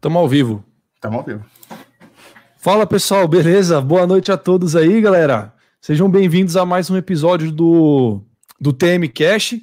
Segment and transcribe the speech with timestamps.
[0.00, 0.64] Tamo ao vivo.
[0.98, 1.44] Tamo ao vivo.
[2.56, 3.78] Fala pessoal, beleza?
[3.82, 5.52] Boa noite a todos aí, galera.
[5.78, 8.22] Sejam bem-vindos a mais um episódio do,
[8.58, 9.56] do TM Cash.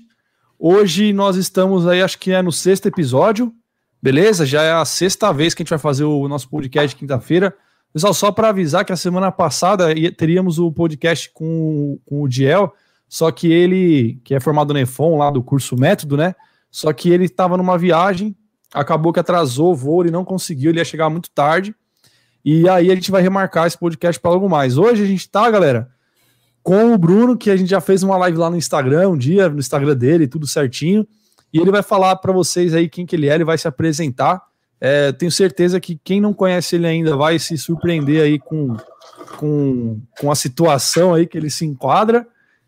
[0.59, 3.51] Hoje nós estamos aí, acho que é no sexto episódio,
[3.99, 4.45] beleza?
[4.45, 7.51] Já é a sexta vez que a gente vai fazer o nosso podcast quinta-feira.
[7.91, 12.71] Pessoal, só para avisar que a semana passada teríamos o podcast com, com o Diel,
[13.09, 16.35] só que ele, que é formado no EFON, lá do curso Método, né?
[16.69, 18.35] Só que ele estava numa viagem,
[18.73, 21.75] acabou que atrasou o voo, ele não conseguiu, ele ia chegar muito tarde.
[22.43, 24.77] E aí a gente vai remarcar esse podcast para algo mais.
[24.77, 25.89] Hoje a gente tá, galera,
[26.63, 29.49] com o Bruno, que a gente já fez uma live lá no Instagram um dia,
[29.49, 31.07] no Instagram dele, tudo certinho.
[31.53, 34.41] E ele vai falar para vocês aí quem que ele é, ele vai se apresentar.
[34.79, 38.77] É, tenho certeza que quem não conhece ele ainda vai se surpreender aí com,
[39.37, 42.27] com, com a situação aí que ele se enquadra.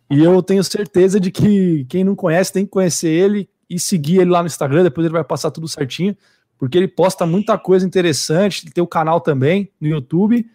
[0.10, 4.20] E eu tenho certeza de que quem não conhece tem que conhecer ele, e seguir
[4.20, 6.18] ele lá no Instagram, depois ele vai passar tudo certinho,
[6.58, 10.46] porque ele posta muita coisa interessante, tem o canal também no YouTube.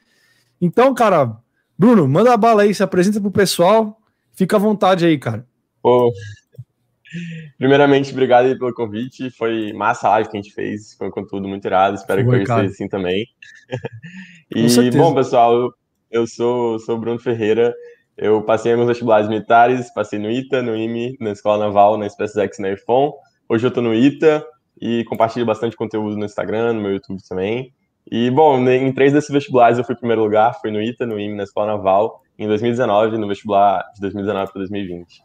[0.60, 1.36] Então, cara,
[1.78, 4.00] Bruno, manda a bala aí, se apresenta pro pessoal,
[4.32, 5.46] fica à vontade aí, cara.
[5.82, 6.12] Pô,
[7.58, 11.12] primeiramente, obrigado aí pelo convite, foi massa a live que a gente fez, foi um
[11.12, 13.26] conteúdo muito irado, espero foi, que seja assim também.
[14.54, 15.74] e, bom, pessoal, eu,
[16.10, 17.74] eu sou, sou o Bruno Ferreira,
[18.16, 22.08] eu passei em alguns vestibulares militares, passei no ITA, no IME, na Escola Naval, na
[22.08, 23.12] SpaceX na IFON.
[23.48, 24.44] Hoje eu estou no ITA
[24.80, 27.72] e compartilho bastante conteúdo no Instagram, no meu YouTube também.
[28.10, 31.18] E, bom, em três desses vestibulares eu fui em primeiro lugar, fui no ITA, no
[31.18, 35.22] IME, na Escola Naval, em 2019, no vestibular de 2019 para 2020.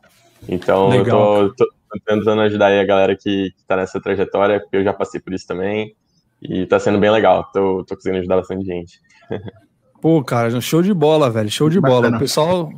[0.48, 1.42] Então, Legal.
[1.42, 4.94] eu tô, tô, tentando ajudar aí a galera que, está nessa trajetória, porque eu já
[4.94, 5.94] passei por isso também,
[6.42, 9.00] e está sendo bem legal, tô, tô conseguindo ajudar bastante gente.
[10.02, 11.50] Pô, cara, show de bola, velho.
[11.50, 12.10] Show de bola.
[12.10, 12.72] O pessoal,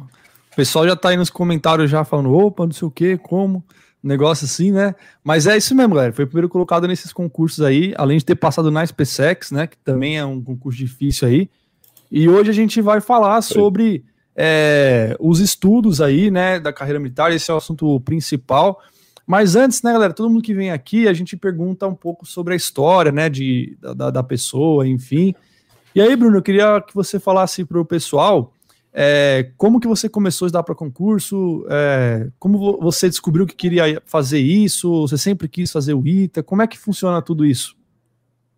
[0.52, 3.64] o pessoal já tá aí nos comentários já falando, opa, não sei o que, como.
[4.04, 4.96] Negócio assim, né?
[5.24, 6.12] Mas é isso mesmo, galera.
[6.12, 9.68] Foi o primeiro colocado nesses concursos aí, além de ter passado na SpaceX, né?
[9.68, 11.50] Que também é um concurso difícil aí.
[12.12, 14.04] E hoje a gente vai falar sobre
[14.36, 16.60] é, os estudos aí, né?
[16.60, 17.32] Da carreira militar.
[17.32, 18.82] Esse é o assunto principal.
[19.28, 22.54] Mas antes, né, galera, todo mundo que vem aqui, a gente pergunta um pouco sobre
[22.54, 25.36] a história, né, de, da, da pessoa, enfim.
[25.94, 28.54] E aí, Bruno, eu queria que você falasse para o pessoal
[28.94, 34.02] é, como que você começou a estudar para concurso, é, como você descobriu que queria
[34.06, 37.76] fazer isso, você sempre quis fazer o ITA, como é que funciona tudo isso?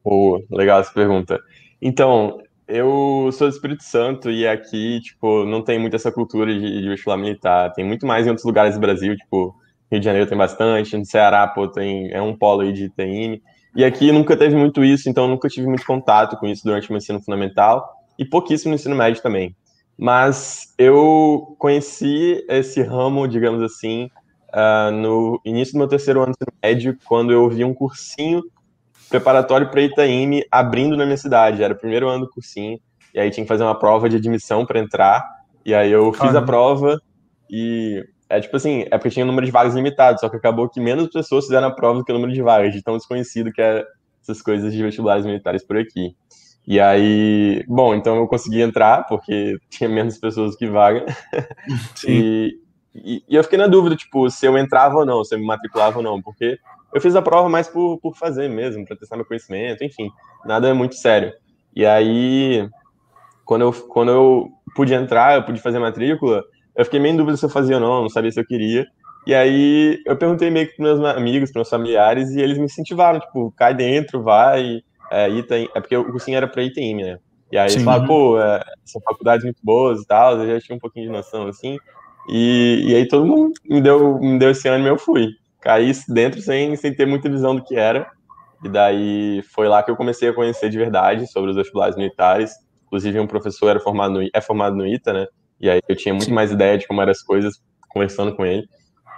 [0.03, 1.39] Boa, legal essa pergunta.
[1.81, 6.81] Então, eu sou do Espírito Santo e aqui, tipo, não tem muito essa cultura de,
[6.81, 9.55] de vestibular militar, tem muito mais em outros lugares do Brasil, tipo,
[9.91, 13.41] Rio de Janeiro tem bastante, no Ceará, pô, tem, é um polo aí de TM,
[13.75, 16.91] e aqui nunca teve muito isso, então nunca tive muito contato com isso durante o
[16.91, 19.55] meu ensino fundamental e pouquíssimo no ensino médio também.
[19.97, 24.09] Mas eu conheci esse ramo, digamos assim,
[24.49, 28.41] uh, no início do meu terceiro ano do ensino médio, quando eu vi um cursinho
[29.09, 31.63] preparatório para Itaime abrindo na minha cidade.
[31.63, 32.79] Era o primeiro ano do cursinho,
[33.13, 35.23] e aí tinha que fazer uma prova de admissão para entrar.
[35.65, 36.99] E aí eu fiz a prova
[37.49, 38.03] e
[38.37, 40.79] é tipo assim, é porque tinha um número de vagas limitado, só que acabou que
[40.79, 43.61] menos pessoas fizeram a prova do que o número de vagas, de tão desconhecido que
[43.61, 43.85] é
[44.21, 46.15] essas coisas de vestibulares militares por aqui.
[46.65, 51.05] E aí, bom, então eu consegui entrar, porque tinha menos pessoas que vaga.
[52.07, 52.57] e,
[52.95, 55.45] e, e, eu fiquei na dúvida, tipo, se eu entrava ou não, se eu me
[55.45, 56.57] matriculava ou não, porque
[56.93, 60.09] eu fiz a prova mais por, por fazer mesmo, para testar meu conhecimento, enfim,
[60.45, 61.33] nada muito sério.
[61.75, 62.67] E aí,
[63.45, 66.43] quando eu, quando eu pude entrar, eu pude fazer matrícula,
[66.75, 68.85] eu fiquei meio em dúvida se eu fazia ou não, não sabia se eu queria.
[69.25, 72.65] E aí eu perguntei meio que para meus amigos, para meus familiares, e eles me
[72.65, 74.81] incentivaram, tipo, cai dentro, vai.
[75.11, 77.17] É, é porque o cursinho era para ITM, né?
[77.51, 77.75] E aí Sim.
[77.75, 81.05] eles falaram, pô, é, são faculdades muito boas e tal, eu já tinha um pouquinho
[81.05, 81.77] de noção, assim.
[82.27, 85.29] E, e aí todo mundo me deu, me deu esse ânimo e eu fui.
[85.61, 88.07] Caí dentro sem, sem ter muita visão do que era.
[88.63, 92.51] E daí foi lá que eu comecei a conhecer de verdade sobre os vestibulares militares.
[92.87, 95.27] Inclusive, um professor era formado no, é formado no ITA, né?
[95.63, 97.53] E aí eu tinha muito mais ideia de como eram as coisas
[97.87, 98.67] conversando com ele.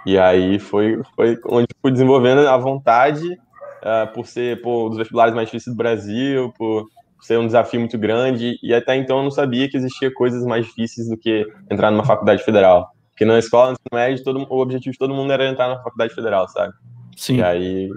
[0.06, 4.98] E aí foi, foi onde fui desenvolvendo a vontade uh, por ser pô, um dos
[4.98, 6.86] vestibulares mais difíceis do Brasil, por
[7.20, 8.60] ser um desafio muito grande.
[8.62, 12.04] E até então eu não sabia que existia coisas mais difíceis do que entrar numa
[12.04, 12.92] faculdade federal.
[13.10, 16.14] Porque na escola, no médio, todo, o objetivo de todo mundo era entrar na faculdade
[16.14, 16.72] federal, sabe?
[17.16, 17.38] Sim.
[17.38, 17.90] E aí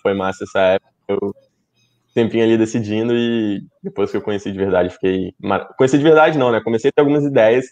[0.00, 0.92] foi massa essa época.
[1.08, 1.34] Eu
[2.14, 5.34] tempinho ali decidindo e depois que eu conheci de verdade, fiquei.
[5.76, 6.60] Conheci de verdade, não, né?
[6.60, 7.66] Comecei a ter algumas ideias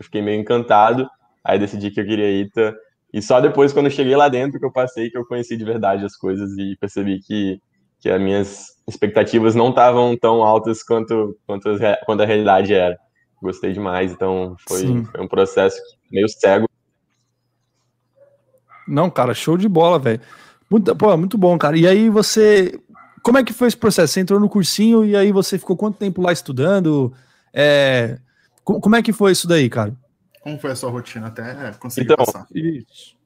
[0.00, 1.06] eu fiquei meio encantado,
[1.44, 2.74] aí decidi que eu queria ITA.
[3.12, 5.64] E só depois, quando eu cheguei lá dentro, que eu passei, que eu conheci de
[5.64, 7.60] verdade as coisas e percebi que,
[8.00, 12.96] que as minhas expectativas não estavam tão altas quanto, quanto, a, quanto a realidade era.
[13.42, 15.78] Gostei demais, então foi, foi um processo
[16.10, 16.66] meio cego.
[18.88, 20.20] Não, cara, show de bola, velho.
[20.70, 21.76] Muito, pô, muito bom, cara.
[21.76, 22.80] E aí você
[23.22, 24.14] como é que foi esse processo?
[24.14, 27.12] Você entrou no cursinho e aí você ficou quanto tempo lá estudando?
[27.52, 28.18] É,
[28.78, 29.96] como é que foi isso daí, cara?
[30.42, 32.46] Como foi a sua rotina até conseguir então, passar?
[32.54, 33.16] Isso.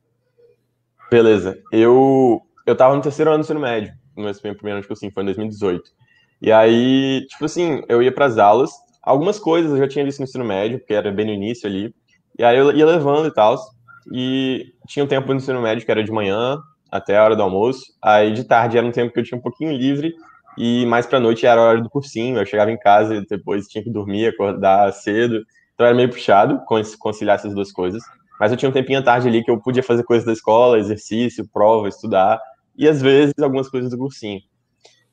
[1.10, 1.58] Beleza.
[1.70, 5.12] Eu, eu tava no terceiro ano do ensino médio, no meu primeiro ano de cursinho,
[5.12, 5.82] foi em 2018.
[6.42, 8.70] E aí, tipo assim, eu ia para as aulas,
[9.02, 11.94] algumas coisas eu já tinha visto no ensino médio, porque era bem no início ali,
[12.38, 13.56] e aí eu ia levando e tal,
[14.12, 16.58] e tinha um tempo no ensino médio que era de manhã
[16.90, 19.42] até a hora do almoço, aí de tarde era um tempo que eu tinha um
[19.42, 20.14] pouquinho livre,
[20.56, 23.66] e mais pra noite era a hora do cursinho, eu chegava em casa e depois
[23.66, 26.60] tinha que dormir, acordar cedo, então era meio puxado
[26.98, 28.02] conciliar essas duas coisas,
[28.38, 30.78] mas eu tinha um tempinho à tarde ali que eu podia fazer coisas da escola,
[30.78, 32.40] exercício, prova, estudar,
[32.76, 34.40] e às vezes algumas coisas do cursinho.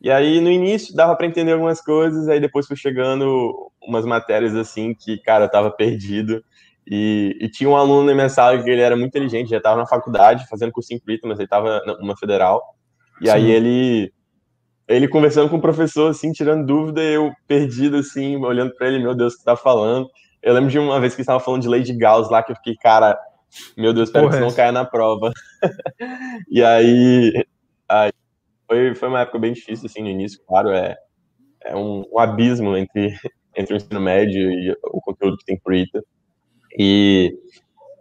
[0.02, 3.54] E aí, no início, dava para entender algumas coisas, aí depois foi chegando
[3.84, 6.44] umas matérias assim que, cara, eu tava perdido.
[6.88, 9.78] E, e, tinha um aluno na minha sala que ele era muito inteligente, já estava
[9.78, 12.76] na faculdade, fazendo cursinho cripto, mas ele estava numa federal.
[13.22, 13.32] E Sim.
[13.32, 14.12] aí ele
[14.88, 19.16] ele conversando com o professor, assim, tirando dúvida, eu perdido, assim, olhando para ele, meu
[19.16, 20.10] Deus, o que tá falando?
[20.42, 22.76] Eu lembro de uma vez que estava falando de de Gauss lá, que eu fiquei,
[22.76, 23.18] cara,
[23.78, 25.32] meu Deus, espero Porra, que isso não caia na prova.
[26.50, 27.46] e aí,
[27.88, 28.12] aí
[28.68, 30.96] foi, foi uma época bem difícil, assim, no início, claro, é,
[31.64, 33.16] é um, um abismo entre,
[33.56, 36.04] entre o ensino médio e o conteúdo que tem por ITA.
[36.78, 37.38] E,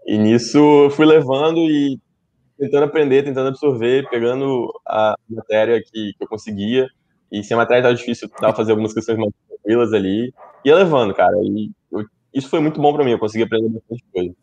[0.06, 2.00] e nisso eu fui levando e
[2.60, 6.86] tentando aprender, tentando absorver, pegando a matéria que, que eu conseguia.
[7.32, 10.32] E se a matéria estava difícil, eu tava fazer algumas questões mais tranquilas ali.
[10.64, 11.34] Ia levando, cara.
[11.42, 12.04] E eu,
[12.34, 14.34] isso foi muito bom para mim, eu consegui aprender bastante coisa.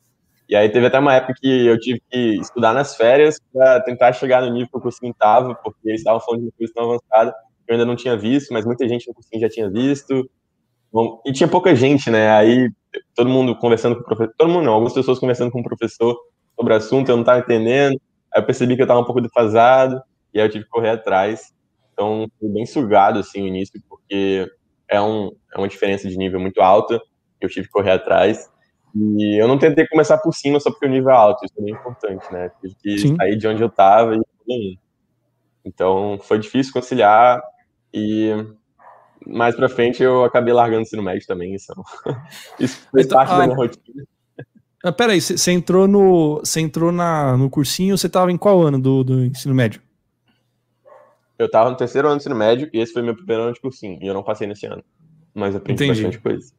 [0.49, 4.13] E aí teve até uma época que eu tive que estudar nas férias para tentar
[4.13, 6.85] chegar no nível que o cursinho estava, porque eles estavam falando de uma coisa tão
[6.85, 10.27] avançada que eu ainda não tinha visto, mas muita gente no cursinho já tinha visto.
[10.91, 12.31] Bom, e tinha pouca gente, né?
[12.31, 12.69] Aí
[13.13, 16.17] todo mundo conversando com o professor, todo mundo não, algumas pessoas conversando com o professor
[16.57, 18.00] sobre o assunto, eu não estava entendendo.
[18.33, 20.01] Aí eu percebi que eu estava um pouco defasado,
[20.33, 21.54] e aí eu tive que correr atrás.
[21.94, 24.48] Então, fui bem sugado, assim, no início, porque
[24.89, 27.00] é, um, é uma diferença de nível muito alta,
[27.39, 28.50] eu tive que correr atrás.
[28.95, 31.62] E eu não tentei começar por cima só porque o nível é alto, isso é
[31.62, 32.51] bem importante, né?
[32.62, 33.15] Tive que Sim.
[33.15, 34.77] sair de onde eu estava e
[35.63, 37.42] Então, foi difícil conciliar
[37.94, 38.31] e
[39.25, 41.74] mais pra frente eu acabei largando o ensino médio também, isso,
[42.59, 44.04] isso fez então, parte ah, da minha rotina.
[44.87, 46.39] Ah, peraí, você entrou no.
[46.39, 49.81] Você entrou na, no cursinho, você tava em qual ano do, do ensino médio?
[51.37, 53.59] Eu tava no terceiro ano do ensino médio e esse foi meu primeiro ano de
[53.59, 53.99] cursinho.
[54.01, 54.83] E eu não passei nesse ano.
[55.33, 56.03] Mas aprendi Entendi.
[56.03, 56.53] bastante coisa.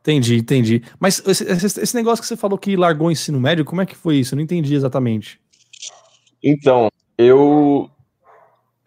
[0.00, 0.82] Entendi, entendi.
[1.00, 1.44] Mas esse,
[1.80, 4.34] esse, negócio que você falou que largou o ensino médio, como é que foi isso?
[4.34, 5.40] Eu não entendi exatamente.
[6.42, 7.90] Então, eu.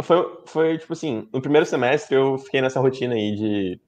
[0.01, 3.79] Foi, foi tipo assim, no primeiro semestre eu fiquei nessa rotina aí de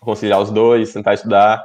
[0.00, 1.64] conciliar os dois, tentar estudar.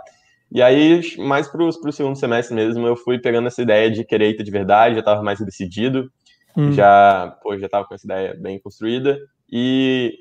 [0.52, 4.36] E aí, mais pro, pro segundo semestre mesmo, eu fui pegando essa ideia de querer
[4.36, 6.10] de verdade, já estava mais decidido,
[6.56, 6.72] hum.
[6.72, 9.18] já, pô, já tava com essa ideia bem construída.
[9.52, 10.14] E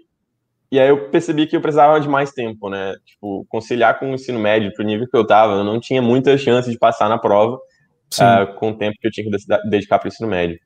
[0.70, 2.96] e aí eu percebi que eu precisava de mais tempo, né?
[3.04, 6.36] Tipo, conciliar com o ensino médio pro nível que eu tava, eu não tinha muita
[6.36, 10.08] chance de passar na prova uh, com o tempo que eu tinha que dedicar pro
[10.08, 10.58] ensino médio.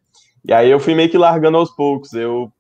[0.44, 2.14] E aí eu fui meio que largando aos poucos.
[2.14, 2.50] Eu,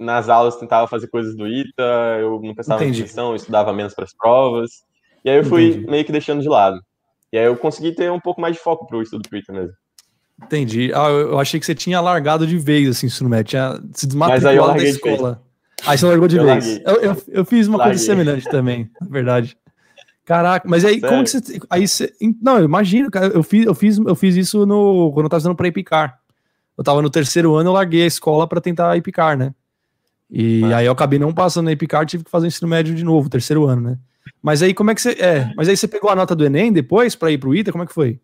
[0.00, 4.04] nas aulas, tentava fazer coisas do ITA, eu não prestava atenção, eu estudava menos para
[4.04, 4.70] as provas.
[5.24, 5.90] E aí eu fui Entendi.
[5.90, 6.78] meio que deixando de lado.
[7.32, 9.72] E aí eu consegui ter um pouco mais de foco pro estudo pro ITA mesmo.
[10.42, 10.92] Entendi.
[10.94, 14.78] Ah, eu achei que você tinha largado de vez, assim, ensino médio, tinha se desmatriculado
[14.78, 15.42] da escola.
[15.86, 16.80] Aí você largou de eu vez.
[16.84, 17.94] Eu, eu, eu, fiz uma larguei.
[17.94, 19.56] coisa semelhante também, na verdade.
[20.24, 21.08] Caraca, mas aí Sério?
[21.08, 21.60] como que você.
[21.68, 22.12] Aí você.
[22.40, 23.26] Não, eu imagino, cara.
[23.26, 26.18] Eu fiz, eu fiz, eu fiz isso no, quando eu tava estudando pra Epicar.
[26.76, 29.54] Eu tava no terceiro ano, eu larguei a escola para tentar Epicar, né?
[30.30, 30.72] E mas...
[30.72, 33.66] aí eu acabei não passando na Epicar, tive que fazer ensino médio de novo, terceiro
[33.66, 33.98] ano, né?
[34.42, 35.12] Mas aí como é que você.
[35.12, 37.72] É, mas aí você pegou a nota do Enem depois para ir pro ITA?
[37.72, 38.20] Como é que foi?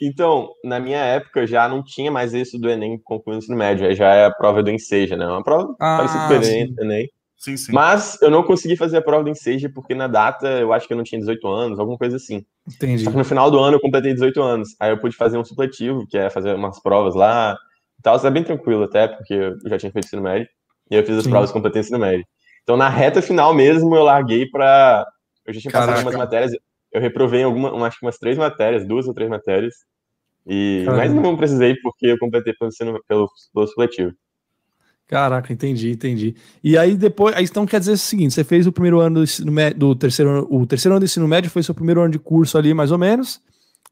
[0.00, 3.86] Então, na minha época já não tinha mais isso do Enem concluindo o ensino médio,
[3.86, 5.26] aí já é a prova do Enseja, né?
[5.26, 7.10] Uma prova ah, parecida com o Enem, Enem.
[7.36, 7.72] Sim, sim.
[7.72, 10.92] Mas eu não consegui fazer a prova do Enseja porque na data eu acho que
[10.92, 12.44] eu não tinha 18 anos, alguma coisa assim.
[12.66, 13.04] Entendi.
[13.04, 14.76] Só que no final do ano eu completei 18 anos.
[14.80, 17.56] Aí eu pude fazer um supletivo, que é fazer umas provas lá
[17.98, 18.16] e tal.
[18.16, 20.48] Isso é bem tranquilo até, porque eu já tinha feito ensino médio.
[20.90, 21.30] E eu fiz as sim.
[21.30, 22.26] provas completei ensino médio.
[22.68, 25.06] Então na reta final mesmo eu larguei pra.
[25.46, 25.92] Eu já tinha Caraca.
[25.92, 26.52] passado algumas matérias.
[26.92, 29.74] Eu reprovei alguma, acho que umas três matérias, duas ou três matérias.
[30.46, 32.70] E, mas não precisei porque eu completei pelo,
[33.08, 34.12] pelo, pelo supletivo.
[35.06, 36.34] Caraca, entendi, entendi.
[36.62, 39.22] E aí depois, aí, então quer dizer o seguinte, você fez o primeiro ano do,
[39.22, 42.18] ensino médio, do terceiro, o terceiro ano do ensino médio foi seu primeiro ano de
[42.18, 43.40] curso ali, mais ou menos,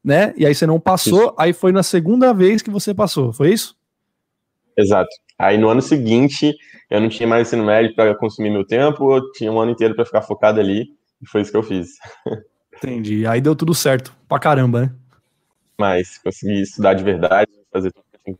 [0.03, 0.35] né?
[0.37, 1.35] E aí você não passou, isso.
[1.39, 3.75] aí foi na segunda vez que você passou, foi isso?
[4.77, 5.09] Exato.
[5.37, 6.55] Aí no ano seguinte,
[6.89, 9.95] eu não tinha mais ensino médio para consumir meu tempo, eu tinha um ano inteiro
[9.95, 10.85] para ficar focado ali,
[11.21, 11.89] e foi isso que eu fiz.
[12.75, 13.25] Entendi.
[13.25, 14.91] Aí deu tudo certo, pra caramba, né?
[15.77, 18.37] mais, consegui estudar de verdade, fazer tudo que eu tinha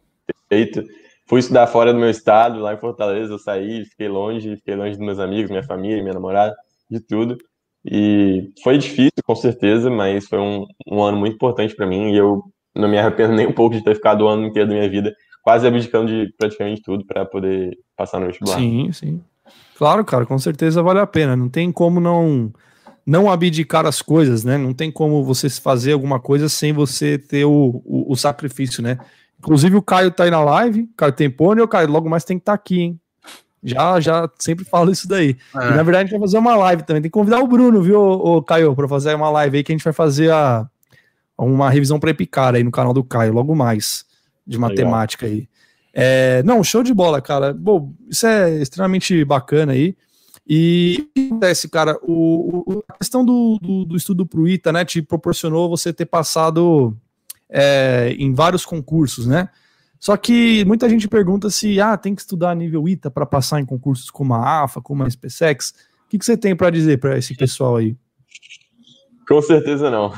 [0.50, 0.84] feito.
[1.28, 4.98] fui estudar fora do meu estado, lá em Fortaleza, eu saí, fiquei longe, fiquei longe
[4.98, 6.56] dos meus amigos, minha família, minha namorada,
[6.90, 7.38] de tudo.
[7.86, 12.18] E foi difícil, com certeza, mas foi um, um ano muito importante para mim e
[12.18, 12.44] eu
[12.76, 15.16] não me arrependo nem um pouco de ter ficado o ano inteiro da minha vida
[15.48, 18.58] quase abdicando de praticamente tudo para poder passar no vestibular.
[18.58, 19.22] Sim, sim.
[19.78, 21.38] Claro, cara, com certeza vale a pena.
[21.38, 22.52] Não tem como não
[23.06, 24.58] não abdicar as coisas, né?
[24.58, 29.00] Não tem como você fazer alguma coisa sem você ter o, o, o sacrifício, né?
[29.40, 32.42] Inclusive o Caio tá aí na live, Caio Tempone, o Caio logo mais tem que
[32.42, 33.00] estar tá aqui, hein?
[33.64, 35.38] Já, já sempre falo isso daí.
[35.56, 35.68] É.
[35.70, 37.02] E, na verdade, a gente vai fazer uma live também.
[37.02, 39.76] Tem que convidar o Bruno, viu, o Caio, para fazer uma live aí que a
[39.76, 40.68] gente vai fazer a,
[41.38, 44.06] uma revisão para Epicar aí no canal do Caio, logo mais,
[44.48, 45.42] de matemática Legal.
[45.42, 45.50] aí.
[45.94, 47.54] É, não, show de bola, cara.
[47.54, 49.96] Bom, isso é extremamente bacana aí.
[50.48, 51.98] E o que acontece, cara?
[52.04, 56.06] O, o, a questão do, do, do estudo pro ITA, né, te proporcionou você ter
[56.06, 56.96] passado
[57.50, 59.50] é, em vários concursos, né?
[60.00, 63.66] Só que muita gente pergunta se ah, tem que estudar nível ITA para passar em
[63.66, 65.74] concursos como a AFA, como a SpaceX.
[66.06, 67.98] O que, que você tem para dizer para esse pessoal aí?
[69.28, 70.14] Com certeza não.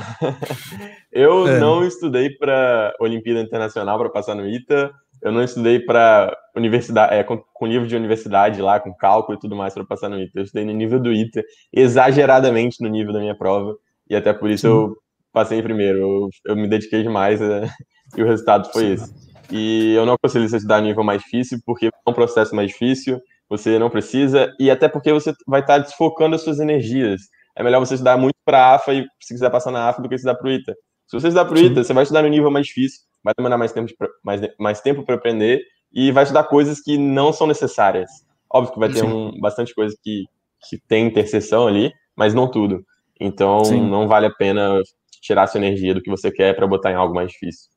[1.12, 1.58] Eu é.
[1.58, 4.92] não estudei para Olimpíada Internacional para passar no ITA.
[5.20, 9.40] Eu não estudei para universidade, é, com, com nível de universidade lá, com cálculo e
[9.40, 10.38] tudo mais para passar no ITA.
[10.38, 13.76] Eu estudei no nível do ITA, exageradamente no nível da minha prova,
[14.08, 14.72] e até por isso Sim.
[14.72, 14.96] eu
[15.32, 15.98] passei em primeiro.
[15.98, 17.68] Eu, eu me dediquei demais é,
[18.16, 18.92] e o resultado foi Sim.
[18.92, 19.30] esse.
[19.50, 23.20] E eu não aconselho você estudar nível mais difícil, porque é um processo mais difícil,
[23.48, 27.22] você não precisa, e até porque você vai estar desfocando as suas energias.
[27.56, 30.08] É melhor você estudar muito para a AFA e se quiser passar na AFA do
[30.08, 30.74] que estudar para o ITA.
[31.06, 33.58] Se você estudar para o ITA, você vai estudar no nível mais difícil, vai demorar
[33.58, 33.92] mais tempo,
[34.24, 35.60] mais, mais tempo para aprender
[35.92, 38.10] e vai estudar coisas que não são necessárias.
[38.52, 40.24] Óbvio que vai ter um, bastante coisa que,
[40.68, 42.84] que tem interseção ali, mas não tudo.
[43.20, 43.88] Então, Sim.
[43.88, 44.80] não vale a pena
[45.20, 47.68] tirar sua energia do que você quer para botar em algo mais difícil.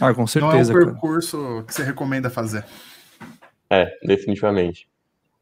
[0.00, 0.72] Ah, com certeza.
[0.72, 1.62] Não é um percurso cara.
[1.64, 2.64] que você recomenda fazer.
[3.70, 4.88] É, definitivamente.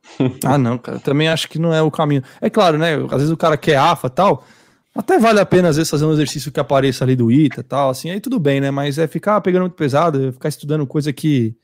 [0.44, 0.98] ah, não, cara.
[0.98, 2.22] Também acho que não é o caminho.
[2.40, 2.94] É claro, né?
[2.94, 4.44] Às vezes o cara quer AFA tal.
[4.94, 7.90] Até vale a pena, às vezes, fazer um exercício que apareça ali do ITA tal,
[7.90, 8.70] assim, aí tudo bem, né?
[8.70, 11.54] Mas é ficar pegando muito pesado, é ficar estudando coisa que,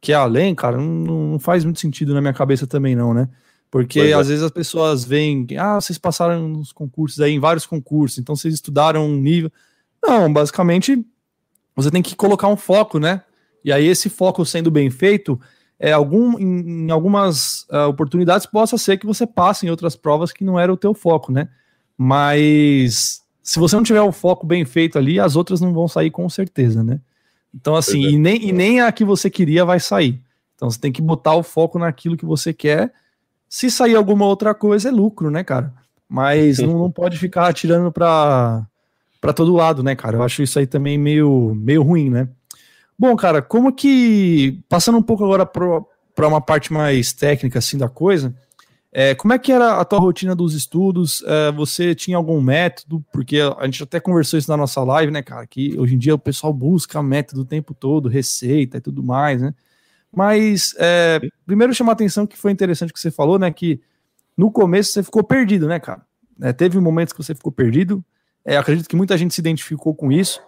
[0.00, 3.28] que é além, cara, não, não faz muito sentido na minha cabeça também, não, né?
[3.70, 4.12] Porque é.
[4.14, 8.34] às vezes as pessoas veem, ah, vocês passaram nos concursos aí, em vários concursos, então
[8.34, 9.52] vocês estudaram um nível.
[10.02, 11.04] Não, basicamente
[11.76, 13.22] você tem que colocar um foco, né?
[13.64, 15.38] E aí esse foco sendo bem feito,
[15.78, 20.32] é algum em, em algumas uh, oportunidades possa ser que você passe em outras provas
[20.32, 21.48] que não era o teu foco, né?
[21.96, 26.10] Mas se você não tiver o foco bem feito ali, as outras não vão sair
[26.10, 27.00] com certeza, né?
[27.54, 28.10] Então assim, é.
[28.10, 30.20] e, nem, e nem a que você queria vai sair.
[30.54, 32.92] Então você tem que botar o foco naquilo que você quer.
[33.48, 35.72] Se sair alguma outra coisa é lucro, né, cara?
[36.08, 38.66] Mas não, não pode ficar atirando para
[39.34, 40.16] todo lado, né, cara?
[40.16, 42.28] Eu acho isso aí também meio, meio ruim, né?
[42.98, 44.62] Bom, cara, como que.
[44.68, 48.34] Passando um pouco agora para uma parte mais técnica assim da coisa,
[48.96, 51.20] é, como é que era a tua rotina dos estudos?
[51.26, 53.04] É, você tinha algum método?
[53.12, 55.44] Porque a gente até conversou isso na nossa live, né, cara?
[55.48, 59.42] Que hoje em dia o pessoal busca método o tempo todo, receita e tudo mais,
[59.42, 59.52] né?
[60.14, 63.50] Mas é, primeiro chamar a atenção que foi interessante que você falou, né?
[63.50, 63.80] Que
[64.36, 66.02] no começo você ficou perdido, né, cara?
[66.40, 68.04] É, teve momentos que você ficou perdido.
[68.44, 70.40] É, acredito que muita gente se identificou com isso.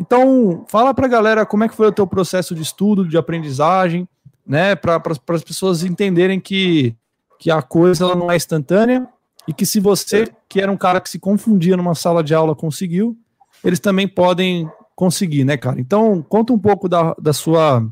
[0.00, 3.16] Então, fala para a galera como é que foi o teu processo de estudo, de
[3.16, 4.08] aprendizagem,
[4.46, 6.94] né, para as pessoas entenderem que,
[7.38, 9.08] que a coisa ela não é instantânea
[9.48, 12.54] e que se você, que era um cara que se confundia numa sala de aula,
[12.54, 13.16] conseguiu,
[13.64, 15.80] eles também podem conseguir, né, cara?
[15.80, 17.86] Então, conta um pouco da, da sua.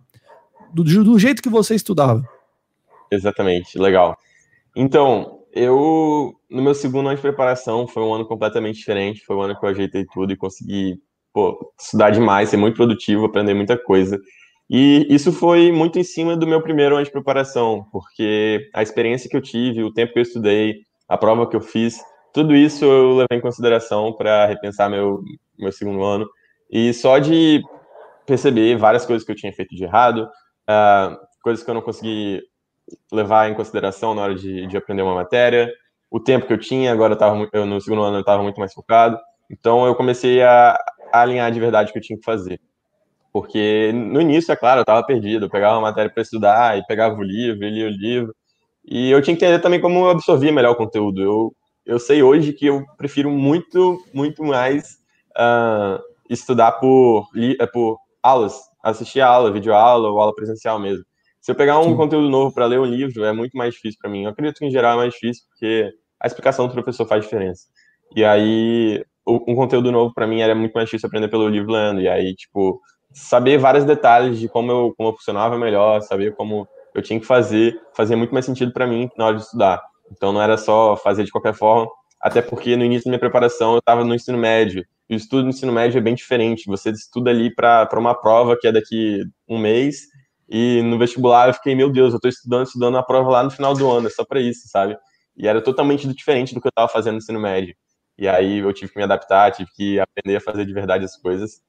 [0.73, 2.27] Do, do jeito que você estudava.
[3.11, 4.17] Exatamente, legal.
[4.75, 9.25] Então, eu, no meu segundo ano de preparação, foi um ano completamente diferente.
[9.25, 11.01] Foi um ano que eu ajeitei tudo e consegui
[11.35, 14.19] pô, estudar demais, ser muito produtivo, aprender muita coisa.
[14.71, 19.29] E isso foi muito em cima do meu primeiro ano de preparação, porque a experiência
[19.29, 20.77] que eu tive, o tempo que eu estudei,
[21.09, 22.01] a prova que eu fiz,
[22.33, 25.23] tudo isso eu levei em consideração para repensar meu,
[25.59, 26.27] meu segundo ano.
[26.71, 27.63] E só de
[28.25, 30.29] perceber várias coisas que eu tinha feito de errado,
[30.69, 32.41] uh, coisas que eu não consegui
[33.13, 35.71] levar em consideração na hora de, de aprender uma matéria,
[36.11, 38.59] o tempo que eu tinha, agora eu tava, eu, no segundo ano eu estava muito
[38.59, 39.19] mais focado,
[39.51, 40.79] então eu comecei a,
[41.23, 42.61] alinhar de verdade o que eu tinha que fazer.
[43.33, 46.87] Porque no início, é claro, eu estava perdido, eu pegava uma matéria para estudar e
[46.87, 48.35] pegava o livro, e lia o livro,
[48.85, 51.21] e eu tinha que entender também como absorver melhor o conteúdo.
[51.23, 54.99] Eu, eu sei hoje que eu prefiro muito, muito mais
[55.37, 57.27] uh, estudar por,
[57.73, 61.05] por aulas, assistir a aula, videoaula ou aula presencial mesmo.
[61.41, 61.97] Se eu pegar um Sim.
[61.97, 64.25] conteúdo novo para ler um livro, é muito mais difícil para mim.
[64.25, 65.91] Eu acredito que em geral é mais difícil, porque
[66.21, 67.65] a explicação do professor faz diferença.
[68.17, 72.01] E aí, um conteúdo novo para mim era muito mais difícil aprender pelo livro lendo.
[72.01, 72.81] E aí, tipo,
[73.13, 77.27] saber vários detalhes de como eu, como eu funcionava melhor, saber como eu tinha que
[77.27, 79.83] fazer, fazia muito mais sentido para mim na hora de estudar.
[80.11, 81.89] Então não era só fazer de qualquer forma,
[82.21, 85.43] até porque no início da minha preparação eu estava no ensino médio, e o estudo
[85.43, 89.23] no ensino médio é bem diferente, você estuda ali para uma prova que é daqui
[89.49, 90.03] um mês,
[90.49, 93.51] e no vestibular eu fiquei, meu Deus, eu estou estudando, estudando a prova lá no
[93.51, 94.97] final do ano, é só para isso, sabe?
[95.37, 97.75] E era totalmente diferente do que eu estava fazendo no ensino médio.
[98.19, 101.17] E aí eu tive que me adaptar, tive que aprender a fazer de verdade as
[101.17, 101.61] coisas.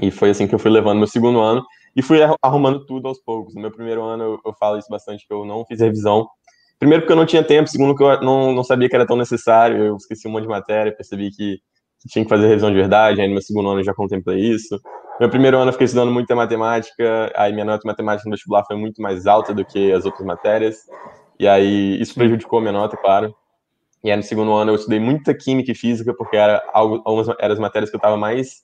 [0.00, 1.64] E foi assim que eu fui levando meu segundo ano
[1.96, 3.54] e fui arrumando tudo aos poucos.
[3.54, 6.28] No meu primeiro ano eu, eu falo isso bastante, que eu não fiz revisão.
[6.78, 9.16] Primeiro porque eu não tinha tempo, segundo que eu não, não sabia que era tão
[9.16, 11.58] necessário, eu esqueci um monte de matéria, percebi que,
[12.00, 14.38] que tinha que fazer revisão de verdade, aí no meu segundo ano eu já contemplei
[14.40, 14.80] isso.
[15.20, 18.64] Meu primeiro ano eu fiquei estudando muita matemática, aí minha nota de matemática no vestibular
[18.64, 20.78] foi muito mais alta do que as outras matérias,
[21.38, 23.32] e aí isso prejudicou a minha nota, claro.
[24.02, 27.28] E aí no segundo ano eu estudei muita química e física, porque era algo, algumas
[27.38, 28.62] eram as matérias que eu estava mais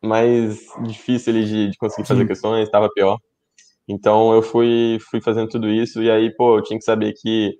[0.00, 2.26] mais difícil de, de conseguir fazer Sim.
[2.26, 3.18] questões, estava pior.
[3.88, 7.56] Então eu fui fui fazendo tudo isso e aí, pô, eu tinha que saber que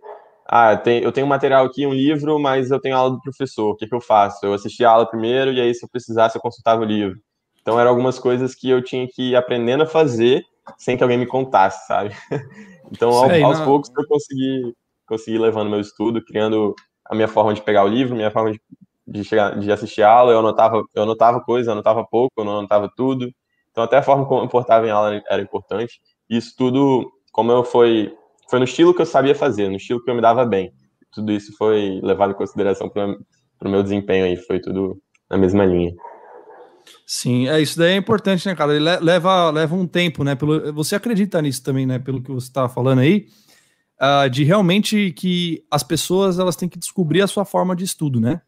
[0.55, 3.71] ah, tem, eu tenho um material aqui, um livro, mas eu tenho aula do professor.
[3.71, 4.45] O que, que eu faço?
[4.45, 7.19] Eu assisti a aula primeiro e aí, se eu precisasse, eu consultava o livro.
[7.62, 10.45] Então, eram algumas coisas que eu tinha que ir aprendendo a fazer
[10.77, 12.15] sem que alguém me contasse, sabe?
[12.95, 13.65] Então, ao, aos não...
[13.65, 14.75] poucos, eu consegui,
[15.07, 18.61] consegui levando meu estudo, criando a minha forma de pegar o livro, minha forma de,
[19.07, 20.33] de, chegar, de assistir a aula.
[20.33, 23.31] Eu anotava, eu anotava coisa, eu anotava pouco, eu não anotava tudo.
[23.71, 26.01] Então, até a forma como eu portava em aula era importante.
[26.29, 28.15] Isso tudo, como eu foi,
[28.49, 30.73] foi no estilo que eu sabia fazer, no estilo que eu me dava bem.
[31.13, 33.17] Tudo isso foi levado em consideração para
[33.63, 35.93] o meu desempenho aí, foi tudo na mesma linha.
[37.07, 38.75] Sim, é isso daí é importante, né, cara?
[38.75, 40.35] Ele leva, leva um tempo, né?
[40.35, 41.99] Pelo, você acredita nisso também, né?
[41.99, 43.27] Pelo que você está falando aí,
[44.03, 48.21] uh, de realmente que as pessoas elas têm que descobrir a sua forma de estudo,
[48.21, 48.41] né?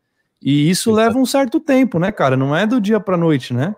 [0.42, 1.06] E isso Exato.
[1.06, 2.36] leva um certo tempo, né, cara?
[2.36, 3.74] Não é do dia para noite, né?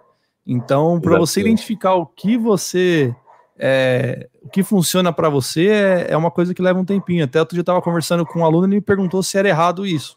[0.47, 3.15] Então, para você identificar o que você
[3.59, 7.25] é, o que funciona para você é, é, uma coisa que leva um tempinho.
[7.25, 9.49] Até outro dia eu estava conversando com um aluno e ele me perguntou se era
[9.49, 10.17] errado isso.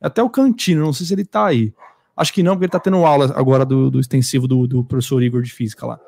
[0.00, 1.72] Até o Cantino, não sei se ele está aí.
[2.16, 5.22] Acho que não, porque ele tá tendo aula agora do, do extensivo do, do, professor
[5.22, 6.00] Igor de Física lá.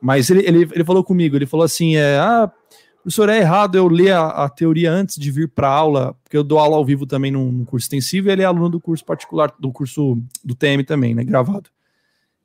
[0.00, 2.50] Mas ele, ele, ele falou comigo, ele falou assim: é, ah,
[3.02, 6.44] professor, é errado eu ler a, a teoria antes de vir para aula, porque eu
[6.44, 9.04] dou aula ao vivo também no, no curso extensivo, e ele é aluno do curso
[9.04, 11.24] particular, do curso do TM também, né?
[11.24, 11.70] Gravado.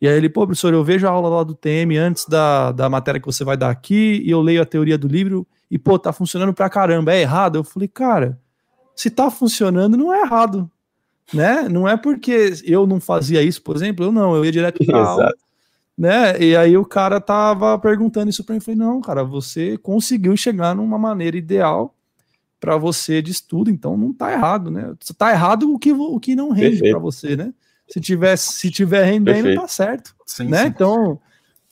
[0.02, 2.90] E aí ele, pô, professor, eu vejo a aula lá do TM antes da, da
[2.90, 5.98] matéria que você vai dar aqui, e eu leio a teoria do livro, e, pô,
[5.98, 7.58] tá funcionando pra caramba, é errado?
[7.58, 8.40] Eu falei, cara,
[8.96, 10.70] se tá funcionando, não é errado
[11.34, 11.68] né?
[11.70, 14.98] Não é porque eu não fazia isso, por exemplo, eu não, eu ia direto para
[15.06, 15.34] aula,
[15.98, 16.40] né?
[16.40, 20.38] E aí o cara tava perguntando isso para mim, eu falei, não, cara, você conseguiu
[20.38, 21.94] chegar numa maneira ideal
[22.60, 24.94] para você de estudo, então não tá errado, né?
[25.18, 27.54] Tá errado o que, o que não rende para você, né?
[27.88, 29.62] Se tiver, se tiver rendendo, Perfeito.
[29.62, 30.64] tá certo, sim, né?
[30.64, 30.68] Sim.
[30.68, 31.20] Então,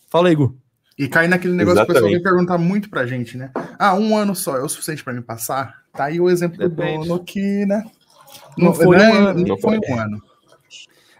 [0.10, 0.54] fala aí, Igor.
[0.98, 1.88] E cair naquele negócio Exatamente.
[1.88, 3.52] que o pessoal vem perguntar muito pra gente, né?
[3.78, 5.84] Ah, um ano só é o suficiente para me passar?
[5.92, 7.00] Tá aí o exemplo Depende.
[7.00, 7.84] do dono que, né?
[8.58, 10.24] Não, não foi, um ano, não foi um ano.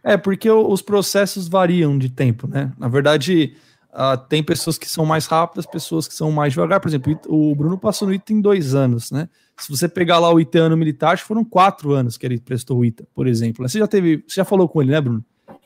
[0.06, 2.72] É, porque os processos variam de tempo, né?
[2.78, 3.56] Na verdade,
[3.92, 6.80] uh, tem pessoas que são mais rápidas, pessoas que são mais devagar.
[6.80, 9.28] Por exemplo, o Bruno passou no ITA em dois anos, né?
[9.58, 12.86] Se você pegar lá o ITA ano militar, foram quatro anos que ele prestou o
[12.86, 13.68] ITA, por exemplo.
[13.68, 15.26] Você já teve, você já falou com ele, né, Bruno?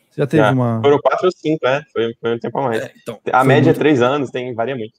[0.10, 0.80] Você já teve já, uma.
[0.82, 1.84] Foram quatro ou cinco, né?
[1.92, 2.82] Foi, foi um tempo a mais.
[2.82, 3.76] É, então, a média muito...
[3.76, 4.94] é três anos, tem, varia muito.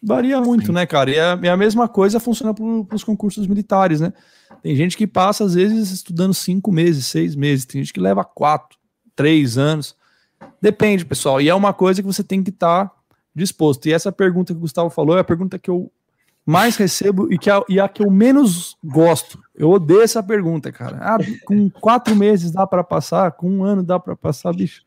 [0.00, 1.10] Varia muito, né, cara?
[1.10, 4.12] E a, e a mesma coisa funciona para os concursos militares, né?
[4.62, 7.64] Tem gente que passa, às vezes, estudando cinco meses, seis meses.
[7.64, 8.75] Tem gente que leva quatro,
[9.16, 9.96] três anos.
[10.60, 11.40] Depende, pessoal.
[11.40, 12.94] E é uma coisa que você tem que estar tá
[13.34, 13.86] disposto.
[13.86, 15.90] E essa pergunta que o Gustavo falou é a pergunta que eu
[16.44, 19.40] mais recebo e, que a, e a que eu menos gosto.
[19.54, 20.98] Eu odeio essa pergunta, cara.
[21.00, 23.32] Ah, com quatro meses dá para passar?
[23.32, 24.82] Com um ano dá para passar, bicho?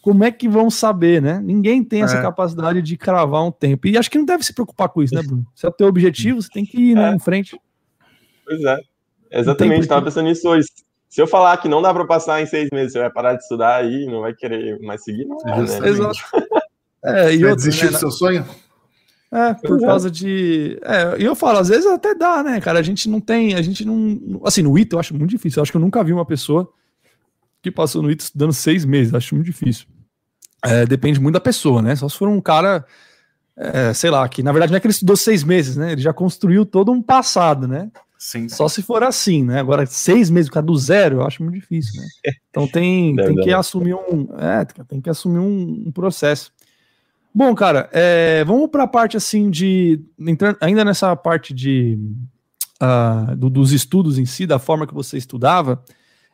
[0.00, 1.40] Como é que vão saber, né?
[1.42, 2.22] Ninguém tem essa é.
[2.22, 3.86] capacidade de cravar um tempo.
[3.88, 5.44] E acho que não deve se preocupar com isso, né, Bruno?
[5.54, 7.14] Se é o teu objetivo, você tem que ir né, é.
[7.14, 7.60] em frente.
[8.46, 8.78] Pois é.
[9.32, 10.68] Exatamente, estava pensando nisso hoje.
[11.10, 13.42] Se eu falar que não dá para passar em seis meses, você vai parar de
[13.42, 15.38] estudar aí, não vai querer mais seguir, não.
[15.44, 15.88] É, né?
[15.88, 16.20] Exato.
[17.04, 18.46] É, e vai desistir né, do seu sonho?
[19.32, 19.86] É, por é.
[19.86, 20.78] causa de.
[20.82, 22.78] É, e eu falo, às vezes até dá, né, cara?
[22.78, 24.40] A gente não tem, a gente não.
[24.44, 25.58] Assim, no ITA eu acho muito difícil.
[25.58, 26.72] Eu acho que eu nunca vi uma pessoa
[27.60, 29.12] que passou no ITA estudando seis meses.
[29.12, 29.86] Eu acho muito difícil.
[30.64, 31.96] É, depende muito da pessoa, né?
[31.96, 32.84] Só se for um cara,
[33.56, 35.92] é, sei lá, que na verdade não é que ele estudou seis meses, né?
[35.92, 37.90] Ele já construiu todo um passado, né?
[38.22, 38.50] Sim.
[38.50, 39.60] Só se for assim, né?
[39.60, 42.06] Agora, seis meses, cara, do zero, eu acho muito difícil, né?
[42.50, 44.28] Então tem, tem que assumir um.
[44.36, 46.52] É, tem que assumir um, um processo.
[47.32, 50.04] Bom, cara, é, vamos para a parte assim de.
[50.18, 51.98] Entrando, ainda nessa parte de.
[52.82, 55.82] Uh, do, dos estudos em si, da forma que você estudava,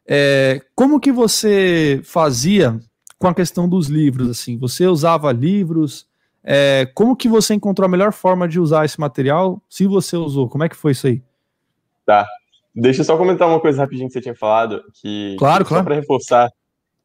[0.07, 2.81] é, como que você fazia
[3.19, 6.07] com a questão dos livros, assim, você usava livros,
[6.43, 9.63] é, como que você encontrou a melhor forma de usar esse material?
[9.69, 11.23] Se você usou, como é que foi isso aí?
[12.07, 12.27] Tá,
[12.75, 15.85] deixa eu só comentar uma coisa rapidinho que você tinha falado, que claro, só claro.
[15.85, 16.51] para reforçar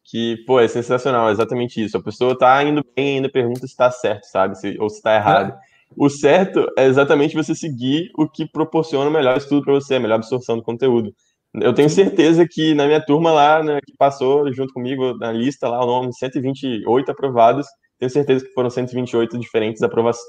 [0.04, 1.96] que, pô, é sensacional, é exatamente isso.
[1.96, 4.58] A pessoa tá indo bem ainda pergunta se tá certo, sabe?
[4.58, 5.52] Se, ou se tá errado.
[5.52, 5.72] É.
[5.96, 10.00] O certo é exatamente você seguir o que proporciona o melhor estudo para você, a
[10.00, 11.14] melhor absorção do conteúdo.
[11.54, 15.68] Eu tenho certeza que na minha turma lá, né, que passou junto comigo na lista
[15.68, 17.66] lá, o nome 128 aprovados,
[17.98, 19.82] tenho certeza que foram 128 diferentes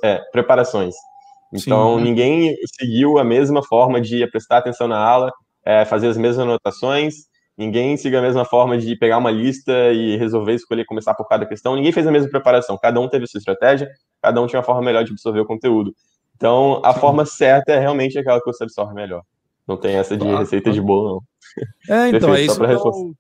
[0.04, 0.94] é, preparações.
[1.54, 2.04] Então, Sim.
[2.04, 5.32] ninguém seguiu a mesma forma de prestar atenção na aula,
[5.64, 7.14] é, fazer as mesmas anotações,
[7.58, 11.46] ninguém seguiu a mesma forma de pegar uma lista e resolver escolher começar por cada
[11.46, 13.88] questão, ninguém fez a mesma preparação, cada um teve a sua estratégia,
[14.22, 15.94] cada um tinha uma forma melhor de absorver o conteúdo.
[16.36, 17.00] Então, a Sim.
[17.00, 19.22] forma certa é realmente aquela que você absorve melhor.
[19.68, 21.22] Não tem essa de receita de bolo,
[21.88, 21.96] não.
[21.96, 22.62] É, então, é isso.
[22.64, 23.16] Eu...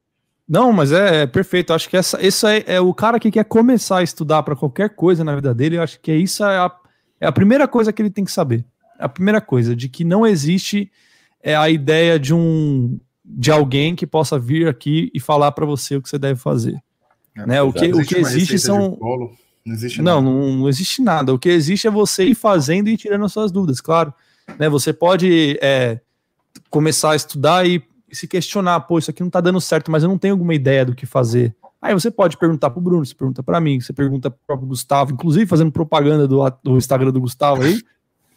[0.47, 1.71] Não, mas é, é, perfeito.
[1.71, 4.89] Acho que essa, isso é, é, o cara que quer começar a estudar para qualquer
[4.89, 5.77] coisa na vida dele.
[5.77, 6.71] Eu acho que é isso é a,
[7.23, 8.65] é a primeira coisa que ele tem que saber.
[8.99, 10.91] A primeira coisa, de que não existe
[11.41, 15.95] é, a ideia de um de alguém que possa vir aqui e falar para você
[15.95, 16.77] o que você deve fazer.
[17.33, 17.61] É, né?
[17.61, 18.99] O que, o que existe são.
[19.65, 20.37] Não existe não, nada.
[20.37, 21.33] Não, não existe nada.
[21.33, 24.13] O que existe é você ir fazendo e tirando as suas dúvidas, claro.
[24.59, 24.67] Né?
[24.67, 26.01] Você pode é,
[26.69, 27.81] começar a estudar e
[28.11, 30.83] se questionar, pô, isso aqui não tá dando certo, mas eu não tenho alguma ideia
[30.83, 31.55] do que fazer.
[31.83, 35.11] Aí você pode perguntar pro Bruno, você pergunta para mim, você pergunta pro próprio Gustavo,
[35.11, 37.77] inclusive fazendo propaganda do, do Instagram do Gustavo aí.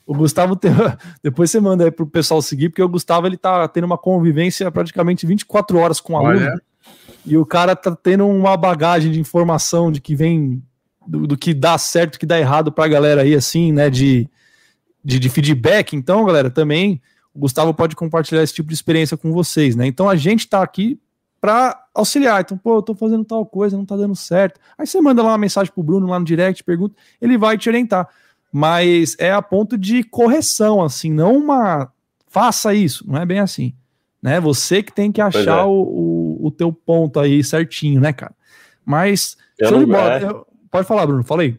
[0.04, 0.72] O Gustavo tem,
[1.22, 4.68] depois você manda aí pro pessoal seguir, porque o Gustavo ele tá tendo uma convivência
[4.72, 6.40] praticamente 24 horas com o aluno.
[6.40, 6.60] Olha.
[7.24, 10.60] E o cara tá tendo uma bagagem de informação de que vem
[11.06, 13.88] do, do que dá certo, que dá errado pra galera aí, assim, né?
[13.88, 14.28] De,
[15.04, 15.94] de, de feedback.
[15.94, 17.00] Então, galera, também
[17.32, 19.86] o Gustavo pode compartilhar esse tipo de experiência com vocês, né?
[19.86, 20.98] Então a gente está aqui
[21.40, 22.40] para auxiliar.
[22.40, 24.60] Então, pô, eu tô fazendo tal coisa, não tá dando certo.
[24.76, 27.68] Aí você manda lá uma mensagem pro Bruno lá no direct, pergunta, ele vai te
[27.68, 28.08] orientar.
[28.52, 31.90] Mas é a ponto de correção, assim, não uma
[32.28, 33.74] faça isso, não é bem assim.
[34.22, 34.40] Né?
[34.40, 35.64] Você que tem que achar é.
[35.64, 38.34] o, o, o, teu ponto aí certinho, né, cara?
[38.84, 40.16] Mas, eu bola.
[40.16, 40.20] É...
[40.70, 41.58] Pode falar, Bruno, falei.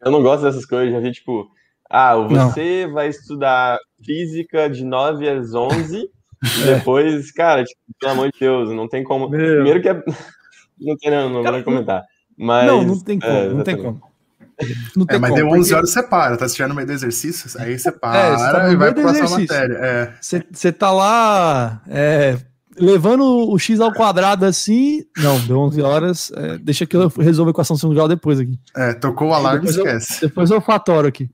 [0.00, 1.50] Eu não gosto dessas coisas, já vi, tipo,
[1.88, 2.94] ah, você não.
[2.94, 6.10] vai estudar física de 9 às 11, e
[6.64, 9.28] depois, cara, tipo, pelo amor de Deus, não tem como.
[9.28, 9.56] Meu.
[9.56, 10.02] Primeiro que é.
[10.82, 12.02] Não tem, não, não vou comentar.
[12.38, 14.00] Mas, não, não tem como, é, não tem como.
[14.96, 15.74] Não tem é, mas como, deu 11 porque...
[15.74, 18.72] horas você para, tá assistindo no meio do exercício, aí você para é, você tá
[18.72, 19.74] e vai pra próxima matéria.
[19.74, 20.14] É.
[20.18, 22.38] Você, você tá lá é,
[22.78, 25.04] levando o x ao quadrado assim.
[25.18, 26.32] Não, deu 11 horas.
[26.34, 28.58] É, deixa que eu resolvo a equação segundo grau depois aqui.
[28.74, 30.24] É, tocou o alarme, depois esquece.
[30.24, 31.28] Eu, depois eu fatoro aqui.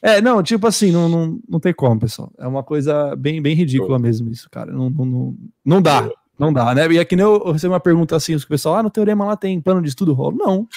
[0.00, 2.32] É, não, tipo assim, não, não, não tem como, pessoal.
[2.38, 4.72] É uma coisa bem, bem ridícula mesmo isso, cara.
[4.72, 6.08] Não, não, não, não dá,
[6.38, 6.86] não dá, né?
[6.92, 9.24] E aqui é nem eu, eu recebi uma pergunta assim, o pessoal, ah, no Teorema
[9.24, 10.36] lá tem plano de estudo rolo?
[10.36, 10.68] Não.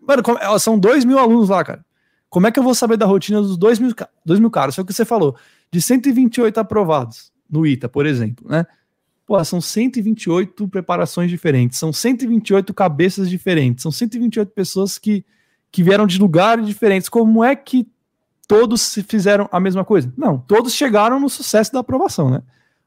[0.00, 1.84] Mano, como, são dois mil alunos lá, cara.
[2.28, 4.74] Como é que eu vou saber da rotina dos dois mil, dois mil caras?
[4.74, 5.36] Só que você falou,
[5.70, 8.66] de 128 aprovados no ITA, por exemplo, né?
[9.26, 15.24] Pô, são 128 preparações diferentes, são 128 cabeças diferentes, são 128 pessoas que,
[15.70, 17.08] que vieram de lugares diferentes.
[17.08, 17.86] Como é que
[18.50, 20.12] todos fizeram a mesma coisa?
[20.16, 22.42] Não, todos chegaram no sucesso da aprovação, né?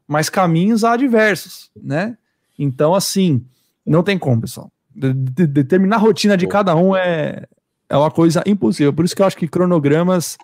[0.06, 2.18] Mas caminhos há diversos, né?
[2.58, 3.42] Então, assim,
[3.86, 4.70] não tem como, pessoal.
[4.94, 7.46] De, de, determinar a rotina de cada um é,
[7.88, 8.92] é uma coisa impossível.
[8.92, 10.36] Por isso que eu acho que cronogramas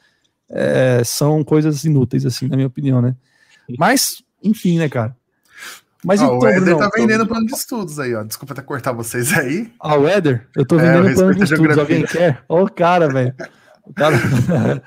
[0.49, 3.15] é, são coisas inúteis, assim, na minha opinião, né?
[3.79, 5.15] Mas, enfim, né, cara?
[6.03, 8.23] Mas ah, então, o Éder tá vendendo plano de estudos aí, ó.
[8.23, 9.71] Desculpa até cortar vocês aí.
[9.79, 10.49] Ah, o Éder?
[10.57, 11.77] Eu tô vendendo é, plano de estudos.
[11.77, 12.43] Alguém quer?
[12.49, 13.35] Ó, o cara, velho.
[13.85, 14.17] O cara.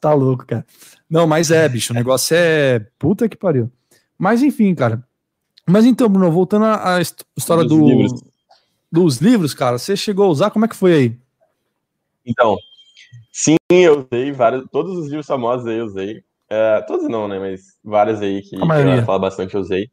[0.00, 0.66] tá louco, cara.
[1.08, 3.70] Não, mas é, bicho, o negócio é puta que pariu.
[4.18, 5.02] Mas enfim, cara.
[5.68, 8.20] Mas então, Bruno, voltando à história do, livros.
[8.90, 11.18] dos livros, cara, você chegou a usar, como é que foi aí?
[12.26, 12.56] Então,
[13.32, 16.24] sim, eu usei vários, todos os livros famosos aí eu usei.
[16.50, 19.88] É, todos não, né, mas vários aí que, eu falo bastante eu usei.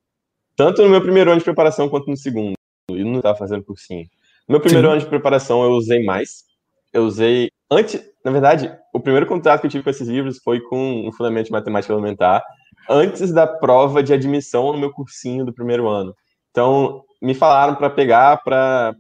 [0.55, 2.53] Tanto no meu primeiro ano de preparação quanto no segundo.
[2.91, 4.05] E não estava fazendo cursinho.
[4.47, 4.91] No meu primeiro sim.
[4.93, 6.43] ano de preparação eu usei mais.
[6.91, 10.59] Eu usei antes, na verdade, o primeiro contato que eu tive com esses livros foi
[10.61, 12.43] com o Fundamento de Matemática Elementar,
[12.89, 16.13] antes da prova de admissão no meu cursinho do primeiro ano.
[16.51, 18.95] Então, me falaram para pegar para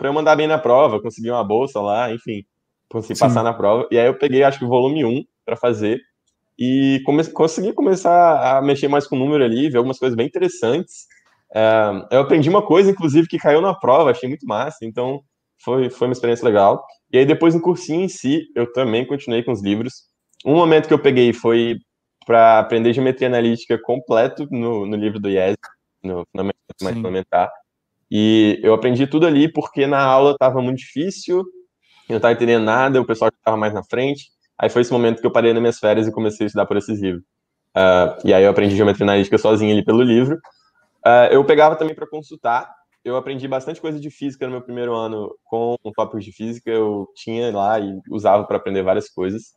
[0.00, 2.44] eu mandar bem na prova, conseguir uma bolsa lá, enfim,
[2.88, 3.24] conseguir Sim.
[3.24, 3.88] passar na prova.
[3.90, 6.00] E aí eu peguei, acho que o volume 1 para fazer
[6.58, 10.26] e come consegui começar a mexer mais com o número ali, ver algumas coisas bem
[10.26, 11.06] interessantes.
[11.52, 15.20] É, eu aprendi uma coisa, inclusive, que caiu na prova, achei muito massa, então
[15.62, 16.84] foi, foi uma experiência legal.
[17.12, 20.04] E aí, depois no cursinho em si, eu também continuei com os livros.
[20.44, 21.78] Um momento que eu peguei foi
[22.26, 25.56] para aprender geometria analítica completo no, no livro do IES,
[26.02, 27.52] no Fundamental Fundamentar.
[28.10, 31.44] E eu aprendi tudo ali porque na aula estava muito difícil, eu
[32.10, 34.30] não estava entendendo nada, o pessoal estava mais na frente.
[34.58, 36.76] Aí foi esse momento que eu parei nas minhas férias e comecei a estudar por
[36.76, 37.22] esses livros.
[37.76, 40.36] Uh, e aí eu aprendi geometria analítica sozinho ali pelo livro.
[41.04, 42.70] Uh, eu pegava também para consultar.
[43.04, 46.70] Eu aprendi bastante coisa de física no meu primeiro ano com tópicos de física.
[46.70, 49.52] Eu tinha lá e usava para aprender várias coisas.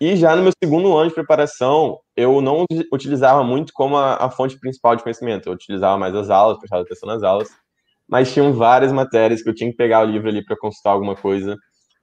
[0.00, 4.30] E já no meu segundo ano de preparação, eu não utilizava muito como a, a
[4.30, 5.48] fonte principal de conhecimento.
[5.48, 7.48] Eu utilizava mais as aulas, prestava atenção nas aulas.
[8.08, 11.14] Mas tinham várias matérias que eu tinha que pegar o livro ali para consultar alguma
[11.14, 11.56] coisa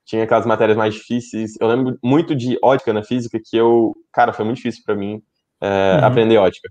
[0.04, 1.52] tinha aquelas matérias mais difíceis.
[1.60, 5.22] Eu lembro muito de ótica na física, que eu, cara, foi muito difícil para mim
[5.60, 6.04] é, uhum.
[6.04, 6.68] aprender ótica.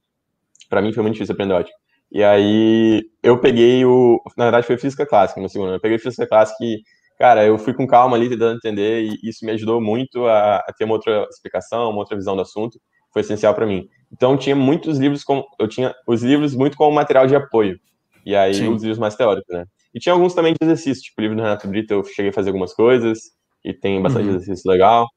[0.69, 1.77] Para mim foi muito difícil aprender ótica.
[2.11, 4.21] E aí eu peguei o.
[4.37, 5.73] Na verdade, foi física clássica no segundo.
[5.73, 6.81] Eu peguei física clássica e,
[7.17, 10.73] cara, eu fui com calma ali tentando entender, e isso me ajudou muito a, a
[10.77, 12.79] ter uma outra explicação, uma outra visão do assunto.
[13.13, 13.87] Foi essencial para mim.
[14.11, 15.43] Então, tinha muitos livros com.
[15.59, 17.79] Eu tinha os livros muito como material de apoio.
[18.25, 18.67] E aí, Sim.
[18.69, 19.65] os livros mais teóricos, né?
[19.93, 22.33] E tinha alguns também de exercício, tipo o livro do Renato Brito, eu cheguei a
[22.33, 23.19] fazer algumas coisas,
[23.63, 24.35] e tem bastante uhum.
[24.35, 25.07] exercício legal.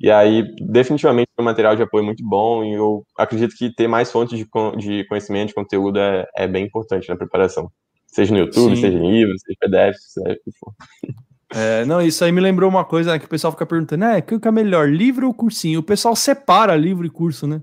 [0.00, 3.86] E aí, definitivamente, é um material de apoio muito bom, e eu acredito que ter
[3.86, 7.70] mais fontes de, de conhecimento, de conteúdo, é, é bem importante na preparação.
[8.06, 8.80] Seja no YouTube, Sim.
[8.80, 10.74] seja em livros, seja PDF, seja o que for.
[11.52, 14.18] É, não, isso aí me lembrou uma coisa né, que o pessoal fica perguntando, né?
[14.18, 15.80] O que é melhor, livro ou cursinho?
[15.80, 17.60] O pessoal separa livro e curso, né?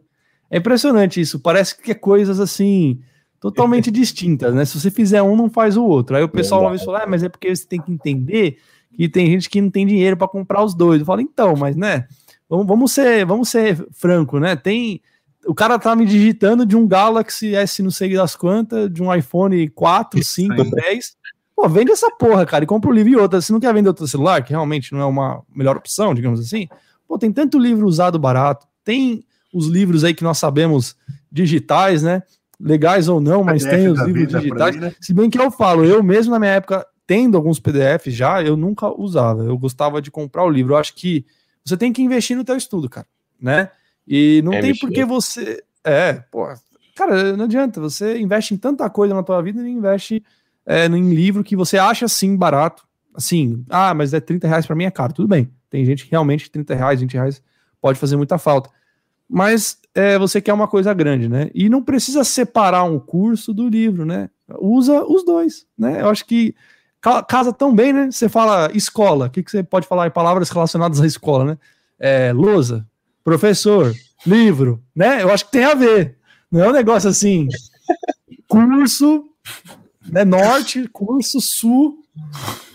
[0.52, 1.40] É impressionante isso.
[1.40, 3.00] Parece que é coisas assim
[3.40, 4.66] totalmente distintas, né?
[4.66, 6.18] Se você fizer um, não faz o outro.
[6.18, 8.58] Aí o pessoal uma vez falou, ah, mas é porque você tem que entender
[8.94, 11.00] que tem gente que não tem dinheiro para comprar os dois.
[11.00, 12.08] Eu falo, então, mas né?
[12.50, 14.56] Vamos, vamos ser, vamos ser franco, né?
[14.56, 15.02] Tem
[15.46, 19.14] o cara tá me digitando de um Galaxy S não sei das quantas, de um
[19.14, 21.16] iPhone 4, 5, 10.
[21.56, 23.40] Pô, vende essa porra, cara, e compra o um livro e outra.
[23.40, 26.68] Se não quer vender outro celular, que realmente não é uma melhor opção, digamos assim,
[27.08, 30.96] pô, tem tanto livro usado barato, tem os livros aí que nós sabemos
[31.32, 32.24] digitais, né?
[32.60, 34.76] legais ou não, mas tem os livros digitais.
[34.76, 34.94] Né?
[35.00, 38.58] Se bem que eu falo, eu mesmo na minha época, tendo alguns PDFs já, eu
[38.58, 39.44] nunca usava.
[39.44, 40.74] Eu gostava de comprar o livro.
[40.74, 41.26] Eu acho que
[41.68, 43.08] você tem que investir no teu estudo, cara,
[43.40, 43.70] né?
[44.08, 45.64] E não é tem por que você.
[45.84, 46.48] É, pô,
[46.96, 47.80] cara, não adianta.
[47.82, 50.24] Você investe em tanta coisa na tua vida e investe
[50.66, 52.88] é, em livro que você acha assim barato.
[53.14, 55.14] Assim, ah, mas é 30 reais para mim é caro.
[55.14, 55.50] Tudo bem.
[55.70, 57.42] Tem gente que realmente 30 reais, 20 reais
[57.82, 58.70] pode fazer muita falta
[59.30, 61.50] mas é, você quer uma coisa grande, né?
[61.54, 64.30] E não precisa separar um curso do livro, né?
[64.60, 66.02] Usa os dois, né?
[66.02, 66.56] Eu acho que
[67.28, 68.12] casa tão bem, né?
[68.12, 71.58] Você fala escola, o que, que você pode falar em palavras relacionadas à escola, né?
[72.00, 72.86] É, lousa,
[73.24, 73.94] professor,
[74.26, 75.22] livro, né?
[75.22, 76.18] Eu acho que tem a ver.
[76.52, 77.48] Não é um negócio assim,
[78.48, 79.26] curso,
[80.10, 80.24] né?
[80.24, 81.98] Norte, curso, sul,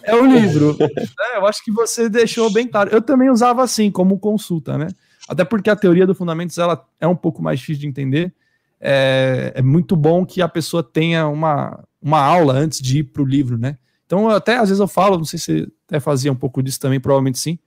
[0.02, 0.76] é o livro.
[1.20, 2.90] É, eu acho que você deixou bem claro.
[2.90, 4.88] Eu também usava assim, como consulta, né?
[5.28, 8.32] Até porque a teoria do fundamentos ela é um pouco mais difícil de entender.
[8.80, 13.22] É, é muito bom que a pessoa tenha uma, uma aula antes de ir para
[13.22, 13.78] o livro, né?
[14.06, 16.80] Então, até às vezes eu falo, não sei se você até fazia um pouco disso
[16.80, 17.58] também, provavelmente sim,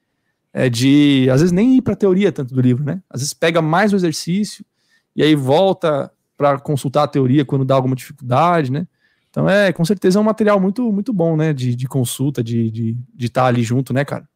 [0.54, 3.02] é de às vezes nem ir para a teoria tanto do livro, né?
[3.10, 4.66] Às vezes pega mais o exercício
[5.16, 8.88] e aí volta para consultar a teoria quando dá alguma dificuldade, né?
[9.30, 11.52] Então, é, com certeza é um material muito, muito bom, né?
[11.52, 14.28] De, de consulta, de estar de, de estar ali junto, né, cara?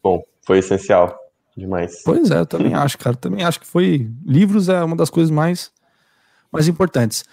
[0.00, 1.18] Bom, foi essencial
[1.56, 2.02] demais.
[2.04, 3.16] Pois é, eu também acho, cara.
[3.16, 4.08] Também acho que foi.
[4.24, 5.72] Livros é uma das coisas mais,
[6.52, 7.24] mais importantes.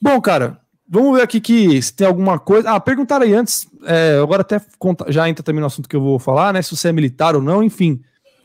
[0.00, 2.70] Bom, cara, vamos ver aqui que se tem alguma coisa.
[2.70, 3.66] Ah, perguntaram aí antes.
[3.84, 6.62] É, agora até conta, já entra também no assunto que eu vou falar, né?
[6.62, 8.00] Se você é militar ou não, enfim.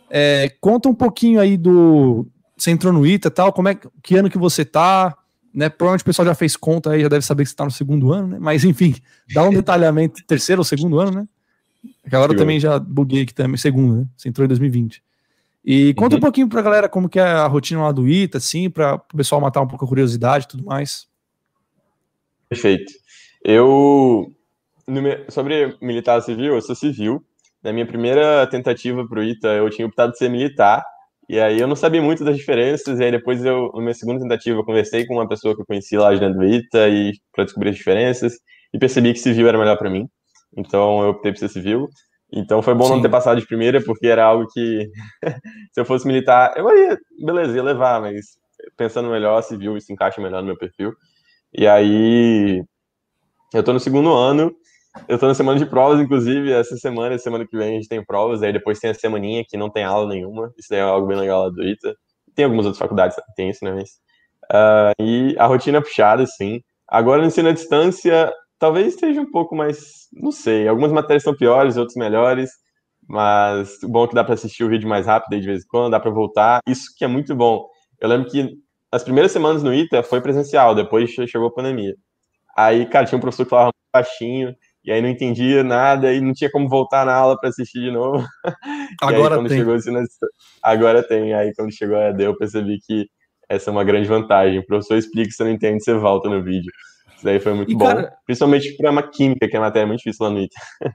[0.10, 2.28] É, conta um pouquinho aí do.
[2.58, 5.18] Você entrou no ITA e tal, como é que ano que você tá,
[5.54, 5.70] né?
[5.70, 8.12] Provavelmente o pessoal já fez conta aí, já deve saber que você tá no segundo
[8.12, 8.38] ano, né?
[8.40, 8.96] Mas enfim,
[9.34, 11.28] dá um detalhamento, terceiro ou segundo ano, né?
[12.06, 14.06] Agora eu também já buguei aqui também, segundo, né?
[14.16, 15.02] Você entrou em 2020.
[15.66, 16.18] E conta uhum.
[16.18, 19.18] um pouquinho pra galera como que é a rotina lá do ITA, assim, para o
[19.18, 21.08] pessoal matar um pouco a curiosidade e tudo mais.
[22.54, 22.94] Perfeito.
[23.44, 24.28] Eu,
[25.30, 27.24] sobre militar civil, eu sou civil.
[27.64, 30.84] Na minha primeira tentativa para o ITA, eu tinha optado por ser militar,
[31.30, 34.20] e aí eu não sabia muito das diferenças, e aí depois eu, na minha segunda
[34.20, 37.46] tentativa, eu conversei com uma pessoa que eu conheci lá dentro do ITA e para
[37.46, 38.34] descobrir as diferenças,
[38.74, 40.08] e percebi que civil era melhor para mim.
[40.56, 41.88] Então eu optei por ser civil.
[42.32, 42.96] Então foi bom Sim.
[42.96, 44.90] não ter passado de primeira, porque era algo que,
[45.72, 48.26] se eu fosse militar, eu ia, beleza, ia levar, mas
[48.78, 50.94] pensando melhor, civil, isso encaixa melhor no meu perfil.
[51.56, 52.64] E aí,
[53.54, 54.52] eu tô no segundo ano,
[55.08, 58.04] eu tô na semana de provas, inclusive, essa semana, semana que vem a gente tem
[58.04, 61.06] provas, aí depois tem a semaninha que não tem aula nenhuma, isso daí é algo
[61.08, 61.96] bem legal lá do ITA.
[62.36, 63.90] Tem algumas outras faculdades que tem isso, né, mas...
[64.52, 66.60] Uh, e a rotina é puxada, sim.
[66.88, 71.36] Agora, no ensino à distância, talvez esteja um pouco mais, não sei, algumas matérias são
[71.36, 72.50] piores, outras melhores,
[73.08, 75.64] mas o bom é que dá para assistir o vídeo mais rápido aí de vez
[75.64, 77.68] em quando, dá para voltar, isso que é muito bom.
[78.02, 78.58] Eu lembro que
[78.94, 81.96] as primeiras semanas no ITA foi presencial, depois chegou a pandemia.
[82.56, 86.32] Aí, cara, tinha um professor que falava baixinho, e aí não entendia nada e não
[86.32, 88.24] tinha como voltar na aula para assistir de novo.
[89.02, 89.58] Agora aí, quando tem.
[89.58, 89.92] Chegou, assim,
[90.62, 91.34] agora tem.
[91.34, 93.08] Aí quando chegou a ED, eu percebi que
[93.50, 94.60] essa é uma grande vantagem.
[94.60, 96.72] O professor explica, você não entende, você volta no vídeo.
[97.16, 97.86] Isso daí foi muito e, bom.
[97.86, 98.14] Cara...
[98.28, 100.60] Principalmente para uma química, que é uma matéria muito difícil lá no ITA.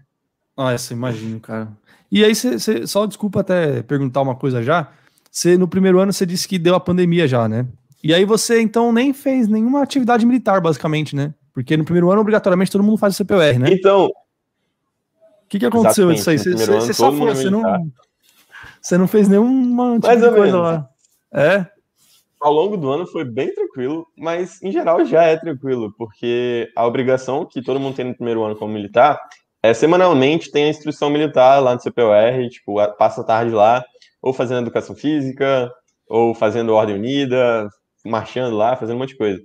[0.60, 1.68] Ah, essa imagino, cara.
[2.10, 4.90] E aí, você, só desculpa até perguntar uma coisa já.
[5.30, 7.64] Você, no primeiro ano, você disse que deu a pandemia já, né?
[8.02, 11.34] E aí você, então, nem fez nenhuma atividade militar, basicamente, né?
[11.52, 13.70] Porque no primeiro ano, obrigatoriamente, todo mundo faz o CPUR, né?
[13.72, 14.06] Então.
[14.06, 16.38] O que, que aconteceu disso aí?
[16.38, 17.90] Você, você só foi, você não,
[18.80, 20.52] você não fez nenhuma tipo coisa menos.
[20.52, 20.88] lá.
[21.32, 21.66] É?
[22.40, 26.86] Ao longo do ano foi bem tranquilo, mas em geral já é tranquilo, porque a
[26.86, 29.18] obrigação que todo mundo tem no primeiro ano como militar
[29.62, 33.84] é semanalmente tem a instrução militar lá no CPUR, tipo, passa a tarde lá,
[34.22, 35.72] ou fazendo educação física,
[36.08, 37.68] ou fazendo ordem unida,
[38.04, 39.40] marchando lá, fazendo um monte de coisa.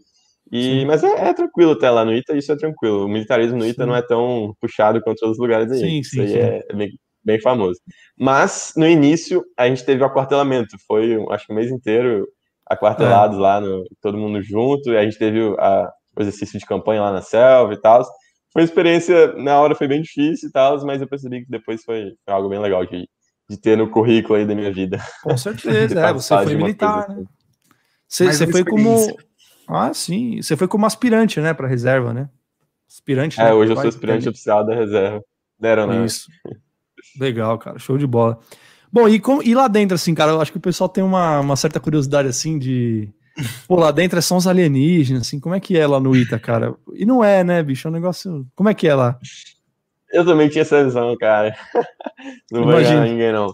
[0.51, 3.05] E, mas é, é, tranquilo até lá no ITA, isso é tranquilo.
[3.05, 3.89] O militarismo no ITA sim.
[3.89, 5.79] não é tão puxado quanto outros lugares aí.
[5.79, 6.89] Sim, isso sim, aí é bem,
[7.23, 7.79] bem, famoso.
[8.17, 10.77] Mas, no início, a gente teve o aquartelamento.
[10.85, 12.27] Foi, acho que o mês inteiro,
[12.67, 13.41] aquartelados é.
[13.41, 14.91] lá, no, todo mundo junto.
[14.91, 18.03] E a gente teve a, o exercício de campanha lá na selva e tal.
[18.51, 21.83] Foi uma experiência, na hora foi bem difícil e tal, mas eu percebi que depois
[21.83, 23.09] foi, algo bem legal de,
[23.49, 24.99] de ter no currículo aí da minha vida.
[25.23, 27.15] Com certeza, é, você foi militar, né?
[27.15, 27.42] Você,
[28.13, 29.17] você foi como...
[29.67, 30.41] Ah, sim.
[30.41, 32.30] Você foi como aspirante, né, para reserva, né?
[32.88, 33.39] Aspirante.
[33.39, 33.54] É, né?
[33.54, 35.23] hoje eu sou aspirante oficial da reserva.
[35.60, 36.06] Deram, né?
[36.06, 36.30] Isso.
[37.19, 37.80] Legal, cara.
[37.80, 38.39] Show de bola.
[38.91, 41.39] Bom, e, com, e lá dentro, assim, cara, eu acho que o pessoal tem uma,
[41.39, 43.10] uma certa curiosidade, assim, de.
[43.67, 46.76] Pô, lá dentro são os alienígenas, assim, como é que é lá no ITA, cara?
[46.93, 47.88] E não é, né, bicho?
[47.88, 48.45] É um negócio.
[48.56, 49.17] Como é que é lá?
[50.12, 51.56] Eu também tinha essa visão, cara.
[52.52, 53.52] Não vai ninguém, não.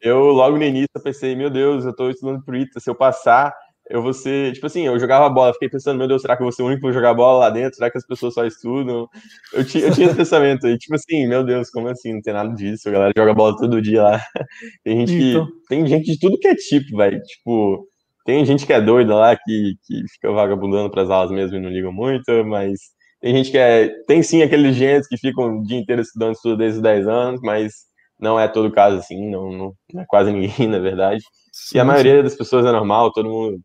[0.00, 3.52] Eu, logo no início, pensei, meu Deus, eu tô estudando pro ITA, se eu passar,
[3.90, 6.44] eu vou ser, tipo assim, eu jogava bola, fiquei pensando, meu Deus, será que eu
[6.44, 7.76] vou ser o único que jogar bola lá dentro?
[7.76, 9.08] Será que as pessoas só estudam?
[9.52, 12.14] Eu tinha, eu tinha esse pensamento aí, tipo assim, meu Deus, como assim?
[12.14, 14.20] Não tem nada disso, a galera joga bola todo dia lá.
[14.84, 15.48] Tem gente que, então...
[15.68, 17.86] tem gente de tudo que é tipo, velho, tipo,
[18.24, 21.70] tem gente que é doida lá, que, que fica vagabundando pras aulas mesmo e não
[21.70, 22.78] ligam muito, mas
[23.20, 26.56] tem gente que é, tem sim aqueles gênios que ficam o dia inteiro estudando, estudo
[26.58, 27.72] desde os 10 anos, mas
[28.20, 31.22] não é todo caso assim, não, não, não é quase ninguém, na verdade.
[31.52, 32.22] Sim, e a maioria sim.
[32.22, 33.58] das pessoas é normal, todo mundo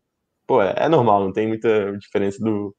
[0.46, 2.74] pô, é, é, normal, não tem muita diferença do,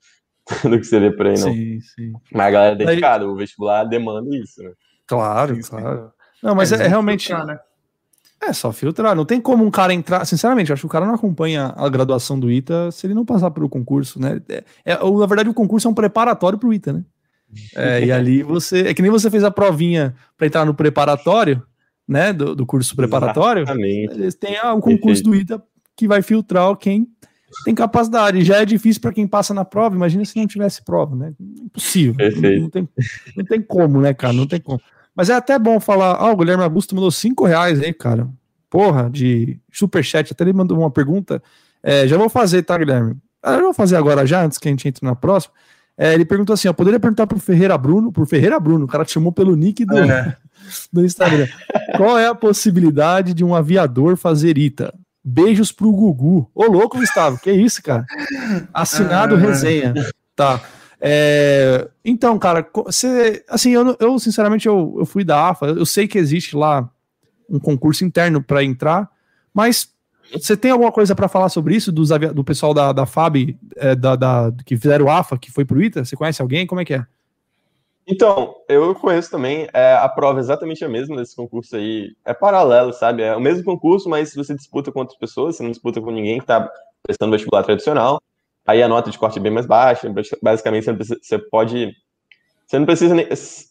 [0.63, 1.53] do que você vê por aí, não.
[1.53, 2.13] Sim, sim.
[2.31, 3.29] Mas a galera é dedicada, aí...
[3.29, 4.71] o vestibular demanda isso, né?
[5.07, 6.11] Claro, claro.
[6.41, 7.27] Não, mas é, é realmente.
[7.27, 7.59] Filtrar, né?
[8.41, 9.15] É só filtrar.
[9.15, 10.25] Não tem como um cara entrar.
[10.25, 13.49] Sinceramente, acho que o cara não acompanha a graduação do ITA se ele não passar
[13.51, 14.41] pelo concurso, né?
[14.49, 17.05] É, é, na verdade, o concurso é um preparatório para o ITA, né?
[17.75, 18.87] É, e ali você.
[18.87, 21.63] É que nem você fez a provinha para entrar no preparatório,
[22.07, 22.33] né?
[22.33, 23.63] Do, do curso preparatório.
[23.63, 24.13] Exatamente.
[24.13, 25.29] Eles têm ah, o concurso Perfeito.
[25.29, 25.63] do ITA
[25.95, 27.07] que vai filtrar quem
[27.63, 28.43] tem capacidade.
[28.43, 29.95] Já é difícil para quem passa na prova.
[29.95, 31.33] Imagina se não tivesse prova, né?
[31.39, 32.15] Impossível.
[32.17, 32.89] Não, não, tem,
[33.37, 34.33] não tem como, né, cara?
[34.33, 34.81] Não tem como.
[35.15, 36.15] Mas é até bom falar.
[36.15, 38.27] Ah, o Guilherme Augusto mandou cinco reais aí, cara.
[38.69, 40.33] Porra, de superchat.
[40.33, 41.41] Até ele mandou uma pergunta.
[41.81, 43.15] É, já vou fazer, tá, Guilherme?
[43.41, 45.53] Ah, eu vou fazer agora já, antes que a gente entre na próxima.
[45.97, 49.05] É, ele perguntou assim: ó, poderia perguntar pro Ferreira Bruno, pro Ferreira Bruno, o cara
[49.05, 50.35] te chamou pelo nick do, é.
[50.91, 51.47] do Instagram.
[51.95, 54.93] Qual é a possibilidade de um aviador fazer ITA?
[55.27, 56.47] Beijos pro Gugu.
[56.53, 58.05] Ô, louco, Gustavo, que isso, cara?
[58.71, 59.91] Assinado resenha.
[60.35, 60.61] Tá.
[61.01, 66.07] É, então, cara, você, assim, eu, eu sinceramente eu, eu fui da AFA, eu sei
[66.07, 66.87] que existe lá
[67.49, 69.09] um concurso interno para entrar,
[69.51, 69.89] mas
[70.31, 73.95] você tem alguma coisa para falar sobre isso dos, do pessoal da, da FAB, é,
[73.95, 76.05] da, da, que fizeram o AFA, que foi pro ITA?
[76.05, 76.67] Você conhece alguém?
[76.67, 77.05] Como é que é?
[78.07, 82.33] Então, eu conheço também, é, a prova é exatamente a mesma desse concurso aí, é
[82.35, 83.23] paralelo, sabe?
[83.23, 86.37] É o mesmo concurso, mas você disputa com outras pessoas, você não disputa com ninguém
[86.37, 86.69] que está
[87.01, 88.21] prestando vestibular tradicional,
[88.65, 90.85] aí a nota de corte é bem mais baixa, basicamente
[91.21, 91.93] você pode...
[92.67, 93.13] Você não precisa...
[93.13, 93.27] Nem,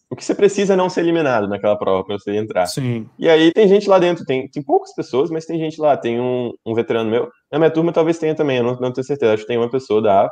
[0.09, 2.65] o que você precisa é não ser eliminado naquela prova para você entrar.
[2.65, 3.09] Sim.
[3.17, 6.19] E aí tem gente lá dentro, tem, tem poucas pessoas, mas tem gente lá, tem
[6.19, 9.33] um, um veterano meu, na minha turma talvez tenha também, eu não, não tenho certeza,
[9.33, 10.31] acho que tem uma pessoa da AFA,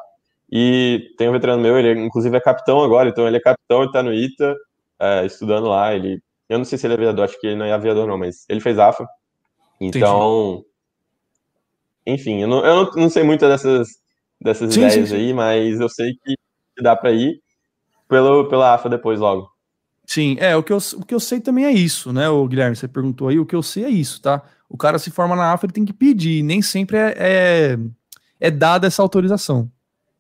[0.52, 3.92] e tem um veterano meu, ele inclusive é capitão agora, então ele é capitão, ele
[3.92, 4.56] tá no ITA,
[5.00, 5.94] é, estudando lá.
[5.94, 8.18] Ele, eu não sei se ele é aviador, acho que ele não é aviador, não,
[8.18, 9.06] mas ele fez AFA.
[9.80, 10.64] Então,
[12.06, 12.22] Entendi.
[12.22, 13.88] enfim, eu não, eu não, não sei muito dessas,
[14.40, 15.16] dessas sim, ideias sim, sim.
[15.16, 16.36] aí, mas eu sei que
[16.82, 17.42] dá para ir
[18.08, 19.52] pelo, pela AFA depois logo.
[20.06, 22.76] Sim, é, o que, eu, o que eu sei também é isso, né, o Guilherme,
[22.76, 24.44] você perguntou aí, o que eu sei é isso, tá?
[24.70, 27.80] O cara se forma na AFA, ele tem que pedir, nem sempre é, é,
[28.40, 29.72] é dada essa autorização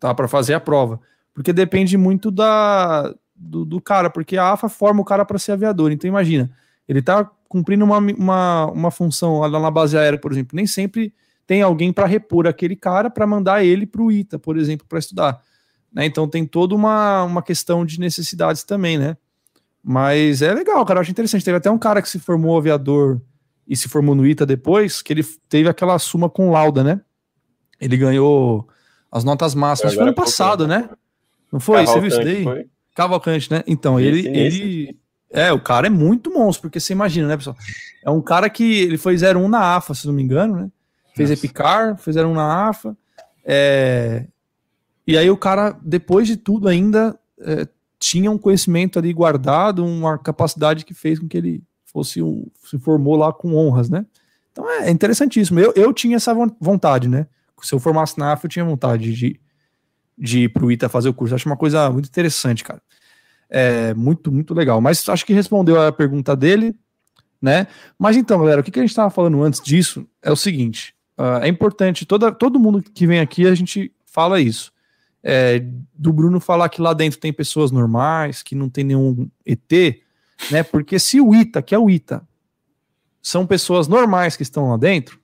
[0.03, 0.13] tá?
[0.13, 0.99] Para fazer a prova.
[1.33, 5.53] Porque depende muito da, do, do cara, porque a AFA forma o cara para ser
[5.53, 5.93] aviador.
[5.93, 6.51] Então imagina,
[6.85, 10.57] ele tá cumprindo uma, uma, uma função lá na base aérea, por exemplo.
[10.57, 11.13] Nem sempre
[11.47, 14.99] tem alguém para repor aquele cara para mandar ele para o ITA, por exemplo, para
[14.99, 15.41] estudar.
[15.91, 16.05] Né?
[16.05, 19.15] Então tem toda uma, uma questão de necessidades também, né?
[19.81, 21.45] Mas é legal, cara, eu acho interessante.
[21.45, 23.21] Teve até um cara que se formou aviador
[23.65, 26.99] e se formou no ITA depois, que ele teve aquela suma com lauda, né?
[27.79, 28.67] Ele ganhou
[29.13, 29.93] as notas máximas.
[29.93, 30.89] Foi ano passado, né?
[31.51, 31.85] Não foi?
[31.85, 32.43] Você viu isso daí?
[32.43, 32.65] Foi?
[32.95, 33.63] Cavalcante, né?
[33.67, 34.97] Então, ele, ele.
[35.29, 37.55] É, o cara é muito monstro, porque você imagina, né, pessoal?
[38.03, 40.71] É um cara que ele foi 01 na AFA, se não me engano, né?
[41.15, 41.45] Fez Nossa.
[41.45, 42.97] Epicar, fez 01 na AFA.
[43.45, 44.25] É...
[45.05, 47.67] E aí o cara, depois de tudo, ainda é,
[47.99, 52.79] tinha um conhecimento ali guardado, uma capacidade que fez com que ele fosse um, se
[52.79, 54.05] formou lá com honras, né?
[54.51, 55.59] Então é interessantíssimo.
[55.59, 57.27] Eu, eu tinha essa vontade, né?
[57.63, 59.39] Se eu formasse na AFA, eu tinha vontade de,
[60.17, 61.33] de ir pro ITA fazer o curso.
[61.33, 62.81] Acho uma coisa muito interessante, cara.
[63.49, 64.81] É muito, muito legal.
[64.81, 66.75] Mas acho que respondeu a pergunta dele,
[67.41, 67.67] né?
[67.97, 70.95] Mas então, galera, o que, que a gente estava falando antes disso é o seguinte:
[71.17, 74.71] uh, é importante, toda, todo mundo que vem aqui, a gente fala isso.
[75.25, 79.71] É, do Bruno falar que lá dentro tem pessoas normais, que não tem nenhum ET,
[80.51, 80.63] né?
[80.63, 82.27] Porque se o ITA, que é o ITA,
[83.21, 85.22] são pessoas normais que estão lá dentro,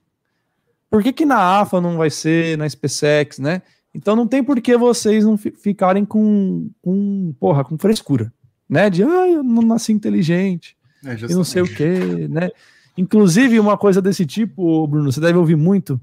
[0.90, 3.62] por que, que na AFA não vai ser, na SpaceX, né?
[3.94, 8.32] Então não tem por que vocês não ficarem com, com porra, com frescura,
[8.68, 8.90] né?
[8.90, 12.50] De, ah, eu não nasci inteligente, é, e não sei o quê, né?
[12.96, 15.98] Inclusive, uma coisa desse tipo, Bruno, você deve ouvir muito.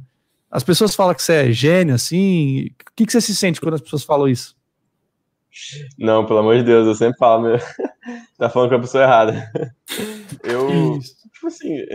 [0.49, 2.67] As pessoas falam que você é gênio, assim.
[2.67, 4.55] O que, que você se sente quando as pessoas falam isso?
[5.97, 7.57] Não, pelo amor de Deus, eu sempre falo, meu...
[8.38, 9.51] tá falando com a pessoa errada.
[10.43, 10.99] Eu,
[11.33, 11.85] tipo assim,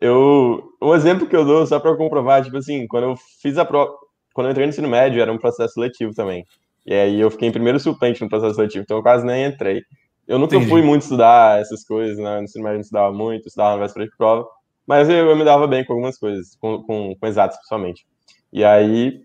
[0.00, 3.64] eu, um exemplo que eu dou só para comprovar, tipo assim, quando eu fiz a
[3.64, 3.92] prova,
[4.34, 6.44] quando eu entrei no ensino médio, era um processo seletivo também.
[6.84, 9.82] E aí eu fiquei em primeiro suplente no processo seletivo, então eu quase nem entrei.
[10.26, 10.70] Eu nunca Entendi.
[10.70, 12.38] fui muito estudar essas coisas, né?
[12.38, 14.46] No ensino médio eu não estudava muito, estudava na véspera de prova,
[14.86, 18.06] mas eu, eu me dava bem com algumas coisas, com, com, com exatos, principalmente.
[18.52, 19.20] E aí,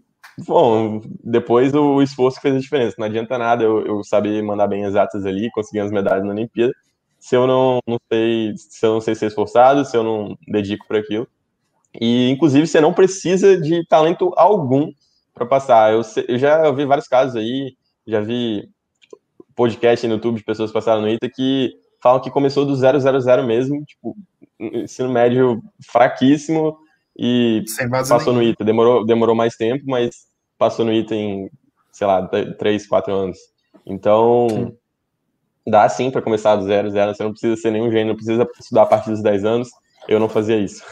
[0.45, 2.95] bom, depois o esforço fez a diferença.
[2.97, 6.73] Não adianta nada eu, eu saber mandar bem exatas ali, conseguir as medalhas na Olimpíada,
[7.21, 10.87] se eu não, não sei, se eu não sei ser esforçado, se eu não dedico
[10.87, 11.27] para aquilo.
[11.93, 14.91] E, inclusive, você não precisa de talento algum
[15.31, 15.93] para passar.
[15.93, 17.75] Eu, eu, já vi vários casos aí,
[18.07, 18.67] já vi
[19.55, 22.99] podcast no YouTube de pessoas passaram no ITA que falam que começou do 000
[23.45, 24.17] mesmo, tipo,
[24.59, 25.61] ensino médio
[25.91, 26.75] fraquíssimo
[27.15, 27.63] e
[28.09, 28.65] passou no ITA.
[28.65, 30.25] Demorou, demorou mais tempo, mas
[30.57, 31.51] passou no ITA em,
[31.91, 33.37] sei lá, 3, 4 anos.
[33.85, 34.77] Então, sim.
[35.67, 37.13] Dá sim para começar do zero, zero.
[37.13, 39.69] Você não precisa ser nenhum gênio, não precisa estudar a partir dos 10 anos
[40.07, 40.83] eu não fazia isso.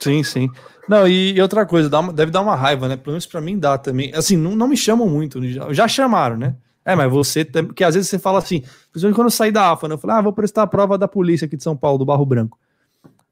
[0.00, 0.48] Sim, sim.
[0.88, 2.96] Não, e, outra coisa, dá deve dar uma raiva, né?
[2.96, 4.12] Pelo menos pra mim dá também.
[4.14, 6.54] Assim, não, não me chamam muito, já, já chamaram, né?
[6.84, 8.60] É, mas você, porque às vezes você fala assim,
[8.92, 9.94] principalmente quando eu saí da AFA, né?
[9.94, 12.26] Eu falei, ah, vou prestar a prova da polícia aqui de São Paulo, do Barro
[12.26, 12.58] Branco.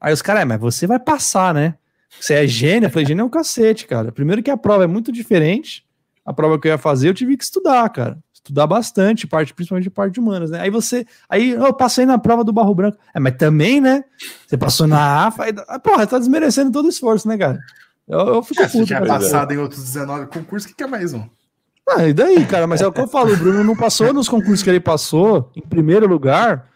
[0.01, 1.75] Aí os caras, é, mas você vai passar, né?
[2.19, 2.87] Você é gênio?
[2.87, 4.11] Eu falei, gênio é um cacete, cara.
[4.11, 5.85] Primeiro que a prova é muito diferente.
[6.25, 9.85] A prova que eu ia fazer, eu tive que estudar, cara estudar bastante, parte, principalmente
[9.85, 10.59] de parte de humanas, né?
[10.59, 12.97] Aí você, aí eu passei na prova do Barro Branco.
[13.13, 14.03] É, mas também, né?
[14.45, 17.59] Você passou na AFA, aí, porra, tá desmerecendo todo o esforço, né, cara?
[18.05, 18.79] Eu, eu fico é, puto.
[18.79, 21.23] Você tinha passado em outros 19 concursos, o que, que é mais um?
[21.89, 22.67] Ah, e daí, cara?
[22.67, 25.49] Mas é o que eu falo, o Bruno não passou nos concursos que ele passou,
[25.55, 26.67] em primeiro lugar,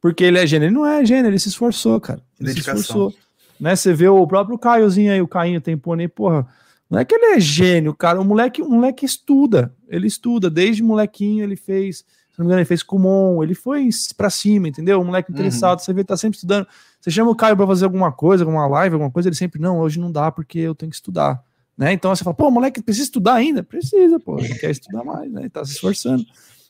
[0.00, 0.66] porque ele é gênio.
[0.66, 2.20] Ele não é gênio, ele se esforçou, cara.
[2.38, 2.76] Ele Dedicação.
[2.76, 3.14] se esforçou.
[3.58, 3.74] Né?
[3.74, 6.46] Você vê o próprio Caiozinho aí, o Cainho tem pônei, porra
[6.88, 8.20] não é que ele é gênio, cara.
[8.20, 9.74] O moleque, o moleque estuda.
[9.88, 10.48] Ele estuda.
[10.48, 11.98] Desde molequinho ele fez.
[11.98, 13.42] Se não me engano, ele fez Kumon.
[13.42, 15.00] Ele foi para cima, entendeu?
[15.00, 15.78] O moleque interessado.
[15.78, 15.84] Uhum.
[15.84, 16.66] Você vê, tá sempre estudando.
[17.00, 19.28] Você chama o Caio para fazer alguma coisa, alguma live, alguma coisa.
[19.28, 21.42] Ele sempre, não, hoje não dá porque eu tenho que estudar.
[21.76, 21.92] Né?
[21.92, 23.62] Então você fala, pô, moleque precisa estudar ainda?
[23.62, 24.38] Precisa, pô.
[24.38, 25.42] Ele quer estudar mais, né?
[25.42, 26.24] Ele tá se esforçando.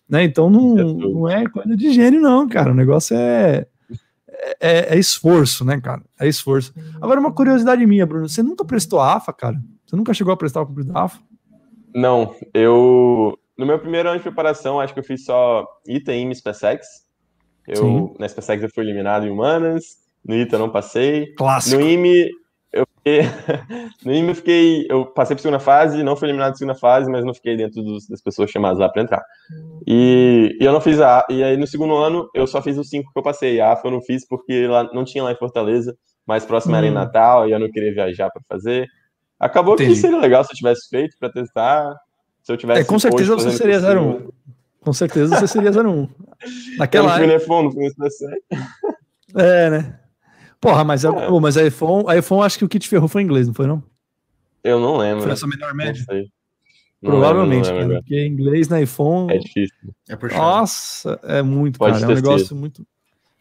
[0.09, 0.25] Né?
[0.25, 2.73] Então não, é não é coisa de gênio, não, cara.
[2.73, 3.67] O negócio é.
[4.61, 6.03] É, é, esforço, né, cara?
[6.21, 6.73] É esforço.
[7.01, 8.29] Agora, uma curiosidade minha, Bruno.
[8.29, 9.59] Você nunca prestou AFA, cara?
[9.87, 11.21] Você nunca chegou a prestar o concurso da AFA?
[11.95, 13.39] Não, eu.
[13.57, 17.07] No meu primeiro ano de preparação, acho que eu fiz só ITA, IME, SpaceX.
[17.67, 18.15] Eu, Sim.
[18.19, 21.33] na SpaceX eu fui eliminado em Humanas, no ITA eu não passei.
[21.35, 21.81] Clássico.
[21.81, 22.29] No IME,
[22.73, 23.21] eu fiquei.
[24.05, 24.87] no IME eu fiquei.
[24.91, 27.83] Eu passei para segunda fase, não fui eliminado na segunda fase, mas não fiquei dentro
[27.83, 29.23] dos, das pessoas chamadas lá para entrar.
[29.87, 31.25] E, e, eu não fiz a.
[31.31, 33.61] E aí no segundo ano eu só fiz os cinco que eu passei.
[33.61, 36.77] A AFA eu não fiz porque lá, não tinha lá em Fortaleza, mais próximo hum.
[36.77, 36.95] era em hum.
[36.95, 38.87] Natal, e eu não queria viajar para fazer.
[39.39, 39.95] Acabou Entendi.
[39.95, 41.95] que seria legal se eu tivesse feito para testar.
[42.43, 42.81] Se eu tivesse.
[42.81, 44.31] É, com certeza você seria 01.
[44.81, 46.09] Com certeza você seria 01.
[46.79, 47.85] Naquela eu não fui no iPhone, não fui
[49.35, 50.01] no É, né?
[50.61, 51.11] Porra, mas, é.
[51.11, 53.55] Oh, mas a iPhone, a iPhone acho que o que te ferrou foi inglês, não
[53.55, 53.83] foi não?
[54.65, 55.23] Eu não lembro.
[55.23, 56.05] Foi essa menor média?
[56.09, 56.31] Não sei.
[57.01, 59.33] Provavelmente, lembro, cara, porque inglês na iPhone.
[59.33, 59.95] É difícil.
[60.09, 62.13] É Nossa, é muito, Pode cara.
[62.13, 62.57] É um negócio sido.
[62.57, 62.87] muito.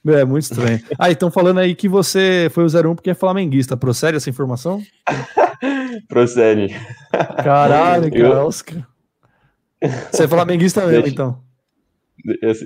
[0.08, 0.80] É muito estranho.
[1.00, 3.76] ah, estão falando aí que você foi o 01 porque é flamenguista.
[3.76, 4.82] Procede essa informação?
[6.08, 6.76] Procede.
[7.44, 8.46] Caralho, cara, eu...
[8.46, 8.88] Oscar.
[10.12, 11.40] Você é flamenguista mesmo, então.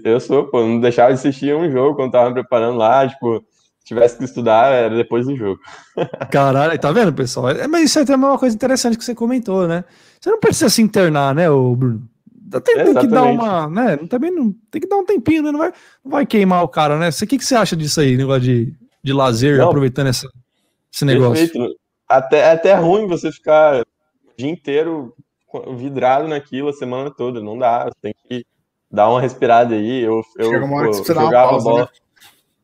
[0.05, 3.43] Eu, sou, pô, não deixava de assistir um jogo quando tava me preparando lá, tipo,
[3.83, 5.59] tivesse que estudar, era depois do jogo.
[6.31, 7.49] Caralho, tá vendo, pessoal?
[7.49, 9.83] É, mas isso é também uma coisa interessante que você comentou, né?
[10.19, 11.75] Você não precisa se internar, né, o
[12.49, 12.61] Bruno?
[12.63, 13.97] Tem, tem que dar uma, né?
[14.07, 15.51] Também não tem que dar um tempinho, né?
[15.51, 15.73] Não vai,
[16.03, 17.09] não vai queimar o cara, né?
[17.09, 18.73] O que, que você acha disso aí, negócio de,
[19.03, 20.27] de lazer, não, aproveitando essa,
[20.91, 21.47] esse negócio?
[21.47, 21.79] Perfeito.
[22.07, 23.85] Até, é até ruim você ficar o
[24.35, 25.13] dia inteiro
[25.75, 27.41] vidrado naquilo a semana toda.
[27.41, 27.85] Não dá.
[27.85, 28.45] Você tem que
[28.89, 30.01] dar uma respirada aí.
[30.01, 31.63] Eu, eu, Chega uma hora que você precisa dar uma pausa.
[31.63, 31.81] Bola...
[31.81, 31.87] Né?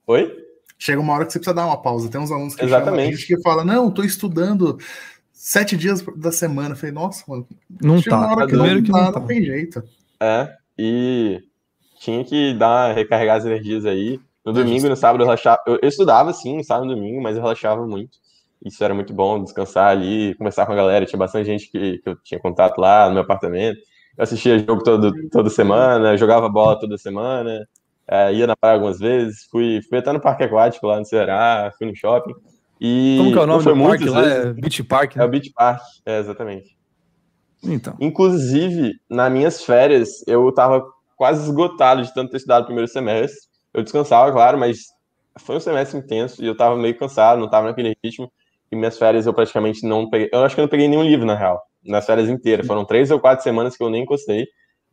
[0.08, 0.46] Oi?
[0.78, 2.10] Chega uma hora que você precisa dar uma pausa.
[2.10, 3.16] Tem uns alunos que Exatamente.
[3.16, 4.78] gente que fala: Não, tô estudando
[5.46, 6.72] sete dias da semana.
[6.72, 7.48] Eu falei, nossa, mano.
[7.80, 8.18] Não tá.
[8.18, 9.20] Uma hora que não, que não, tá.
[9.20, 9.84] não tem jeito.
[10.20, 11.40] É, e
[12.00, 14.20] tinha que dar, recarregar as energias aí.
[14.44, 15.62] No domingo e no sábado eu relaxava.
[15.68, 18.18] Eu, eu estudava sim, no sábado e domingo, mas eu relaxava muito.
[18.66, 21.06] Isso era muito bom, descansar ali, conversar com a galera.
[21.06, 23.80] Tinha bastante gente que, que eu tinha contato lá no meu apartamento.
[24.18, 27.68] Eu assistia jogo todo, toda semana, jogava bola toda semana,
[28.08, 31.72] é, ia na praia algumas vezes, fui, fui até no parque aquático lá no Ceará,
[31.78, 32.34] fui no shopping.
[32.80, 34.26] E Como que é o nome do parque lá?
[34.26, 35.16] É Beach Park?
[35.16, 35.24] Né?
[35.24, 36.78] É o Beach Park, é, exatamente.
[37.64, 37.96] Então.
[38.00, 43.40] Inclusive, nas minhas férias, eu tava quase esgotado de tanto ter estudado o primeiro semestre.
[43.74, 44.88] Eu descansava, claro, mas
[45.40, 48.32] foi um semestre intenso e eu tava meio cansado, não tava naquele ritmo.
[48.72, 50.30] E minhas férias eu praticamente não peguei.
[50.32, 52.66] Eu acho que eu não peguei nenhum livro, na real, nas férias inteiras.
[52.66, 54.48] Foram três ou quatro semanas que eu nem encostei.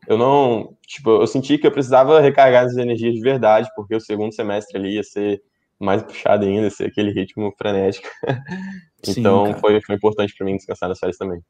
[0.07, 0.77] Eu não.
[0.87, 4.77] Tipo, eu senti que eu precisava recarregar as energias de verdade, porque o segundo semestre
[4.77, 5.41] ali ia ser
[5.83, 8.09] mais puxado ainda, ser aquele ritmo frenético.
[9.07, 11.41] então Sim, foi, foi importante para mim descansar nas férias também.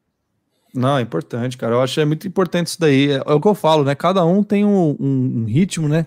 [0.75, 1.75] Não, é importante, cara.
[1.75, 3.11] Eu acho é muito importante isso daí.
[3.11, 3.95] É, é o que eu falo, né?
[3.95, 6.07] Cada um tem um, um, um ritmo, né?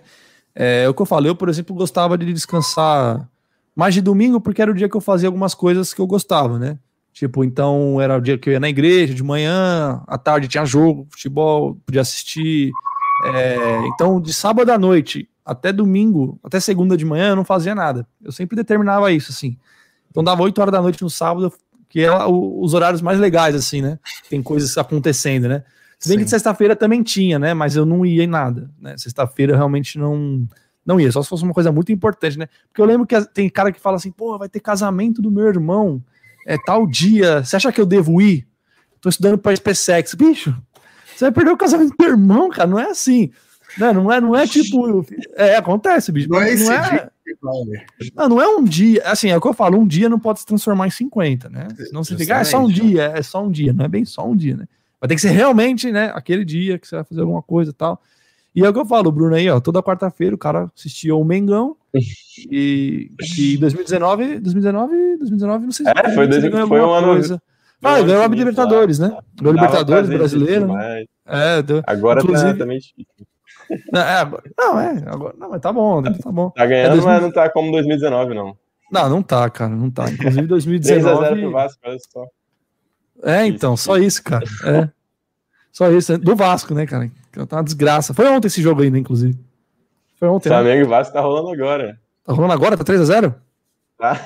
[0.56, 1.28] É, é, o que eu falo.
[1.28, 3.30] Eu, por exemplo, gostava de descansar
[3.76, 6.58] mais de domingo, porque era o dia que eu fazia algumas coisas que eu gostava,
[6.58, 6.80] né?
[7.14, 10.66] Tipo, então era o dia que eu ia na igreja de manhã, à tarde tinha
[10.66, 12.72] jogo, futebol, podia assistir.
[13.34, 17.76] É, então, de sábado à noite até domingo, até segunda de manhã, eu não fazia
[17.76, 18.08] nada.
[18.24, 19.58] Eu sempre determinava isso, assim.
[20.10, 21.54] Então, dava 8 horas da noite no sábado,
[21.88, 24.00] que é os horários mais legais, assim, né?
[24.30, 25.64] Tem coisas acontecendo, né?
[26.00, 26.24] Se bem Sim.
[26.24, 27.54] que sexta-feira também tinha, né?
[27.54, 28.98] Mas eu não ia em nada, né?
[28.98, 30.48] Sexta-feira realmente não
[30.86, 32.48] não ia, só se fosse uma coisa muito importante, né?
[32.68, 35.48] Porque eu lembro que tem cara que fala assim, pô, vai ter casamento do meu
[35.48, 36.04] irmão,
[36.46, 38.48] é tal dia, você acha que eu devo ir?
[39.02, 40.56] Tô estudando para SpaceX, bicho,
[41.16, 43.32] você vai perder o casamento do meu irmão, cara, não é assim.
[43.78, 45.06] Não, não é, não é tipo.
[45.36, 46.30] É, acontece, bicho.
[46.30, 47.12] Não é esse não é, dia.
[48.16, 49.02] Não, não é um dia.
[49.06, 51.68] Assim, é o que eu falo, um dia não pode se transformar em 50, né?
[51.78, 54.06] Senão você fica, ah, é só um dia, é só um dia, não é bem
[54.06, 54.66] só um dia, né?
[55.00, 57.74] Vai ter que ser realmente, né, aquele dia que você vai fazer alguma coisa e
[57.74, 58.02] tal.
[58.56, 61.26] E é o que eu falo, Bruno aí, ó, toda quarta-feira o cara assistia o
[61.26, 61.76] Mengão
[62.50, 67.42] e que 2019, 2019, 2019, não sei se é, foi, dois, foi um ano coisa.
[67.84, 69.16] Ah, ganhou a Libertadores, né?
[69.40, 70.68] Ganhou Libertadores brasileiro.
[70.68, 71.04] Né?
[71.28, 72.80] É, deu, agora tá inclusive, tá também
[73.92, 76.50] não, é, não, é, agora, não, mas tá bom, tá bom.
[76.52, 77.14] Tá ganhando, é 2000...
[77.14, 78.58] mas não tá como 2019, não.
[78.92, 80.10] Não, não tá, cara, não tá.
[80.10, 81.26] Inclusive 2019.
[81.26, 81.80] 3x0 pro Vasco,
[82.12, 82.26] só.
[83.24, 84.46] É, então, só isso, cara.
[84.64, 84.90] É.
[85.72, 86.18] Só isso.
[86.18, 87.12] Do Vasco, né, cara?
[87.48, 88.14] Tá uma desgraça.
[88.14, 89.38] Foi ontem esse jogo ainda, inclusive.
[90.16, 90.50] Foi ontem.
[90.50, 90.56] Né?
[90.56, 90.86] Flamengo né?
[90.86, 92.00] e Vasco tá rolando agora.
[92.24, 92.78] Tá rolando agora?
[92.78, 93.36] Tá 3x0?
[93.98, 94.22] Tá.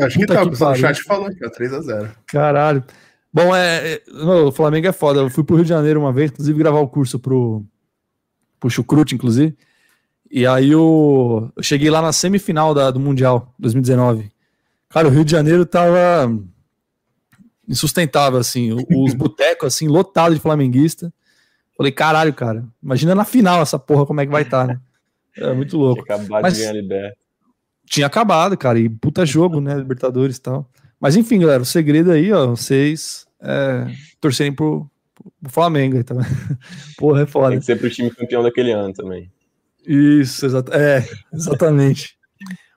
[0.00, 2.10] Acho que tá, o chat falou que é 3x0.
[2.26, 2.84] Caralho.
[3.32, 5.20] Bom, é, é, o Flamengo é foda.
[5.20, 7.64] Eu fui pro Rio de Janeiro uma vez, inclusive, gravar o curso pro,
[8.62, 9.56] pro Chucrute, inclusive.
[10.30, 14.30] E aí eu, eu cheguei lá na semifinal da, do Mundial 2019.
[14.88, 16.32] Cara, o Rio de Janeiro tava
[17.68, 18.72] insustentável, assim.
[18.72, 21.12] Os botecos, assim, lotados de flamenguista.
[21.76, 24.80] Falei, caralho, cara, imagina na final essa porra como é que vai estar, tá, né?
[25.36, 26.04] É muito louco.
[26.04, 27.16] Tinha acabado Mas, de ganhar Liberta.
[27.86, 29.74] Tinha acabado, cara, e puta jogo, né?
[29.74, 30.70] Libertadores e tal.
[31.00, 33.86] Mas enfim, galera, o segredo aí, ó, vocês é,
[34.20, 34.88] torcerem pro,
[35.42, 36.26] pro Flamengo aí também.
[36.96, 37.50] Porra, é foda.
[37.50, 39.30] Tem que ser pro time campeão daquele ano também.
[39.86, 42.16] Isso, é, exatamente.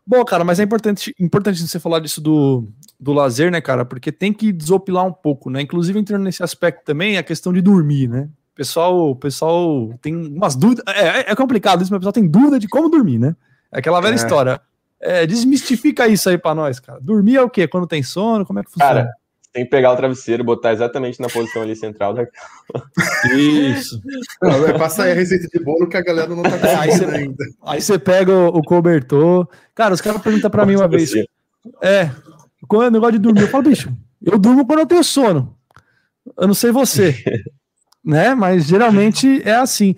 [0.08, 2.68] Bom, cara, mas é importante, importante você falar disso do,
[3.00, 3.84] do lazer, né, cara?
[3.84, 5.62] Porque tem que desopilar um pouco, né?
[5.62, 8.30] Inclusive, entrando nesse aspecto também, a questão de dormir, né?
[8.56, 10.84] pessoal, o pessoal tem umas dúvidas.
[10.88, 13.36] É, é complicado isso, mas o pessoal tem dúvida de como dormir, né?
[13.72, 14.16] É aquela velha é.
[14.16, 14.62] história.
[15.00, 17.00] É, desmistifica isso aí para nós, cara.
[17.02, 17.68] Dormir é o quê?
[17.68, 18.46] Quando tem sono?
[18.46, 18.94] Como é que funciona?
[18.94, 19.12] Cara,
[19.56, 22.28] tem que pegar o travesseiro, botar exatamente na posição ali central da
[23.34, 24.02] Isso.
[24.42, 27.06] Não, passa aí a receita de bolo que a galera não tá é, aí você,
[27.06, 27.46] ainda.
[27.64, 29.48] Aí você pega o, o cobertor.
[29.74, 31.14] Cara, os caras perguntam para mim uma vez.
[31.82, 32.12] É,
[32.68, 35.58] quando é o negócio de dormir, eu falo, bicho, eu durmo quando eu tenho sono.
[36.38, 37.16] Eu não sei você.
[38.04, 38.36] né?
[38.36, 39.96] Mas geralmente é assim.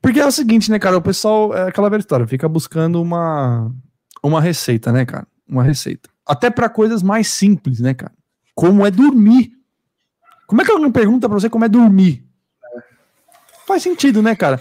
[0.00, 0.96] Porque é o seguinte, né, cara?
[0.96, 3.68] O pessoal, é aquela velha história, fica buscando uma,
[4.22, 5.26] uma receita, né, cara?
[5.48, 6.08] Uma receita.
[6.24, 8.12] Até para coisas mais simples, né, cara?
[8.54, 9.52] Como é dormir.
[10.46, 12.24] Como é que alguém pergunta pra você como é dormir?
[13.66, 14.60] faz sentido, né, cara?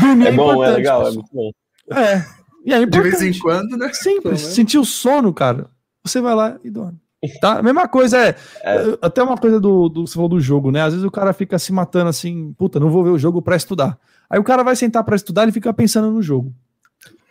[0.00, 1.50] Dormir é, é bom, é legal, é muito bom.
[1.90, 2.24] É.
[2.64, 3.90] E é De vez em quando, né?
[3.92, 4.40] Simples.
[4.40, 5.68] Sentir o sono, cara.
[6.04, 6.98] Você vai lá e dorme.
[7.40, 7.58] Tá?
[7.58, 8.98] A mesma coisa é, é.
[9.02, 10.06] Até uma coisa do, do.
[10.06, 10.82] Você falou do jogo, né?
[10.82, 13.56] Às vezes o cara fica se matando assim, puta, não vou ver o jogo para
[13.56, 13.98] estudar.
[14.30, 16.54] Aí o cara vai sentar para estudar e fica pensando no jogo.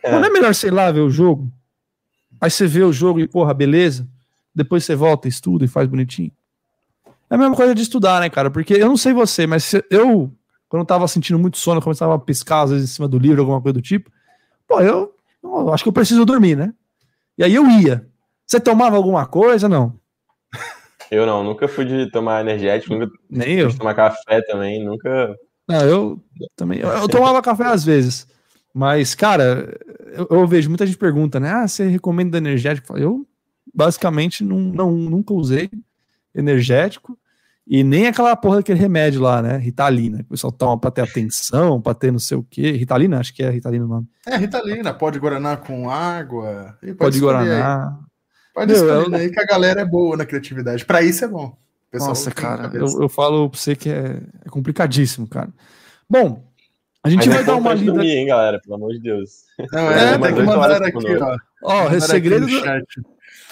[0.04, 0.12] É.
[0.12, 1.50] Não é melhor, sei lá, ver o jogo?
[2.40, 4.08] Aí você vê o jogo e, porra, beleza.
[4.58, 6.32] Depois você volta, estuda e faz bonitinho.
[7.30, 8.50] É a mesma coisa de estudar, né, cara?
[8.50, 10.32] Porque eu não sei você, mas eu,
[10.68, 13.42] quando eu tava sentindo muito sono, começava a piscar, às vezes, em cima do livro,
[13.42, 14.10] alguma coisa do tipo,
[14.68, 16.74] pô, eu, eu acho que eu preciso dormir, né?
[17.38, 18.08] E aí eu ia.
[18.48, 19.94] Você tomava alguma coisa, não?
[21.12, 23.68] Eu não, nunca fui de tomar energético, nunca Nem eu.
[23.68, 25.38] de tomar café também, nunca.
[25.68, 26.24] Não, eu
[26.56, 26.80] também.
[26.80, 28.28] Eu, eu tomava café às vezes.
[28.74, 29.78] Mas, cara,
[30.14, 31.52] eu, eu, vejo muita gente pergunta, né?
[31.52, 32.98] Ah, você recomenda energético?
[32.98, 33.26] Eu,
[33.78, 35.70] basicamente, não, não, nunca usei
[36.34, 37.18] energético.
[37.70, 39.58] E nem aquela porra daquele remédio lá, né?
[39.58, 40.20] Ritalina.
[40.20, 42.72] Que o pessoal toma pra ter atenção, pra ter não sei o quê.
[42.72, 43.20] Ritalina?
[43.20, 44.08] Acho que é Ritalina o nome.
[44.26, 44.94] É, Ritalina.
[44.94, 46.78] Pode Guaraná com água.
[46.80, 48.00] Pode, pode Guaraná.
[48.54, 49.22] Pode Meu, escolher eu...
[49.22, 50.86] aí que a galera é boa na criatividade.
[50.86, 51.56] Pra isso é bom.
[51.94, 52.72] Nossa, cara.
[52.74, 55.50] Eu, eu falo pra você que é, é complicadíssimo, cara.
[56.10, 56.48] Bom,
[57.04, 57.92] a gente Mas vai é dar uma lida.
[57.92, 58.62] Dormir, hein, galera?
[58.62, 59.44] Pelo amor de Deus.
[59.72, 61.38] Não, é, é tem que mandar aqui, ó.
[61.64, 62.62] Ó, segredo do...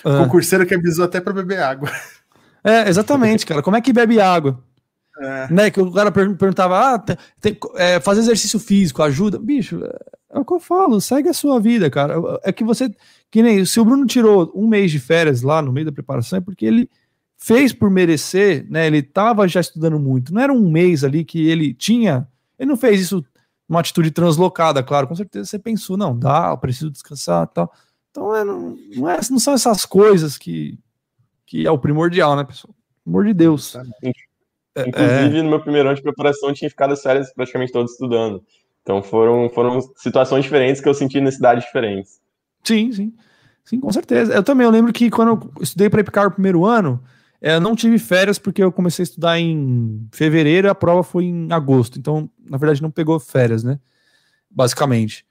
[0.05, 0.19] Ah.
[0.19, 1.89] Concurseiro que avisou até pra beber água.
[2.63, 3.61] É, exatamente, cara.
[3.61, 4.63] Como é que bebe água?
[5.19, 5.53] É.
[5.53, 9.39] Né, que o cara perguntava, ah, tem, tem, é, fazer exercício físico ajuda?
[9.39, 9.81] Bicho,
[10.29, 12.15] é o que eu falo, segue a sua vida, cara.
[12.43, 12.93] É que você,
[13.31, 16.37] que nem, se o Bruno tirou um mês de férias lá no meio da preparação,
[16.37, 16.89] é porque ele
[17.37, 18.87] fez por merecer, né?
[18.87, 20.33] Ele estava já estudando muito.
[20.33, 22.27] Não era um mês ali que ele tinha.
[22.59, 23.23] Ele não fez isso
[23.69, 25.07] uma atitude translocada, claro.
[25.07, 27.71] Com certeza você pensou, não, dá, eu preciso descansar, tal.
[28.15, 30.79] Então é, não, não, é, não são essas coisas que
[31.45, 32.73] que é o primordial, né, pessoal?
[33.03, 33.75] Pelo amor de Deus.
[33.75, 35.43] É, Inclusive, é...
[35.43, 38.41] no meu primeiro ano de preparação, eu tinha ficado as férias praticamente todos estudando.
[38.81, 42.21] Então foram, foram situações diferentes que eu senti necessidades diferentes.
[42.63, 43.13] Sim, sim.
[43.65, 44.33] Sim, com certeza.
[44.33, 47.03] Eu também, eu lembro que quando eu estudei para IPCAR o primeiro ano,
[47.41, 51.03] é, eu não tive férias porque eu comecei a estudar em fevereiro e a prova
[51.03, 51.99] foi em agosto.
[51.99, 53.77] Então, na verdade, não pegou férias, né?
[54.49, 55.25] Basicamente.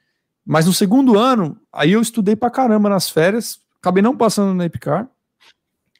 [0.46, 4.66] Mas no segundo ano, aí eu estudei pra caramba nas férias, acabei não passando na
[4.66, 5.08] IPCAR.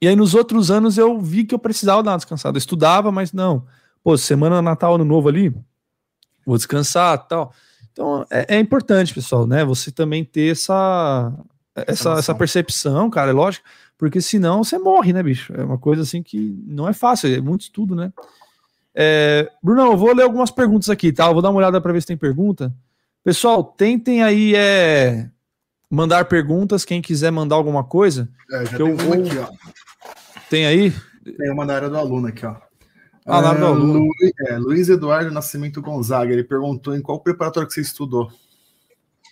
[0.02, 2.56] E aí nos outros anos eu vi que eu precisava dar uma descansada.
[2.56, 3.66] Eu estudava, mas não.
[4.02, 5.54] Pô, semana Natal, Ano Novo ali,
[6.44, 7.54] vou descansar tal.
[7.90, 9.64] Então é, é importante, pessoal, né?
[9.64, 11.32] Você também ter essa,
[11.74, 13.64] essa, essa percepção, cara, é lógico,
[13.96, 15.54] porque senão você morre, né, bicho?
[15.54, 18.12] É uma coisa assim que não é fácil, é muito estudo, né?
[18.94, 21.26] É, Bruno, eu vou ler algumas perguntas aqui, tá?
[21.26, 22.72] Eu vou dar uma olhada para ver se tem pergunta.
[23.24, 25.30] Pessoal, tentem aí é,
[25.90, 28.28] mandar perguntas, quem quiser mandar alguma coisa.
[28.52, 29.14] É, já eu vou...
[29.14, 29.48] aqui, ó.
[30.50, 30.92] Tem aí?
[31.24, 32.54] Tem uma da área do aluno aqui, ó.
[33.24, 34.00] Ah, lá do aluno.
[34.00, 38.30] Luiz, é, Luiz Eduardo Nascimento Gonzaga, ele perguntou em qual preparatório que você estudou.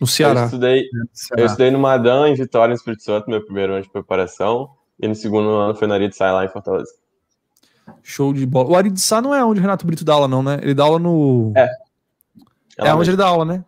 [0.01, 0.41] No Ceará.
[0.41, 0.89] Eu estudei,
[1.37, 4.71] eu estudei no Madan, em Vitória, no Espírito Santo, meu primeiro ano de preparação.
[4.99, 6.91] E no segundo ano foi na Arid Sá, lá em Fortaleza.
[8.03, 8.71] Show de bola.
[8.71, 10.59] O Arid Sá não é onde o Renato Brito dá aula, não, né?
[10.63, 11.53] Ele dá aula no.
[11.55, 11.69] É.
[12.79, 13.65] É, é onde ele dá aula, né?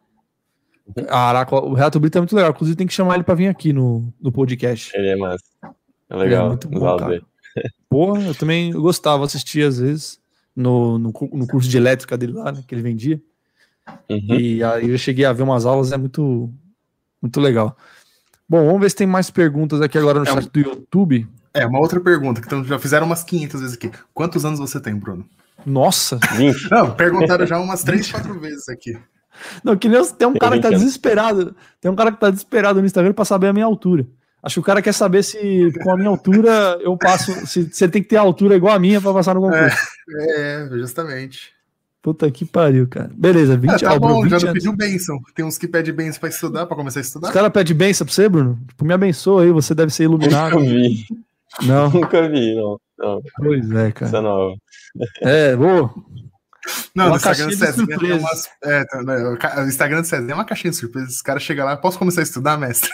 [0.87, 1.05] Uhum.
[1.05, 2.51] Caraca, o Renato Brito é muito legal.
[2.51, 4.93] Inclusive, tem que chamar ele para vir aqui no, no podcast.
[4.95, 5.45] Ele é massa.
[6.11, 6.47] É legal.
[6.47, 7.23] É muito bom, cara.
[7.89, 10.21] Porra, eu também gostava, assistia às vezes
[10.55, 13.21] no, no, no, curso de elétrica dele lá, né, que ele vendia.
[14.09, 14.39] Uhum.
[14.39, 16.51] E aí eu cheguei a ver umas aulas, é muito,
[17.21, 17.77] muito legal.
[18.49, 21.27] Bom, vamos ver se tem mais perguntas aqui agora no é chat do YouTube.
[21.53, 23.91] É, uma outra pergunta, que então já fizeram umas 500 vezes aqui.
[24.13, 25.25] Quantos anos você tem, Bruno?
[25.65, 26.19] Nossa!
[26.71, 28.99] Não, perguntaram já umas 3, 4 vezes aqui.
[29.63, 31.55] Não, que nem eu, tem um cara que tá desesperado.
[31.81, 34.07] Tem um cara que tá desesperado no Instagram pra saber a minha altura.
[34.43, 37.33] Acho que o cara quer saber se com a minha altura eu passo.
[37.47, 39.77] Se, se ele tem que ter a altura igual a minha para passar no concurso.
[40.21, 41.55] É, é, justamente.
[42.03, 43.11] Puta que pariu, cara.
[43.15, 45.19] Beleza, 20 ah, tá bom, 20 já não pediu bênção.
[45.35, 47.29] Tem uns que pedem bênção pra estudar, pra começar a estudar.
[47.29, 48.59] Os caras pedem bênção pra você, Bruno?
[48.69, 50.57] Tipo, me abençoa aí, você deve ser iluminado.
[50.57, 51.07] Nunca vi.
[51.63, 51.89] Não.
[51.89, 52.79] Nunca vi, não.
[52.99, 53.23] não.
[53.39, 54.07] Pois é, cara.
[54.07, 54.57] Isso é nova.
[55.23, 55.91] É, vou.
[56.95, 58.49] Não, no Instagram do tem umas.
[58.63, 61.09] É, né, o Instagram do César é uma caixinha de surpresa.
[61.09, 62.91] Os caras chegam lá, posso começar a estudar, mestre?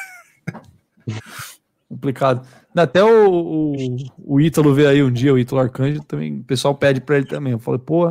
[1.88, 2.46] Complicado.
[2.74, 6.74] Até o, o, o Ítalo veio aí um dia, o Ítalo Arcanjo, também, o pessoal
[6.74, 7.52] pede pra ele também.
[7.52, 8.08] Eu falei, pô,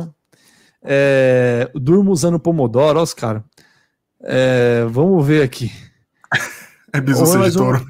[0.82, 3.42] é, durmo usando Pomodoro, ó, os caras.
[4.22, 5.72] É, vamos ver aqui.
[6.92, 7.86] é business de touro.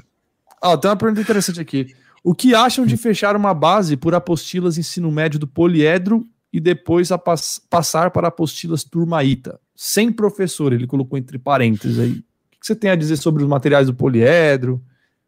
[0.63, 0.77] Um...
[0.77, 1.93] tem uma pergunta interessante aqui.
[2.23, 7.11] O que acham de fechar uma base por apostilas ensino médio do poliedro e depois
[7.11, 9.59] a pass passar para apostilas turmaíta?
[9.75, 12.11] Sem professor, ele colocou entre parênteses aí.
[12.11, 14.81] O que você tem a dizer sobre os materiais do poliedro?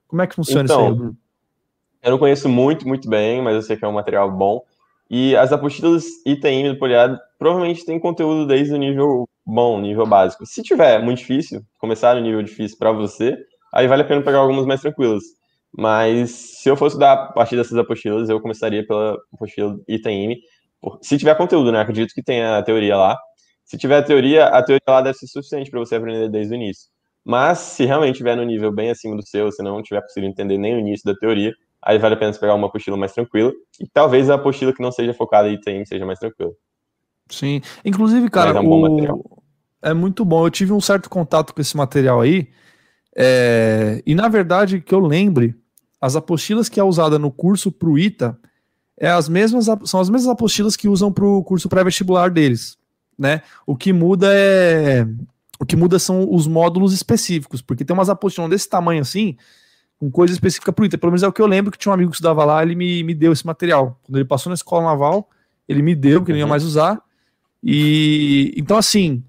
[0.07, 1.11] Como é que funciona então, isso aí?
[2.03, 4.63] Eu não conheço muito, muito bem, mas eu sei que é um material bom.
[5.09, 10.45] E as apostilas ITM do poliedro, provavelmente tem conteúdo desde o nível bom, nível básico.
[10.45, 13.37] Se tiver muito difícil, começar no nível difícil para você,
[13.73, 15.23] aí vale a pena pegar algumas mais tranquilas.
[15.75, 20.39] Mas se eu fosse dar a partir dessas apostilas, eu começaria pela apostila Itaime.
[21.01, 21.79] Se tiver conteúdo, né?
[21.79, 23.17] Acredito que tenha a teoria lá.
[23.63, 26.55] Se tiver a teoria, a teoria lá deve ser suficiente para você aprender desde o
[26.55, 26.89] início.
[27.23, 30.57] Mas se realmente estiver no nível bem acima do seu, se não tiver conseguido entender
[30.57, 33.51] nem o início da teoria, aí vale a pena pegar uma apostila mais tranquila.
[33.79, 36.51] E talvez a apostila que não seja focada em Itaime seja mais tranquila.
[37.29, 37.61] Sim.
[37.85, 39.33] Inclusive, cara, é, um o...
[39.81, 40.45] é muito bom.
[40.45, 42.49] Eu tive um certo contato com esse material aí.
[43.15, 44.01] É...
[44.05, 45.55] E na verdade, que eu lembre,
[46.01, 48.37] as apostilas que é usada no curso para o ITA
[48.99, 52.77] é as mesmas, são as mesmas apostilas que usam para o curso pré-vestibular deles,
[53.17, 53.41] né?
[53.65, 55.07] O que muda é
[55.59, 59.37] o que muda são os módulos específicos, porque tem umas apostilas desse tamanho assim,
[59.97, 60.97] com coisa específica para o ITA.
[60.97, 62.75] Pelo menos é o que eu lembro que tinha um amigo que estudava lá, ele
[62.75, 63.97] me, me deu esse material.
[64.03, 65.29] Quando ele passou na escola naval,
[65.67, 66.49] ele me deu, que ele não ia uhum.
[66.49, 67.01] mais usar.
[67.63, 69.23] E então assim,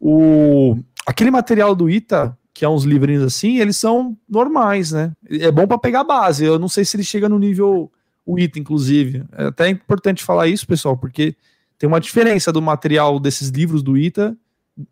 [0.00, 5.12] o aquele material do ITA que é uns livrinhos assim, eles são normais, né?
[5.28, 6.44] É bom para pegar base.
[6.44, 7.90] Eu não sei se ele chega no nível
[8.24, 9.24] o item, inclusive.
[9.32, 11.34] É até importante falar isso, pessoal, porque
[11.78, 14.36] tem uma diferença do material desses livros do ITA,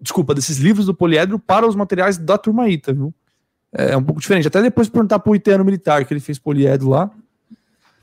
[0.00, 3.14] desculpa, desses livros do poliedro para os materiais da turma ITA, viu?
[3.72, 4.46] É um pouco diferente.
[4.46, 7.10] Até depois perguntar para o Itiano Militar, que ele fez poliedro lá.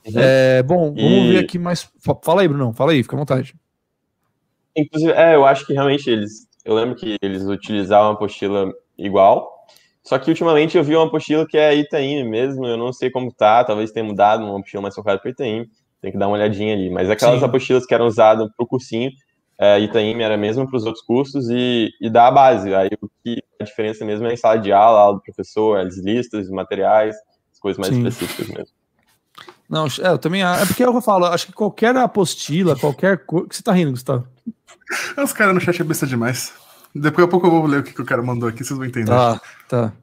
[0.06, 0.14] Uhum.
[0.16, 1.32] É, bom, vamos e...
[1.34, 1.88] ver aqui mais.
[2.24, 3.54] Fala aí, Brunão, fala aí, fica à vontade.
[4.76, 6.48] Inclusive, é, eu acho que realmente eles.
[6.66, 9.59] Eu lembro que eles utilizavam a apostila igual.
[10.10, 13.32] Só que ultimamente eu vi uma apostila que é Itaim mesmo, eu não sei como
[13.32, 15.70] tá, talvez tenha mudado, uma apostila mais focada para Itaim,
[16.02, 16.90] tem que dar uma olhadinha ali.
[16.90, 17.46] Mas aquelas Sim.
[17.46, 19.12] apostilas que eram usadas para o cursinho,
[19.60, 22.74] é, Itaim era mesmo para os outros cursos e, e dá a base.
[22.74, 25.96] Aí o que a diferença mesmo é em sala de aula, aula do professor, as
[26.00, 27.16] listas, materiais,
[27.54, 28.08] as coisas mais Sim.
[28.08, 28.76] específicas mesmo.
[29.70, 33.48] Não, é, eu também é porque eu falo, acho que qualquer apostila, qualquer coisa.
[33.48, 34.28] que você tá rindo, Gustavo?
[35.24, 36.52] Os caras no chat é besta demais.
[36.94, 38.88] Depois a pouco eu vou ler o que, que o cara mandou aqui, vocês vão
[38.88, 39.08] entender.
[39.08, 39.94] Tá, tá.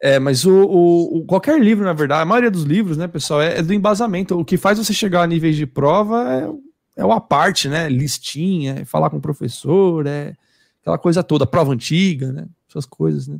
[0.00, 3.40] É, mas o, o, o, qualquer livro, na verdade, a maioria dos livros, né, pessoal,
[3.40, 4.38] é, é, do embasamento.
[4.38, 7.88] O que faz você chegar a níveis de prova é, é o a parte, né?
[7.88, 10.34] Listinha, é falar com o professor, é
[10.82, 12.46] aquela coisa toda, prova antiga, né?
[12.68, 13.38] Essas coisas, né?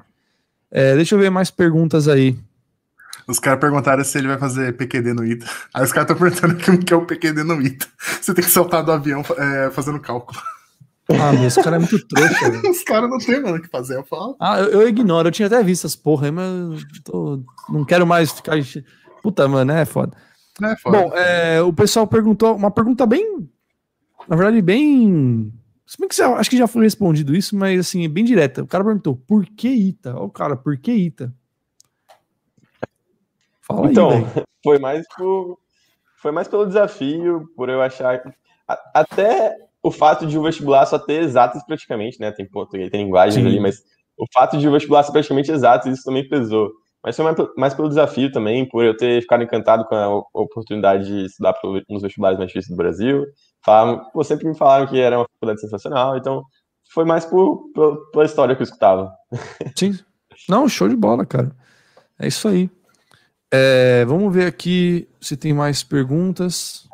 [0.71, 2.37] É, deixa eu ver mais perguntas aí.
[3.27, 5.47] Os caras perguntaram se ele vai fazer PQD no ITA.
[5.73, 7.87] Aí os caras estão perguntando o que é o PQD no ITA.
[8.21, 10.41] Você tem que saltar do avião é, fazendo cálculo.
[11.11, 12.49] Ah, meu, esse cara é muito trouxa.
[12.71, 14.37] Os caras não tem mano o que fazer, eu falo.
[14.41, 18.07] Ah, eu, eu, ignoro, eu tinha até visto essas porra aí, mas tô, não quero
[18.07, 18.57] mais ficar.
[19.23, 20.17] Puta, mano, é foda.
[20.63, 20.99] É foda.
[20.99, 23.49] Bom, é, o pessoal perguntou uma pergunta bem.
[24.27, 25.53] Na verdade, bem.
[25.87, 28.63] Se bem que você, acho que já foi respondido isso, mas assim, bem direta.
[28.63, 30.15] O cara perguntou: por que Ita?
[30.15, 31.35] Olha o cara, por que Ita?
[33.61, 34.25] Fala então, aí,
[34.65, 35.59] foi mais por.
[36.17, 38.23] Foi mais pelo desafio, por eu achar.
[38.95, 39.55] Até
[39.85, 42.33] o fato de o vestibular só ter exatas praticamente, né?
[42.33, 43.83] Tem português, tem linguagem ali, mas
[44.19, 46.73] o fato de o vestibular ser praticamente exato, isso também pesou.
[47.03, 51.05] Mas foi mais, mais, pelo desafio também, por eu ter ficado encantado com a oportunidade
[51.05, 51.55] de estudar
[51.87, 53.27] nos vestibulares mais difíceis do Brasil.
[53.63, 56.43] Falaram, sempre me falaram que era uma faculdade sensacional, então
[56.95, 59.13] foi mais por, por, pela história que eu escutava.
[59.77, 59.99] Sim.
[60.49, 61.53] Não, show de bola, cara.
[62.19, 62.71] É isso aí.
[63.53, 66.89] É, vamos ver aqui se tem mais perguntas.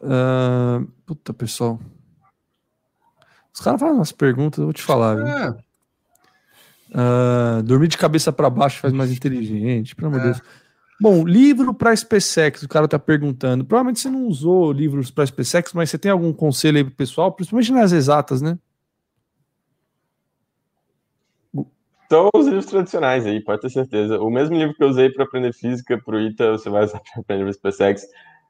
[0.00, 1.80] Uh, puta, pessoal.
[3.52, 5.18] Os caras fazem umas perguntas, eu vou te falar.
[5.18, 5.50] É.
[6.90, 10.30] Uh, dormir de cabeça para baixo faz mais inteligente, pelo amor de é.
[10.32, 10.42] Deus.
[11.00, 13.64] Bom, livro para SpaceX, o cara tá perguntando.
[13.64, 17.32] Provavelmente você não usou livros para SpaceX, mas você tem algum conselho aí pro pessoal,
[17.32, 18.58] principalmente nas exatas, né?
[22.06, 24.18] Então, os livros tradicionais aí, pode ter certeza.
[24.18, 27.20] O mesmo livro que eu usei para aprender física pro ITA, você vai usar para
[27.20, 28.02] aprender SpaceX.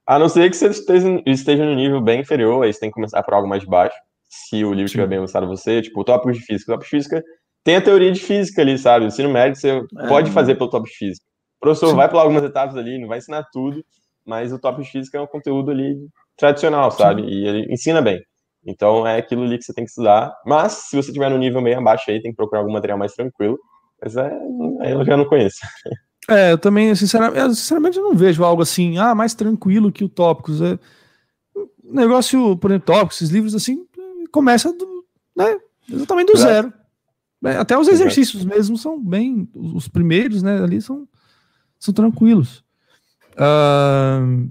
[0.09, 2.95] A não ser que você esteja, esteja no nível bem inferior, aí você tem que
[2.95, 3.95] começar por algo mais baixo.
[4.27, 6.73] Se o livro estiver bem lançado a você, tipo, o tópico de física.
[6.73, 7.23] O tópico de física
[7.63, 9.05] tem a teoria de física ali, sabe?
[9.05, 10.09] O ensino médio você é.
[10.09, 11.27] pode fazer pelo tópico de física.
[11.59, 11.97] O professor Sim.
[11.97, 13.85] vai pular algumas etapas ali, não vai ensinar tudo,
[14.25, 15.95] mas o tópico de física é um conteúdo ali
[16.39, 17.21] tradicional, sabe?
[17.21, 17.29] Sim.
[17.29, 18.23] E ele ensina bem.
[18.67, 20.35] Então é aquilo ali que você tem que estudar.
[20.47, 23.13] Mas se você tiver no nível meio abaixo aí, tem que procurar algum material mais
[23.13, 23.59] tranquilo.
[24.03, 24.31] Mas é,
[24.87, 25.59] eu já não conheço.
[26.29, 30.09] É, eu também, sinceramente, eu, sinceramente, não vejo algo assim, ah, mais tranquilo que o
[30.11, 30.61] Tópicos.
[30.61, 30.79] É,
[31.55, 33.87] o negócio, por exemplo, Tópicos, esses livros assim,
[34.31, 35.59] começa do, né,
[35.91, 36.73] exatamente do zero.
[37.45, 38.55] É, até os exercícios Exato.
[38.55, 41.09] mesmo são bem, os primeiros, né, ali são,
[41.79, 42.63] são tranquilos.
[43.33, 44.51] Uh,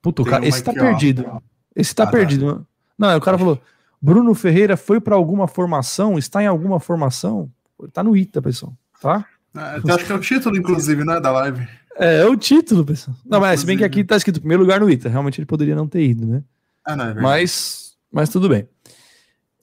[0.00, 1.26] puta, cara, esse tá perdido.
[1.28, 1.40] Ó.
[1.76, 2.54] Esse tá ah, perdido.
[2.54, 2.66] Tá.
[2.96, 3.60] Não, o cara falou,
[4.00, 7.50] Bruno Ferreira foi para alguma formação, está em alguma formação?
[7.92, 9.26] Tá no ITA, pessoal, tá?
[9.56, 11.66] É, eu acho que é o título, inclusive, né, da live.
[11.96, 13.16] É, é o título, pessoal.
[13.24, 15.08] Não, mas se bem que aqui tá escrito primeiro lugar no ITA.
[15.08, 16.42] Realmente ele poderia não ter ido, né?
[16.84, 18.66] Ah, não, é mas, mas tudo bem.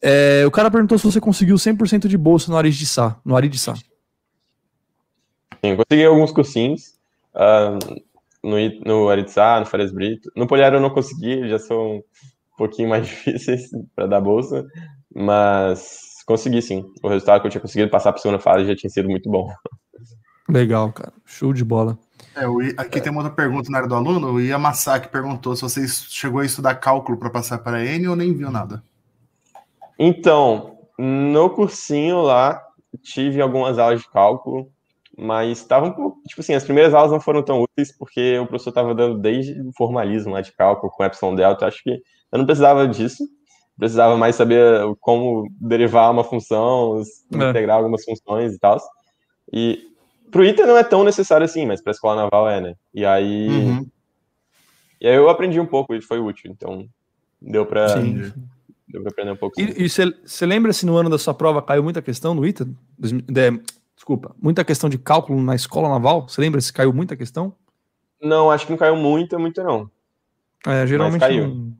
[0.01, 3.19] É, o cara perguntou se você conseguiu 100% de bolsa no Aridissá.
[3.25, 3.73] No Aridissá.
[5.63, 6.93] Sim, consegui alguns cursinhos.
[7.33, 8.01] Uh,
[8.43, 10.31] no, no Aridissá, no Farias Brito.
[10.35, 12.03] No Poliário eu não consegui, já são um
[12.57, 14.65] pouquinho mais difíceis para dar bolsa.
[15.13, 16.85] Mas consegui sim.
[17.03, 19.29] O resultado que eu tinha conseguido passar para a segunda fase já tinha sido muito
[19.29, 19.49] bom.
[20.49, 21.13] Legal, cara.
[21.25, 21.97] Show de bola.
[22.35, 22.45] É,
[22.77, 24.33] aqui tem uma outra pergunta na área do aluno.
[24.33, 28.33] O Yamasaki perguntou se você chegou a estudar cálculo para passar para N ou nem
[28.33, 28.83] viu nada.
[29.97, 32.61] Então, no cursinho lá,
[33.01, 34.71] tive algumas aulas de cálculo,
[35.17, 36.21] mas estava um pouco.
[36.27, 39.59] Tipo assim, as primeiras aulas não foram tão úteis porque o professor estava dando desde
[39.61, 41.67] o formalismo lá de cálculo com epsilon delta.
[41.67, 41.91] Acho que
[42.31, 43.23] eu não precisava disso.
[43.77, 47.01] Precisava mais saber como derivar uma função,
[47.33, 47.49] é.
[47.49, 48.77] integrar algumas funções e tal.
[49.51, 49.88] E
[50.31, 52.75] pro ITA não é tão necessário assim, mas para a escola naval é, né?
[52.93, 53.47] E aí.
[53.47, 53.87] Uhum.
[55.01, 56.51] E aí eu aprendi um pouco e foi útil.
[56.51, 56.87] Então,
[57.41, 57.89] deu para.
[57.89, 58.31] Sim.
[58.87, 59.59] Deu pra aprender um pouco.
[59.59, 62.67] E você lembra se no ano da sua prova caiu muita questão no ITA?
[62.97, 63.61] De,
[63.95, 66.27] desculpa, muita questão de cálculo na escola naval?
[66.27, 67.53] Você lembra se caiu muita questão?
[68.21, 69.89] Não, acho que não caiu muita, muita não.
[70.65, 71.21] É, geralmente.
[71.21, 71.47] Mas caiu.
[71.47, 71.73] Não...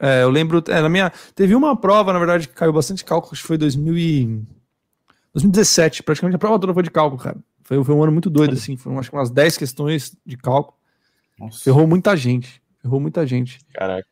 [0.00, 0.62] É, eu lembro.
[0.68, 1.12] É, na minha.
[1.34, 4.42] Teve uma prova, na verdade, que caiu bastante cálculo, acho que foi 2000 e...
[5.32, 6.02] 2017.
[6.02, 7.36] Praticamente a prova toda foi de cálculo, cara.
[7.68, 8.78] Foi, foi um ano muito doido, assim.
[8.78, 10.74] Foram acho que umas 10 questões de cálculo.
[11.38, 11.62] Nossa.
[11.62, 12.62] Ferrou muita gente.
[12.80, 13.58] Ferrou muita gente.
[13.74, 14.08] Caraca.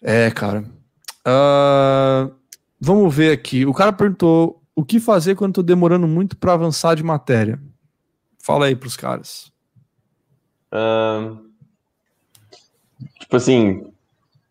[0.00, 0.64] É, cara.
[1.26, 2.32] Uh,
[2.80, 3.66] vamos ver aqui.
[3.66, 7.60] O cara perguntou o que fazer quando estou demorando muito para avançar de matéria.
[8.38, 9.50] Fala aí para os caras.
[10.72, 11.44] Uh,
[13.18, 13.92] tipo assim,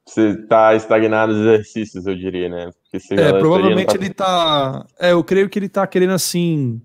[0.06, 2.70] você está estagnado nos exercícios, eu diria, né?
[3.12, 3.96] é, provavelmente tá...
[3.96, 4.86] ele está.
[5.00, 6.82] É, eu creio que ele está querendo assim.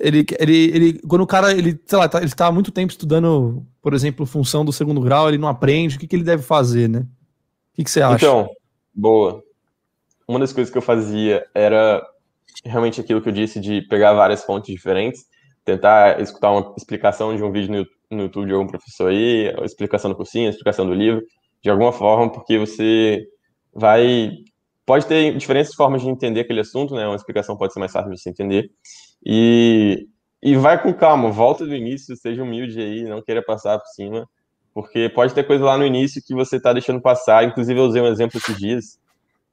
[0.00, 2.90] Ele, ele, ele, quando o cara, ele, sei lá, tá, ele está há muito tempo
[2.90, 6.42] estudando, por exemplo, função do segundo grau, ele não aprende, o que, que ele deve
[6.42, 7.00] fazer, né?
[7.00, 8.24] O que, que você acha?
[8.24, 8.48] Então,
[8.94, 9.42] Boa.
[10.28, 12.02] Uma das coisas que eu fazia era
[12.64, 15.24] realmente aquilo que eu disse de pegar várias fontes diferentes,
[15.64, 20.10] tentar escutar uma explicação de um vídeo no YouTube de algum professor aí, a explicação
[20.10, 21.22] do cursinho, a explicação do livro,
[21.62, 23.24] de alguma forma, porque você
[23.74, 24.30] vai
[24.84, 27.06] pode ter diferentes formas de entender aquele assunto, né?
[27.06, 28.68] Uma explicação pode ser mais fácil de você entender.
[29.24, 30.06] E,
[30.42, 34.28] e vai com calma, volta do início, seja humilde aí, não queira passar por cima
[34.74, 37.44] porque pode ter coisa lá no início que você está deixando passar.
[37.44, 38.98] Inclusive, eu usei um exemplo esses dias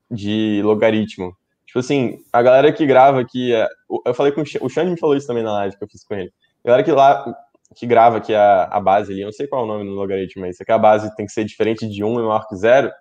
[0.09, 1.35] de logaritmo.
[1.65, 3.53] Tipo assim, a galera que grava aqui.
[3.53, 3.67] É,
[4.05, 6.15] eu falei com o Xande me falou isso também na live que eu fiz com
[6.15, 6.31] ele.
[6.63, 7.35] A galera que lá
[7.75, 9.91] que grava aqui a, a base ali, eu não sei qual é o nome do
[9.91, 12.55] logaritmo, mas isso aqui a base tem que ser diferente de 1 e maior que
[12.55, 12.91] 0.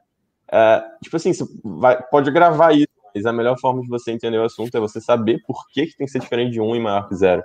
[0.52, 2.87] É, tipo assim, você vai, pode gravar isso,
[3.26, 6.06] a melhor forma de você entender o assunto é você saber por que, que tem
[6.06, 7.42] que ser diferente de 1 e maior que 0.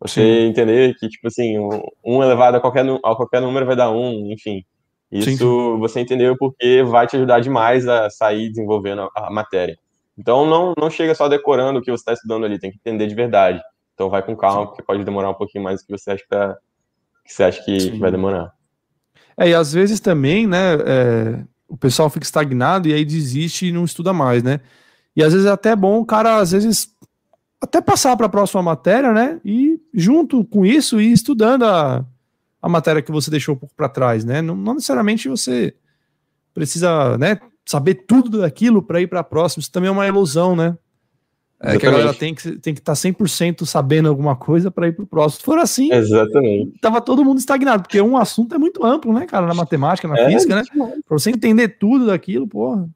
[0.00, 0.48] Você Sim.
[0.48, 1.56] entender que, tipo assim,
[2.04, 4.62] um elevado a qualquer, a qualquer número vai dar um, enfim.
[5.10, 5.78] Isso Sim.
[5.78, 9.78] você entendeu porque vai te ajudar demais a sair desenvolvendo a, a matéria.
[10.18, 13.06] Então não, não chega só decorando o que você está estudando ali, tem que entender
[13.06, 13.60] de verdade.
[13.94, 14.66] Então vai com calma, Sim.
[14.66, 16.56] porque pode demorar um pouquinho mais do que você acha que, tá,
[17.24, 18.52] que, você acha que, que vai demorar.
[19.38, 23.72] É, e às vezes também, né, é, o pessoal fica estagnado e aí desiste e
[23.72, 24.60] não estuda mais, né?
[25.16, 26.94] E às vezes é até bom o cara, às vezes,
[27.60, 29.40] até passar para a próxima matéria, né?
[29.42, 32.04] E junto com isso, ir estudando a,
[32.60, 34.42] a matéria que você deixou um pouco para trás, né?
[34.42, 35.74] Não, não, necessariamente você
[36.52, 39.60] precisa, né, saber tudo daquilo para ir para a próxima.
[39.60, 40.76] Isso também é uma ilusão, né?
[41.58, 44.88] É que a galera tem que tem que estar tá 100% sabendo alguma coisa para
[44.88, 45.40] ir para o próximo.
[45.40, 46.78] Se for assim, Exatamente.
[46.80, 50.18] tava todo mundo estagnado, porque um assunto é muito amplo, né, cara, na matemática, na
[50.18, 50.62] é, física, né?
[50.74, 52.86] Para você entender tudo daquilo, porra,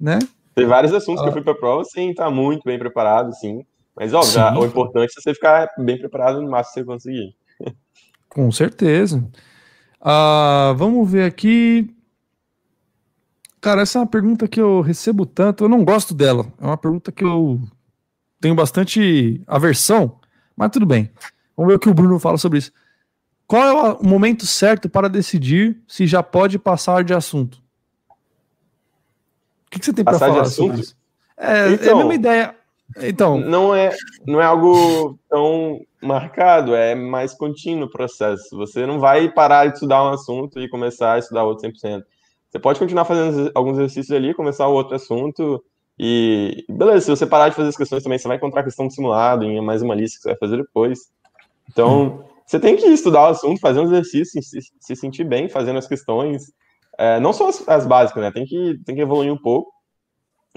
[0.00, 0.18] né?
[0.58, 1.22] Tem vários assuntos ah.
[1.22, 3.64] que eu fui para a prova sem estar tá muito bem preparado, sim.
[3.94, 4.58] Mas, óbvio, Sim.
[4.58, 7.36] o importante é você ficar bem preparado no máximo que você conseguir.
[8.28, 9.18] Com certeza.
[10.00, 11.94] Uh, vamos ver aqui.
[13.60, 16.46] Cara, essa é uma pergunta que eu recebo tanto, eu não gosto dela.
[16.60, 17.60] É uma pergunta que eu
[18.40, 20.20] tenho bastante aversão,
[20.56, 21.10] mas tudo bem.
[21.56, 22.72] Vamos ver o que o Bruno fala sobre isso.
[23.46, 27.60] Qual é o momento certo para decidir se já pode passar de assunto?
[29.68, 30.96] O que, que você tem para falar sobre isso?
[31.36, 32.54] É, então, é a então, mesma ideia.
[33.02, 33.38] Então.
[33.38, 33.94] Não é,
[34.26, 38.56] não é algo tão marcado, é mais contínuo o processo.
[38.56, 42.02] Você não vai parar de estudar um assunto e começar a estudar outro 100%.
[42.50, 45.62] Você pode continuar fazendo alguns exercícios ali, começar outro assunto
[45.98, 48.86] e beleza, se você parar de fazer as questões também, você vai encontrar a questão
[48.86, 50.98] do simulado em mais uma lista que você vai fazer depois.
[51.68, 52.24] Então, hum.
[52.46, 55.86] você tem que estudar o assunto, fazer um exercício, se, se sentir bem fazendo as
[55.86, 56.52] questões.
[56.98, 58.32] É, não só as, as, básicas, né?
[58.32, 59.70] Tem que, tem que evoluir um pouco.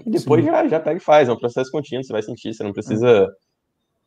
[0.04, 2.64] E depois já, já pega e faz, é um processo contínuo, você vai sentir, você
[2.64, 3.30] não precisa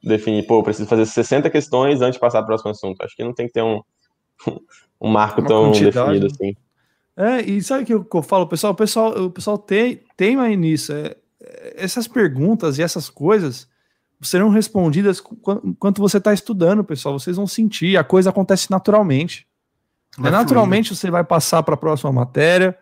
[0.03, 3.01] definir, pô, eu preciso fazer 60 questões antes de passar para o próximo assunto.
[3.03, 3.81] Acho que não tem que ter um,
[5.01, 6.57] um marco Uma tão definido assim.
[7.17, 8.73] É, e sabe o que eu, que eu falo, pessoal?
[8.73, 10.93] O pessoal, o pessoal tem, teima nisso.
[10.93, 13.69] É, é, essas perguntas e essas coisas
[14.21, 15.23] serão respondidas
[15.65, 17.19] enquanto você está estudando, pessoal.
[17.19, 19.47] Vocês vão sentir, a coisa acontece naturalmente.
[20.19, 22.77] Naturalmente você vai passar para a próxima matéria,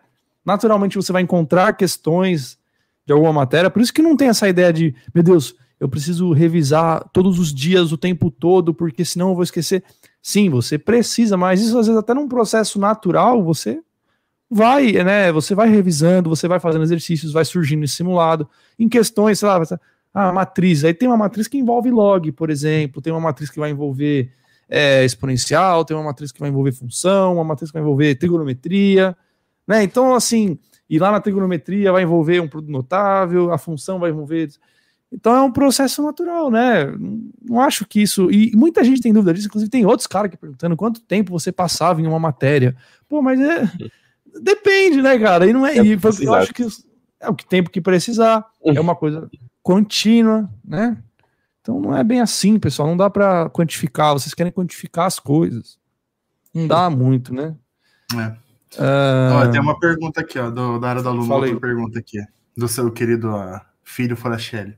[0.45, 2.57] naturalmente você vai encontrar questões
[3.05, 3.69] de alguma matéria.
[3.69, 7.53] Por isso que não tem essa ideia de, meu Deus, eu preciso revisar todos os
[7.53, 9.83] dias, o tempo todo, porque senão eu vou esquecer.
[10.21, 13.81] Sim, você precisa, mas isso às vezes até num processo natural, você
[14.49, 15.31] vai, né?
[15.31, 18.47] Você vai revisando, você vai fazendo exercícios, vai surgindo em simulado,
[18.79, 19.61] em questões, sei lá,
[20.13, 20.85] a matriz.
[20.85, 24.31] Aí tem uma matriz que envolve log, por exemplo, tem uma matriz que vai envolver
[24.75, 29.15] é, exponencial, tem uma matriz que vai envolver função, uma matriz que vai envolver trigonometria,
[29.67, 29.83] né?
[29.83, 30.57] Então, assim,
[30.89, 34.49] e lá na trigonometria vai envolver um produto notável, a função vai envolver.
[35.11, 36.91] Então é um processo natural, né?
[37.47, 38.31] Não acho que isso.
[38.31, 41.51] E muita gente tem dúvida disso, inclusive tem outros caras que perguntando quanto tempo você
[41.51, 42.75] passava em uma matéria.
[43.07, 43.69] Pô, mas é.
[44.41, 45.45] Depende, né, cara?
[45.45, 45.77] E não é.
[45.77, 46.65] é e eu acho que
[47.19, 48.43] é o tempo que precisar.
[48.65, 49.29] É uma coisa
[49.61, 50.97] contínua, né?
[51.63, 52.89] Então não é bem assim, pessoal.
[52.89, 54.11] Não dá para quantificar.
[54.13, 55.79] Vocês querem quantificar as coisas.
[56.53, 57.55] Não dá muito, né?
[58.13, 58.27] É.
[58.77, 59.33] Uh...
[59.33, 62.19] Ó, tem uma pergunta aqui, ó, do, da área da Luma, outra pergunta aqui,
[62.55, 64.77] do seu querido uh, filho Forachelli.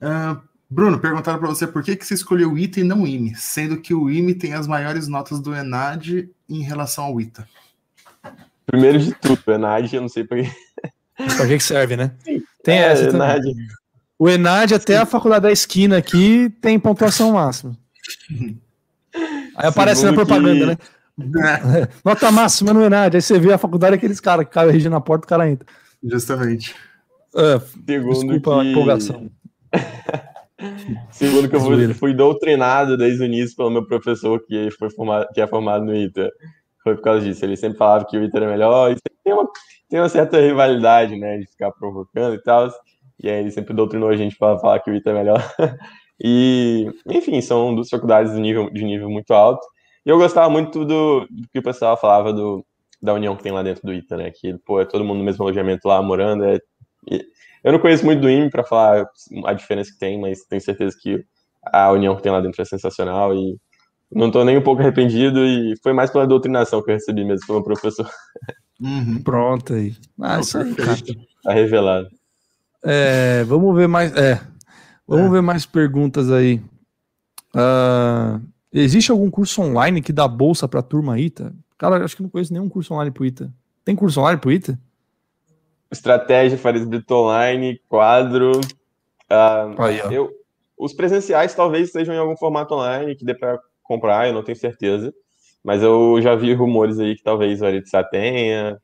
[0.00, 3.06] Uh, Bruno, perguntaram para você por que, que você escolheu o ITA e não o
[3.06, 7.46] IME, sendo que o IME tem as maiores notas do ENAD em relação ao ITA.
[8.64, 12.12] Primeiro de tudo, o ENAD, eu não sei para que, que serve, né?
[12.64, 13.52] Tem é, essa ENAD.
[14.18, 15.02] O ENAD, até Sim.
[15.02, 17.76] a faculdade da esquina aqui, tem pontuação máxima.
[19.56, 21.24] Aí aparece Segundo na propaganda, que...
[21.24, 21.88] né?
[22.04, 23.16] Nota máxima no ENAD.
[23.16, 25.66] Aí você vê a faculdade, aqueles caras que caem regindo na porta, o cara entra.
[26.02, 26.74] Justamente.
[27.34, 28.60] É, desculpa que...
[28.60, 29.30] a empolgação.
[31.10, 35.26] Segundo que eu fui, fui doutrinado desde o início pelo meu professor que, foi formado,
[35.34, 36.30] que é formado no ITA.
[36.82, 37.44] Foi por causa disso.
[37.44, 38.92] Ele sempre falava que o ITA era melhor.
[38.92, 39.48] E tem uma,
[39.88, 41.38] tem uma certa rivalidade, né?
[41.38, 42.70] De ficar provocando e tal.
[43.22, 45.54] E aí ele sempre doutrinou a gente para falar que o ITA é melhor.
[46.18, 49.66] E, enfim, são duas faculdades de nível, de nível muito alto.
[50.04, 52.64] E eu gostava muito do, do que o pessoal falava do,
[53.02, 54.30] da união que tem lá dentro do ITA, né?
[54.30, 56.44] Que, pô, é todo mundo no mesmo alojamento lá, morando.
[56.44, 56.58] É,
[57.62, 59.06] eu não conheço muito do IME para falar
[59.44, 61.22] a diferença que tem, mas tenho certeza que
[61.64, 63.56] a união que tem lá dentro é sensacional e
[64.10, 67.46] não estou nem um pouco arrependido e foi mais pela doutrinação que eu recebi mesmo
[67.46, 68.08] pelo professor.
[68.80, 69.22] Uhum.
[69.22, 69.94] Pronto aí.
[70.20, 70.96] Ah, isso aí, cara.
[71.42, 72.08] Tá revelado.
[72.86, 74.14] É, vamos ver mais.
[74.16, 74.40] É,
[75.06, 75.30] vamos é.
[75.30, 76.62] ver mais perguntas aí.
[77.54, 78.40] Uh,
[78.78, 81.50] Existe algum curso online que dá bolsa para a turma ITA?
[81.78, 83.50] Cara, acho que não conheço nenhum curso online pro ITA.
[83.82, 84.78] Tem curso online pro ITA?
[85.90, 88.60] Estratégia, Fares Brito Online, quadro.
[89.30, 90.30] Uh, Aí, eu,
[90.78, 94.58] os presenciais talvez sejam em algum formato online que dê para comprar, eu não tenho
[94.58, 95.14] certeza.
[95.64, 98.78] Mas eu já vi rumores aí que talvez o Aritza tenha.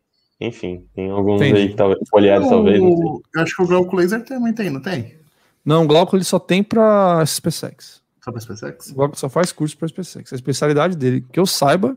[0.47, 1.61] Enfim, tem alguns Entendi.
[1.61, 2.01] aí que talvez.
[2.12, 2.80] Olhares, talvez.
[2.80, 5.16] Eu acho que o Glauco Laser também tem, não tem?
[5.64, 8.03] Não, o Glauco ele só tem para SpaceX.
[8.24, 8.95] Só para SpaceX?
[8.97, 10.32] O só faz curso para SpaceX.
[10.32, 11.97] A especialidade dele, que eu saiba,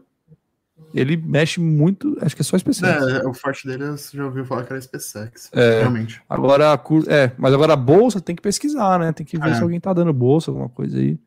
[0.94, 2.18] ele mexe muito.
[2.22, 3.08] Acho que é só SpaceX.
[3.08, 5.50] É, o forte dele você já ouviu falar que era SpaceX.
[5.52, 6.22] É, realmente.
[6.30, 9.12] Agora, é, mas agora a bolsa tem que pesquisar, né?
[9.12, 9.56] Tem que ver é.
[9.56, 11.20] se alguém tá dando bolsa, alguma coisa aí.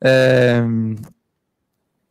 [0.00, 0.62] É,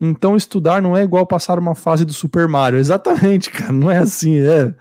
[0.01, 2.79] então, estudar não é igual passar uma fase do Super Mario.
[2.79, 3.71] Exatamente, cara.
[3.71, 4.73] Não é assim, é.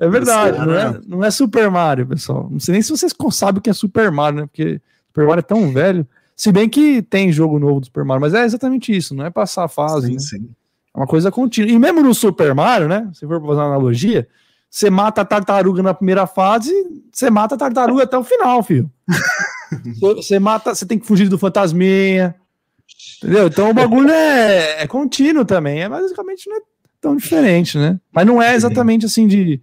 [0.00, 2.48] É verdade, não é, não é Super Mario, pessoal.
[2.48, 4.46] Não sei nem se vocês sabem o que é Super Mario, né?
[4.46, 6.06] Porque Super Mario é tão velho.
[6.36, 9.30] Se bem que tem jogo novo do Super Mario, mas é exatamente isso, não é
[9.30, 10.06] passar a fase.
[10.06, 10.18] Sim, né?
[10.20, 10.50] sim.
[10.94, 11.72] É uma coisa contínua.
[11.72, 13.10] E mesmo no Super Mario, né?
[13.12, 14.28] Se for fazer uma analogia,
[14.70, 16.72] você mata a tartaruga na primeira fase,
[17.12, 18.88] você mata a tartaruga até o final, filho.
[20.00, 22.36] você mata, você tem que fugir do fantasminha.
[23.18, 23.48] Entendeu?
[23.48, 25.82] Então o bagulho é, é contínuo também.
[25.82, 26.60] É basicamente não é
[27.00, 28.00] tão diferente, né?
[28.12, 29.60] Mas não é exatamente assim de.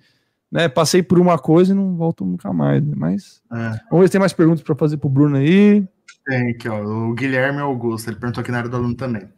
[0.51, 2.81] Né, passei por uma coisa e não volto nunca mais.
[2.81, 2.93] Né?
[2.95, 3.79] Mas é.
[3.89, 5.85] vamos ver se tem mais perguntas para fazer pro Bruno aí.
[6.25, 9.29] Tem aqui, ó, o Guilherme Augusto, ele perguntou aqui na área do aluno também.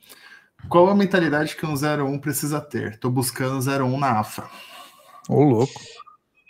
[0.70, 2.97] Qual a mentalidade que um 01 precisa ter?
[2.99, 4.49] Tô buscando 01 na AFA.
[5.30, 5.80] Ô, louco.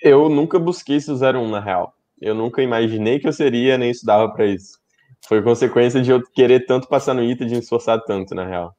[0.01, 1.93] Eu nunca busquei esse 01 na real.
[2.19, 4.79] Eu nunca imaginei que eu seria, nem estudava para isso.
[5.27, 8.73] Foi consequência de eu querer tanto passar no ITA, de me esforçar tanto, na real.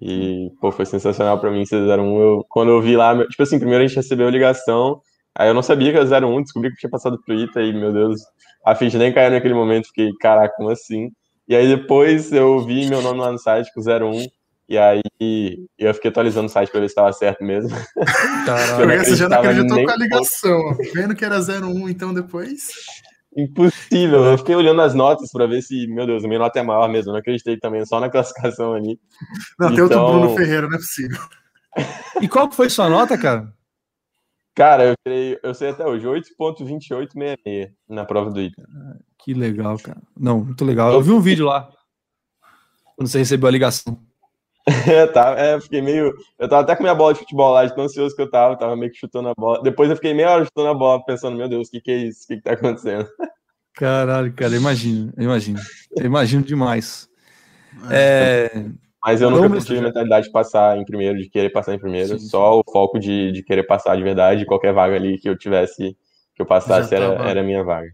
[0.00, 2.20] E, pô, foi sensacional para mim esse 01.
[2.20, 5.00] Eu, quando eu vi lá, tipo assim, primeiro a gente recebeu a ligação,
[5.34, 7.92] aí eu não sabia que era 01, descobri que tinha passado pro ITA e, meu
[7.92, 8.20] Deus,
[8.64, 11.10] a ficha nem caiu naquele momento, fiquei, caraca, como assim?
[11.46, 14.26] E aí depois eu vi meu nome lá no site com 01,
[14.68, 15.02] e aí
[15.78, 17.70] eu fiquei atualizando o site para ver se estava certo mesmo.
[18.46, 20.60] Caralho, você já não acreditou com a ligação,
[20.94, 22.68] vendo que era 01, então depois.
[23.36, 26.62] Impossível, eu fiquei olhando as notas para ver se, meu Deus, a minha nota é
[26.62, 29.00] maior mesmo, eu não acreditei também, só na classificação ali.
[29.58, 29.74] Não, então...
[29.74, 31.18] tem outro então Bruno Ferreira, não é possível.
[32.20, 33.50] E qual foi sua nota, cara?
[34.54, 38.62] Cara, eu, tirei, eu sei até hoje, 8.2866 na prova do ITA.
[39.18, 40.02] Que legal, cara.
[40.14, 40.92] Não, muito legal.
[40.92, 41.70] Eu vi um vídeo lá.
[42.94, 43.98] Quando você recebeu a ligação.
[44.66, 46.14] É, tá, é, fiquei meio.
[46.38, 48.56] Eu tava até com minha bola de futebol lá, de tão ansioso que eu tava,
[48.56, 49.62] tava meio que chutando a bola.
[49.62, 51.96] Depois eu fiquei meia hora chutando a bola, pensando, meu Deus, o que, que é
[51.96, 52.24] isso?
[52.24, 53.08] O que, que tá acontecendo?
[53.74, 55.58] Caralho, cara, imagino, imagino.
[55.98, 57.08] Imagino demais.
[57.90, 58.50] É...
[59.04, 62.18] Mas eu nunca tive a mentalidade de passar em primeiro, de querer passar em primeiro,
[62.18, 65.36] sim, só o foco de, de querer passar de verdade, qualquer vaga ali que eu
[65.36, 65.96] tivesse,
[66.36, 67.90] que eu passasse, era, era a minha vaga.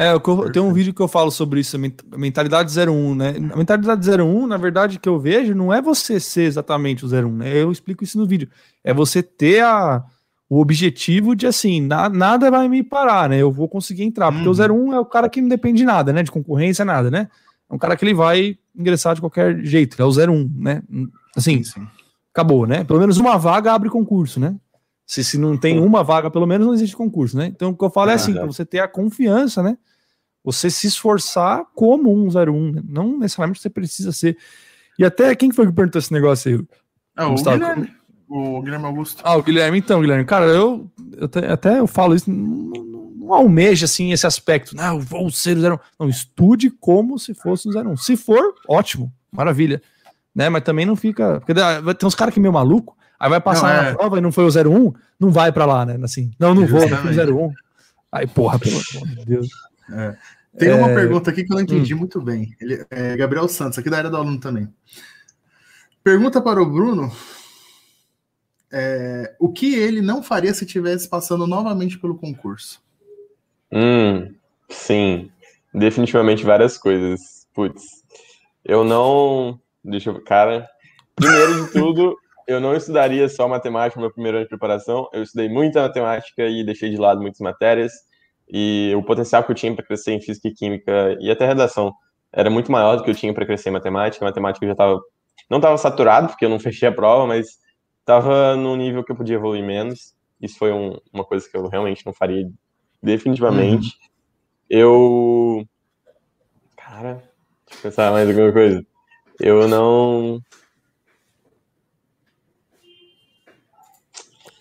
[0.00, 1.76] É, eu, tenho um vídeo que eu falo sobre isso,
[2.16, 3.34] mentalidade 01, né?
[3.52, 7.30] A mentalidade 01, na verdade, que eu vejo, não é você ser exatamente o 01,
[7.30, 7.54] né?
[7.54, 8.48] Eu explico isso no vídeo.
[8.82, 10.02] É você ter a,
[10.48, 13.36] o objetivo de assim, na, nada vai me parar, né?
[13.36, 14.54] Eu vou conseguir entrar, porque uhum.
[14.54, 16.22] o 01 é o cara que não depende de nada, né?
[16.22, 17.28] De concorrência, nada, né?
[17.70, 20.82] É um cara que ele vai ingressar de qualquer jeito, é o 01, né?
[21.36, 21.86] Assim, sim,
[22.32, 22.84] acabou, né?
[22.84, 24.56] Pelo menos uma vaga abre concurso, né?
[25.06, 27.48] Se, se não tem uma vaga, pelo menos não existe concurso, né?
[27.48, 29.76] Então o que eu falo é assim, para você ter a confiança, né?
[30.44, 32.82] Você se esforçar como um 01, né?
[32.88, 34.36] não necessariamente você precisa ser.
[34.98, 36.64] E até quem foi que perguntou esse negócio aí?
[37.16, 37.58] É o Gustavo?
[37.58, 37.90] Guilherme.
[38.28, 39.22] O Guilherme Augusto.
[39.24, 40.24] Ah, o Guilherme, então, Guilherme.
[40.24, 42.84] Cara, eu, eu até eu falo isso, não,
[43.30, 44.74] não almeja assim esse aspecto.
[44.76, 45.78] Não, eu vou ser o 01.
[45.98, 47.96] Não, estude como se fosse o 01.
[47.96, 49.82] Se for, ótimo, maravilha.
[50.34, 50.48] Né?
[50.48, 51.40] Mas também não fica.
[51.40, 53.90] Porque tem uns caras que é meio maluco, aí vai passar não, é...
[53.90, 55.98] na prova e não foi o 01, não vai para lá, né?
[56.02, 57.52] Assim, não, não vou, não foi o 01.
[58.12, 59.48] Aí, porra, pelo amor de Deus.
[59.92, 60.16] É.
[60.58, 60.94] Tem uma é...
[60.94, 61.98] pergunta aqui que eu não entendi hum.
[61.98, 62.54] muito bem.
[62.60, 64.68] Ele, é Gabriel Santos, aqui da área do aluno também.
[66.02, 67.12] Pergunta para o Bruno
[68.72, 72.80] é, o que ele não faria se estivesse passando novamente pelo concurso.
[73.72, 74.34] Hum,
[74.68, 75.30] sim,
[75.74, 77.46] definitivamente várias coisas.
[77.52, 77.82] Putz,
[78.64, 79.60] eu não.
[79.84, 80.22] Deixa eu.
[80.22, 80.68] Cara,
[81.16, 82.16] primeiro de tudo,
[82.46, 85.08] eu não estudaria só matemática no meu primeiro ano de preparação.
[85.12, 87.92] Eu estudei muita matemática e deixei de lado muitas matérias
[88.52, 91.92] e o potencial que eu tinha para crescer em física e química e até redação
[92.32, 94.24] era muito maior do que eu tinha para crescer em matemática.
[94.24, 95.00] A matemática já estava
[95.48, 97.58] não estava saturado porque eu não fechei a prova, mas
[98.00, 100.14] estava no nível que eu podia evoluir menos.
[100.40, 102.48] Isso foi um, uma coisa que eu realmente não faria
[103.02, 103.86] definitivamente.
[103.86, 104.10] Uhum.
[104.68, 105.68] Eu
[106.76, 107.22] cara,
[107.66, 108.84] deixa eu pensar mais alguma coisa.
[109.38, 110.40] Eu não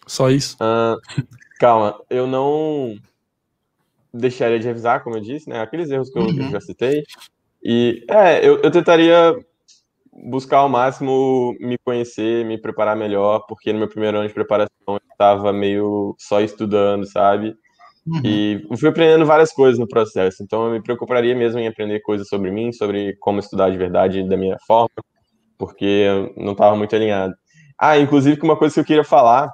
[0.09, 0.55] Só isso?
[0.55, 0.99] Uh,
[1.59, 2.97] calma, eu não
[4.13, 5.59] deixaria de revisar, como eu disse, né?
[5.59, 6.49] Aqueles erros que eu, uhum.
[6.49, 7.03] já citei.
[7.63, 9.35] E é, eu, eu tentaria
[10.23, 14.69] buscar ao máximo me conhecer, me preparar melhor, porque no meu primeiro ano de preparação
[14.87, 17.55] eu estava meio só estudando, sabe?
[18.07, 18.21] Uhum.
[18.23, 22.27] E fui aprendendo várias coisas no processo, então eu me preocuparia mesmo em aprender coisas
[22.27, 24.89] sobre mim, sobre como estudar de verdade da minha forma,
[25.57, 27.33] porque eu não estava muito alinhado.
[27.77, 29.49] Ah, inclusive, uma coisa que eu queria falar,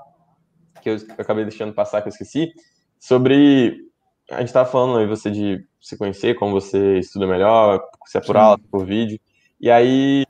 [0.81, 2.51] que eu acabei deixando passar, que eu esqueci,
[2.99, 3.84] sobre
[4.31, 8.21] a gente estava falando aí você de se conhecer, como você estuda melhor, se é
[8.21, 8.41] por Sim.
[8.41, 9.19] aula, por vídeo.
[9.59, 10.25] E aí,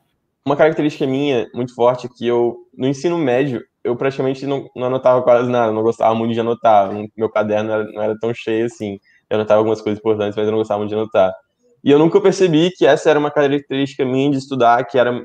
[0.45, 4.87] uma característica minha muito forte é que eu, no ensino médio, eu praticamente não, não
[4.87, 6.91] anotava quase nada, não gostava muito de anotar.
[7.15, 8.99] Meu caderno não era, não era tão cheio assim.
[9.29, 11.33] Eu anotava algumas coisas importantes, mas eu não gostava muito de anotar.
[11.83, 15.23] E eu nunca percebi que essa era uma característica minha de estudar, que era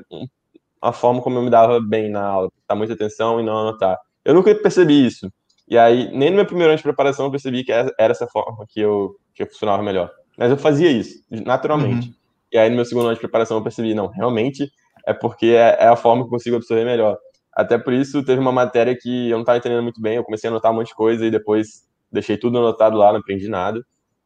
[0.81, 3.97] a forma como eu me dava bem na aula, prestar muita atenção e não anotar.
[4.23, 5.31] Eu nunca percebi isso.
[5.71, 8.65] E aí, nem no meu primeiro ano de preparação eu percebi que era essa forma
[8.67, 10.11] que eu, que eu funcionava melhor.
[10.37, 12.09] Mas eu fazia isso, naturalmente.
[12.09, 12.13] Uhum.
[12.51, 14.69] E aí, no meu segundo ano de preparação, eu percebi, não, realmente
[15.07, 17.17] é porque é, é, a forma que eu consigo absorver melhor.
[17.53, 20.49] Até por isso, teve uma matéria que eu não estava entendendo muito bem, eu comecei
[20.49, 23.81] a anotar um monte de coisa e depois deixei tudo anotado lá, não aprendi nada.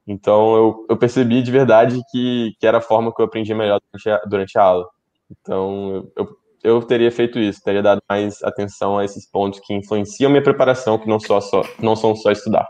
[0.08, 3.80] Então, eu, eu percebi de verdade que, que era a forma que eu aprendi melhor
[3.92, 4.88] durante a, durante a aula.
[5.30, 6.38] Então, eu, eu
[6.82, 11.08] teria feito isso, teria dado mais atenção a esses pontos que influenciam minha preparação, que
[11.08, 12.68] não, só, só, não são só estudar.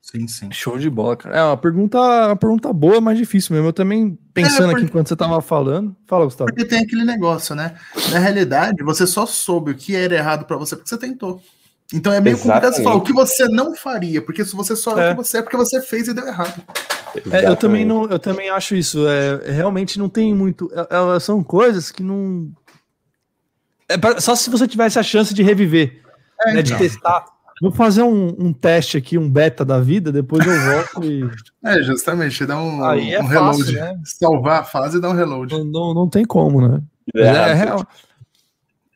[0.00, 0.50] Sim, sim.
[0.50, 1.36] Show de bola, cara.
[1.36, 3.68] É uma pergunta, uma pergunta boa, mas difícil mesmo.
[3.68, 4.76] Eu também, pensando é, porque...
[4.76, 5.94] aqui enquanto você estava falando.
[6.06, 6.50] Fala, Gustavo.
[6.50, 7.74] Porque tem aquele negócio, né?
[8.10, 11.42] Na realidade, você só soube o que era errado para você porque você tentou.
[11.92, 12.52] Então é meio Exatamente.
[12.52, 15.22] complicado você falar o que você não faria, porque se você só é o que
[15.22, 16.62] você é porque você fez e deu errado.
[17.30, 19.06] É, eu também não, eu também acho isso.
[19.08, 20.70] É, realmente não tem muito.
[20.90, 22.50] Elas é, é, são coisas que não
[23.88, 26.02] é pra, só se você tivesse a chance de reviver,
[26.46, 27.24] é, né, de testar.
[27.60, 31.28] Vou fazer um, um, teste aqui, um beta da vida, depois eu volto e.
[31.64, 33.72] É, justamente, dá um, Aí é um fácil, reload.
[33.72, 34.00] Né?
[34.04, 35.52] Salvar a fase e dar um reload.
[35.52, 36.80] Não, não, não tem como, né?
[37.16, 37.86] É, é, real.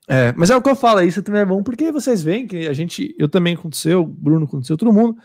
[0.06, 2.68] É, mas é o que eu falo, isso também é bom, porque vocês veem que
[2.68, 5.16] a gente, eu também aconteceu, Bruno aconteceu, todo mundo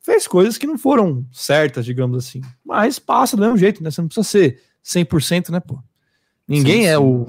[0.00, 2.40] fez coisas que não foram certas, digamos assim.
[2.64, 3.90] Mas passa do mesmo jeito, né?
[3.90, 5.78] Você não precisa ser 100%, né, pô?
[6.46, 7.02] Ninguém sim, é sim.
[7.02, 7.26] o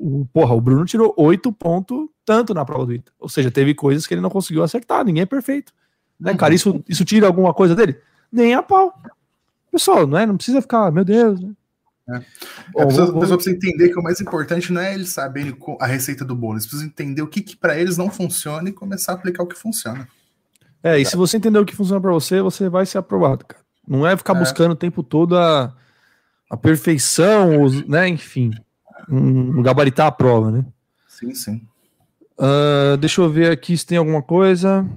[0.00, 3.12] o, porra, o Bruno tirou 8.3 tanto na prova do ITA.
[3.18, 5.72] Ou seja, teve coisas que ele não conseguiu acertar, ninguém é perfeito.
[6.20, 6.54] Né, cara?
[6.54, 7.98] Isso, isso tira alguma coisa dele?
[8.30, 8.92] Nem a pau.
[9.70, 10.26] Pessoal, não, é?
[10.26, 11.52] não precisa ficar, meu Deus, né?
[12.10, 12.22] É.
[12.72, 13.16] Bom, a, pessoa, vou...
[13.16, 16.34] a pessoa precisa entender que o mais importante não é eles saberem a receita do
[16.34, 19.42] bolo, eles precisam entender o que, que para eles não funciona e começar a aplicar
[19.42, 20.08] o que funciona.
[20.82, 23.62] É, e se você entender o que funciona para você, você vai ser aprovado, cara.
[23.86, 24.38] Não é ficar é.
[24.38, 25.74] buscando o tempo todo a,
[26.50, 28.08] a perfeição, os, né?
[28.08, 28.50] Enfim,
[29.08, 30.64] um, gabaritar a prova, né?
[31.06, 31.68] Sim, sim.
[32.38, 34.88] Uh, deixa eu ver aqui se tem alguma coisa.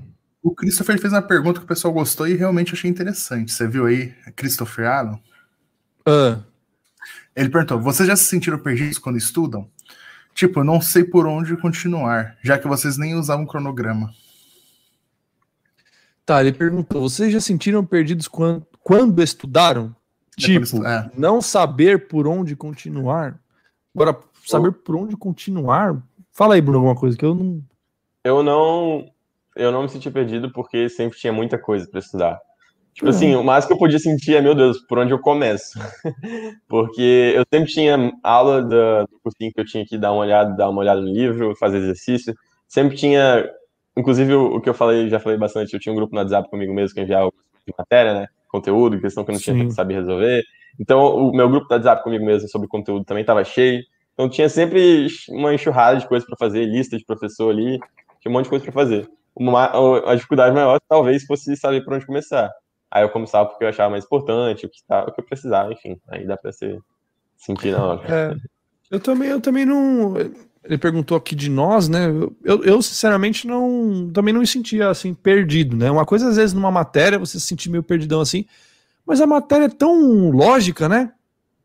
[0.43, 3.51] O Christopher fez uma pergunta que o pessoal gostou e realmente achei interessante.
[3.51, 5.21] Você viu aí, Christopher Allen?
[6.07, 6.43] Uh.
[7.35, 9.69] Ele perguntou: vocês já se sentiram perdidos quando estudam?
[10.33, 14.13] Tipo, não sei por onde continuar, já que vocês nem usavam cronograma.
[16.25, 19.95] Tá, ele perguntou: vocês já se sentiram perdidos quando, quando estudaram?
[20.37, 21.11] É tipo, é.
[21.17, 23.40] não saber por onde continuar.
[23.95, 26.01] Agora, saber por onde continuar.
[26.31, 27.61] Fala aí, Bruno, alguma coisa que eu não.
[28.23, 29.11] Eu não.
[29.55, 32.39] Eu não me senti perdido porque sempre tinha muita coisa para estudar.
[32.93, 33.09] Tipo uhum.
[33.09, 35.79] assim, o máximo que eu podia sentir é, meu Deus, por onde eu começo?
[36.67, 40.55] Porque eu sempre tinha aula do, do cursinho que eu tinha que dar uma olhada,
[40.55, 42.33] dar uma olhada no livro, fazer exercício.
[42.67, 43.49] Sempre tinha,
[43.95, 46.73] inclusive o, que eu falei, já falei bastante, eu tinha um grupo no WhatsApp comigo
[46.73, 47.31] mesmo que enviava
[47.77, 48.27] matéria, né?
[48.49, 50.43] Conteúdo, questão que eu não tinha que saber resolver.
[50.79, 53.83] Então, o meu grupo do WhatsApp comigo mesmo sobre conteúdo também estava cheio.
[54.13, 57.79] Então, tinha sempre uma enxurrada de coisas para fazer, lista de professor ali,
[58.19, 59.09] tinha um monte de coisa para fazer.
[59.35, 59.71] Uma,
[60.11, 62.51] a dificuldade maior talvez fosse saber por onde começar.
[62.91, 65.71] Aí eu começava porque eu achava mais importante, o que, tá, o que eu precisava,
[65.71, 65.97] enfim.
[66.09, 66.77] Aí dá para se
[67.37, 68.01] sentir na hora.
[68.13, 68.35] É,
[68.91, 70.15] eu também, eu também não.
[70.63, 72.07] Ele perguntou aqui de nós, né?
[72.43, 75.89] Eu, eu, sinceramente não também não me sentia assim perdido, né?
[75.89, 78.45] Uma coisa às vezes numa matéria você se sentir meio perdidão assim,
[79.11, 81.11] mas a matéria é tão lógica, né?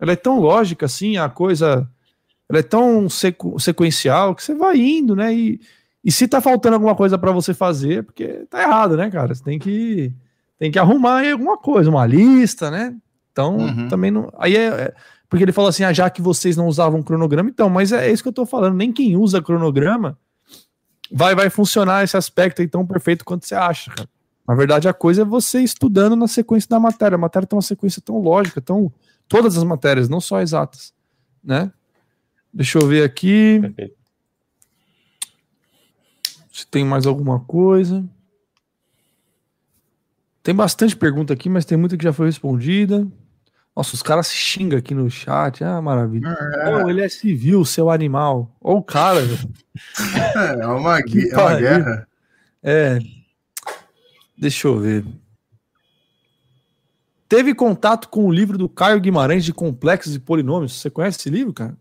[0.01, 1.89] Ela é tão lógica assim, a coisa
[2.49, 5.33] ela é tão sequ, sequencial que você vai indo, né?
[5.33, 5.61] E,
[6.05, 9.33] e se tá faltando alguma coisa para você fazer, porque tá errado, né, cara?
[9.33, 10.13] Você tem que
[10.59, 12.97] tem que arrumar aí alguma coisa, uma lista, né?
[13.31, 13.87] Então, uhum.
[13.87, 14.29] também não.
[14.39, 14.95] Aí é, é,
[15.29, 18.13] Porque ele falou assim: ah, já que vocês não usavam cronograma, então, mas é, é
[18.13, 18.75] isso que eu tô falando.
[18.75, 20.19] Nem quem usa cronograma
[21.13, 24.09] vai, vai funcionar esse aspecto aí tão perfeito quanto você acha, cara.
[24.47, 27.17] Na verdade, a coisa é você estudando na sequência da matéria.
[27.17, 28.93] A matéria tem uma sequência tão lógica, tão.
[29.29, 30.95] Todas as matérias, não só exatas,
[31.43, 31.73] né?
[32.55, 33.59] Deixa eu ver aqui.
[33.61, 33.97] Perfeito.
[36.53, 38.05] Se tem mais alguma coisa.
[40.45, 43.07] Tem bastante pergunta aqui, mas tem muita que já foi respondida.
[43.75, 45.63] Nossa, os caras se xingam aqui no chat.
[45.65, 46.29] Ah, maravilha.
[46.29, 46.71] É.
[46.71, 48.57] Não, ele é civil, seu animal.
[48.61, 49.51] Olha o cara, velho.
[50.37, 52.09] É, é uma, é uma guerra.
[52.63, 52.99] É.
[54.37, 55.05] Deixa eu ver.
[57.29, 60.81] Teve contato com o livro do Caio Guimarães de Complexos e Polinômios.
[60.81, 61.77] Você conhece esse livro, cara?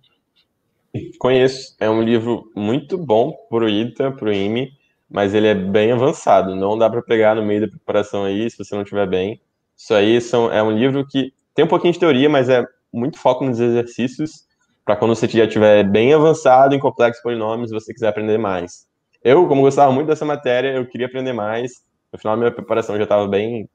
[1.19, 1.75] Conheço.
[1.79, 4.71] É um livro muito bom pro ITA, pro IME
[5.09, 6.55] mas ele é bem avançado.
[6.55, 9.41] Não dá para pegar no meio da preparação aí, se você não estiver bem.
[9.77, 13.19] Isso aí são, é um livro que tem um pouquinho de teoria, mas é muito
[13.19, 14.45] foco nos exercícios,
[14.83, 18.85] para quando você já estiver bem avançado em complexos polinômios, você quiser aprender mais.
[19.23, 21.83] Eu, como gostava muito dessa matéria, eu queria aprender mais.
[22.15, 23.69] No final, minha preparação já estava bem,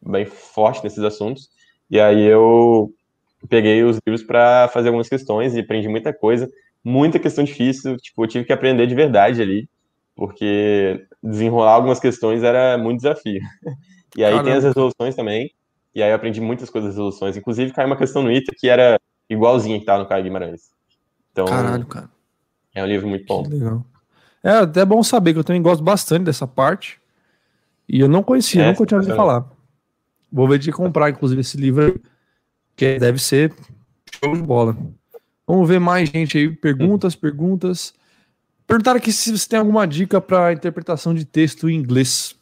[0.00, 1.50] bem forte nesses assuntos.
[1.90, 2.92] E aí eu
[3.48, 6.48] peguei os livros para fazer algumas questões e aprendi muita coisa.
[6.84, 9.68] Muita questão difícil, tipo, eu tive que aprender de verdade ali
[10.14, 13.40] porque desenrolar algumas questões era muito desafio.
[14.14, 14.44] E aí Caramba.
[14.44, 15.50] tem as resoluções também,
[15.94, 17.34] e aí eu aprendi muitas coisas das resoluções.
[17.34, 20.70] Inclusive, caiu uma questão no ITA que era igualzinha que tá no Caio Guimarães.
[21.32, 22.10] Então, Caralho, cara.
[22.74, 23.42] É um livro muito bom.
[24.44, 27.00] É até bom saber que eu também gosto bastante dessa parte.
[27.92, 29.46] E eu não conhecia, é, nunca tinha ouvido falar.
[30.32, 32.00] Vou ver de comprar, inclusive, esse livro,
[32.74, 33.52] que deve ser
[34.18, 34.74] show de bola.
[35.46, 36.48] Vamos ver mais gente aí.
[36.48, 37.92] Perguntas, perguntas.
[38.66, 42.34] Perguntaram aqui se você tem alguma dica para interpretação de texto em inglês.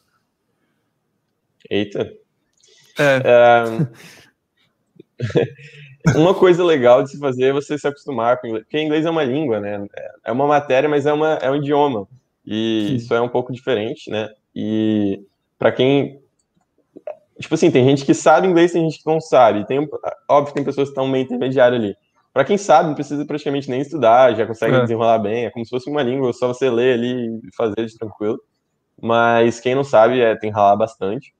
[1.69, 2.09] Eita.
[2.97, 3.21] É.
[3.25, 3.65] é...
[6.15, 9.09] uma coisa legal de se fazer é você se acostumar com inglês, porque inglês é
[9.09, 9.85] uma língua, né?
[10.23, 12.07] É uma matéria, mas é, uma, é um idioma.
[12.45, 12.95] E Sim.
[12.95, 14.29] isso é um pouco diferente, né?
[14.55, 15.25] E
[15.61, 16.19] para quem.
[17.39, 19.63] Tipo assim, tem gente que sabe inglês, tem gente que não sabe.
[19.67, 19.87] Tem,
[20.27, 21.95] óbvio, tem pessoas que estão meio intermediário ali.
[22.33, 24.81] Para quem sabe, não precisa praticamente nem estudar, já consegue é.
[24.81, 25.45] desenrolar bem.
[25.45, 28.39] É como se fosse uma língua, só você ler ali e fazer de tranquilo.
[28.99, 31.31] Mas quem não sabe, é, tem que ralar bastante.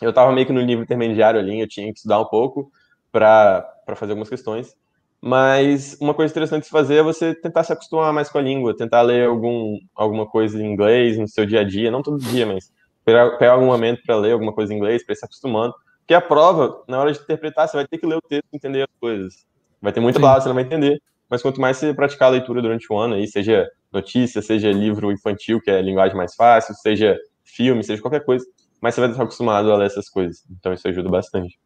[0.00, 2.70] Eu estava meio que no nível intermediário ali, eu tinha que estudar um pouco
[3.12, 3.66] para
[3.96, 4.74] fazer algumas questões.
[5.20, 8.42] Mas uma coisa interessante de se fazer é você tentar se acostumar mais com a
[8.42, 12.18] língua, tentar ler algum, alguma coisa em inglês no seu dia a dia, não todo
[12.18, 12.72] dia, mas
[13.08, 15.74] pegar, algum momento para ler alguma coisa em inglês, para ir se acostumando.
[16.00, 18.56] Porque a prova, na hora de interpretar, você vai ter que ler o texto e
[18.56, 19.46] entender as coisas.
[19.80, 21.00] Vai ter muita palavra, você não vai entender.
[21.28, 25.12] Mas quanto mais você praticar a leitura durante o ano, aí, seja notícia, seja livro
[25.12, 28.44] infantil, que é linguagem mais fácil, seja filme, seja qualquer coisa,
[28.80, 30.44] mas você vai estar acostumado a ler essas coisas.
[30.50, 31.58] Então isso ajuda bastante.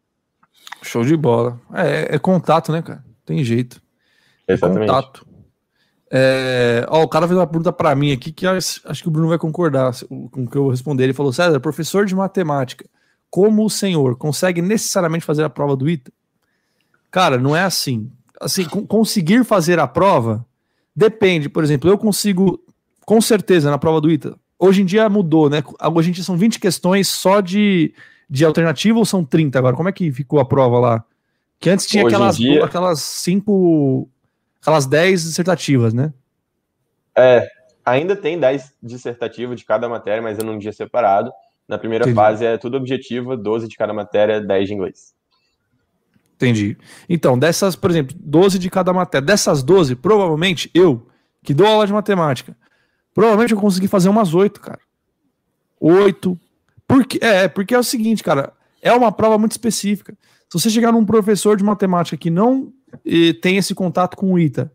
[0.82, 1.60] Show de bola.
[1.74, 3.04] É, é contato, né, cara?
[3.24, 3.80] Tem jeito.
[4.46, 4.88] É Exatamente.
[4.88, 5.26] Contato.
[6.14, 9.10] É, ó, o cara fez uma pergunta para mim aqui que acho, acho, que o
[9.10, 9.92] Bruno vai concordar
[10.30, 11.04] com o que eu responder.
[11.04, 12.84] Ele falou: César, professor de matemática,
[13.30, 16.12] como o senhor consegue necessariamente fazer a prova do ITA?
[17.10, 18.10] Cara, não é assim.
[18.40, 20.44] Assim, conseguir fazer a prova
[20.94, 21.48] depende.
[21.48, 22.60] Por exemplo, eu consigo,
[23.06, 24.36] com certeza, na prova do ITA.
[24.58, 25.62] Hoje em dia mudou, né?
[25.94, 27.94] Hoje em dia são 20 questões só de
[28.32, 29.76] de alternativa ou são 30 agora?
[29.76, 31.04] Como é que ficou a prova lá?
[31.60, 32.64] Que antes tinha aquelas, dia...
[32.64, 34.08] aquelas cinco,
[34.62, 36.12] aquelas 10 dissertativas, né?
[37.18, 37.48] É,
[37.84, 41.32] ainda tem 10 dissertativas de cada matéria, mas é num dia separado.
[41.68, 42.14] Na primeira Entendi.
[42.14, 45.14] fase é tudo objetivo, 12 de cada matéria, 10 de inglês.
[46.36, 46.76] Entendi.
[47.08, 51.06] Então, dessas, por exemplo, 12 de cada matéria, dessas 12, provavelmente eu,
[51.42, 52.56] que dou aula de matemática,
[53.14, 54.80] provavelmente eu consegui fazer umas 8, cara.
[55.80, 56.38] 8,
[56.86, 60.16] porque, é, porque é o seguinte, cara, é uma prova muito específica.
[60.48, 62.72] Se você chegar num professor de matemática que não
[63.04, 64.72] e, tem esse contato com o ITA,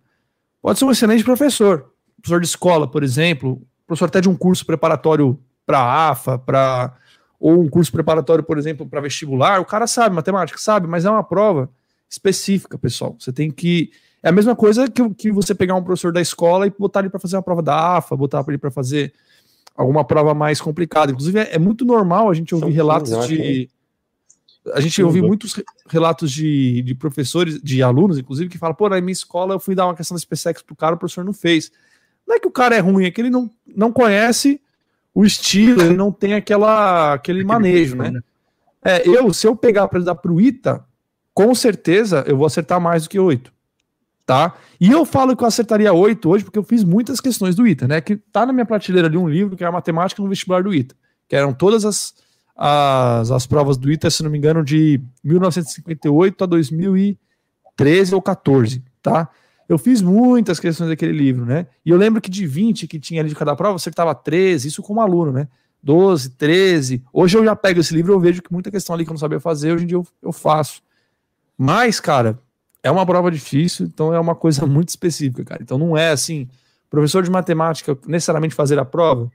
[0.61, 1.91] pode ser um excelente professor.
[2.22, 6.95] Professor de escola, por exemplo, professor até de um curso preparatório para AFA, para
[7.39, 11.10] ou um curso preparatório, por exemplo, para vestibular, o cara sabe matemática, sabe, mas é
[11.10, 11.69] uma prova
[12.10, 13.15] específica, pessoal.
[13.19, 13.91] Você tem que.
[14.23, 17.10] É a mesma coisa que, que você pegar um professor da escola e botar ele
[17.10, 19.14] para fazer uma prova da AFA, botar ele para fazer
[19.76, 21.11] alguma prova mais complicada.
[21.11, 23.69] Inclusive, é, é muito normal a gente ouvir São relatos 15, de.
[24.73, 28.99] A gente ouve muitos relatos de, de professores, de alunos, inclusive, que falam, pô, na
[28.99, 31.72] minha escola eu fui dar uma questão da SpaceX pro cara, o professor não fez.
[32.27, 34.60] Não é que o cara é ruim, é que ele não, não conhece
[35.14, 38.11] o estilo, ele não tem aquela, aquele manejo, né?
[38.11, 38.22] né?
[38.84, 40.85] É, eu, se eu pegar para dar pro ITA,
[41.34, 43.52] com certeza eu vou acertar mais do que oito
[44.27, 44.56] tá?
[44.80, 47.88] E eu falo que eu acertaria 8 hoje porque eu fiz muitas questões do ITA,
[47.88, 48.02] né?
[48.02, 50.73] Que tá na minha prateleira ali um livro que é a Matemática no Vestibular do
[50.73, 50.94] ITA,
[51.30, 52.14] que eram todas as,
[52.58, 58.84] as, as provas do ITA, se não me engano, de 1958 a 2013 ou 14,
[59.02, 59.30] tá?
[59.70, 61.68] Eu fiz muitas questões daquele livro, né?
[61.86, 64.70] E eu lembro que de 20 que tinha ali de cada prova, você acertava 13,
[64.70, 65.48] isso como aluno, né?
[65.84, 67.04] 12, 13.
[67.14, 69.14] Hoje eu já pego esse livro e eu vejo que muita questão ali que eu
[69.14, 70.82] não sabia fazer, hoje em dia eu, eu faço.
[71.58, 72.40] Mas, cara,
[72.82, 75.62] é uma prova difícil, então é uma coisa muito específica, cara.
[75.62, 76.48] Então não é assim,
[76.90, 79.32] professor de matemática necessariamente fazer a prova,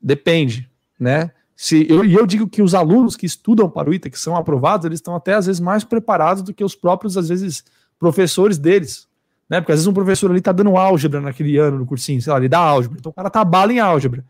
[0.00, 1.30] depende, né?
[1.56, 4.36] Se eu, e eu digo que os alunos que estudam para o ITA, que são
[4.36, 7.64] aprovados, eles estão até às vezes mais preparados do que os próprios, às vezes,
[7.98, 9.06] professores deles,
[9.48, 9.60] né?
[9.60, 12.38] Porque às vezes um professor ali tá dando álgebra naquele ano no cursinho, sei lá,
[12.38, 14.24] ele dá álgebra, então o cara tá bala em álgebra.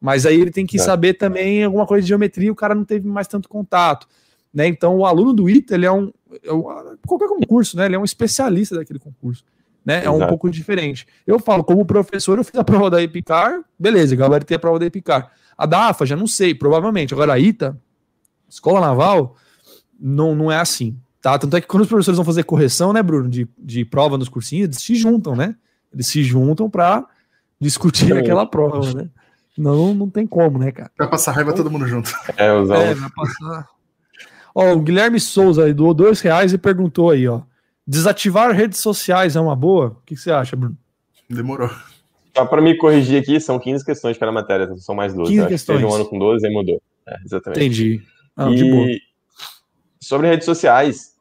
[0.00, 0.80] Mas aí ele tem que é.
[0.80, 4.08] saber também alguma coisa de geometria, o cara não teve mais tanto contato.
[4.52, 4.66] Né?
[4.66, 6.12] Então, o aluno do ITA, ele é um,
[6.42, 6.62] é um,
[7.06, 7.86] Qualquer concurso, né?
[7.86, 9.44] Ele é um especialista daquele concurso.
[9.84, 10.04] Né?
[10.04, 11.06] É um pouco diferente.
[11.26, 14.86] Eu falo, como professor, eu fiz a prova da EPICAR, beleza, gabaritei a prova da
[14.86, 15.30] EPICAR.
[15.62, 17.14] A da AFA, já não sei, provavelmente.
[17.14, 17.80] Agora, a ITA,
[18.48, 19.36] Escola Naval,
[19.98, 20.98] não, não é assim.
[21.20, 21.38] Tá?
[21.38, 24.28] Tanto é que quando os professores vão fazer correção, né, Bruno, de, de prova nos
[24.28, 25.54] cursinhos, eles se juntam, né?
[25.94, 27.06] Eles se juntam para
[27.60, 29.08] discutir aquela prova, né?
[29.56, 30.90] Não, não tem como, né, cara?
[30.98, 32.10] Vai passar raiva todo mundo junto.
[32.36, 33.68] É, os É, vai passar.
[34.52, 37.42] Ó, o Guilherme Souza aí doou dois reais e perguntou aí, ó.
[37.86, 39.96] Desativar redes sociais é uma boa?
[40.00, 40.76] O que, você acha, Bruno?
[41.30, 41.70] Demorou.
[42.34, 45.32] Só para me corrigir aqui, são 15 questões cada matéria, então são mais 12.
[45.32, 45.78] 15 questões.
[45.80, 46.82] Teve um ano com 12 e mudou.
[47.06, 47.60] É, exatamente.
[47.60, 48.02] Entendi.
[48.36, 49.00] Ah, e
[50.00, 51.12] sobre redes sociais,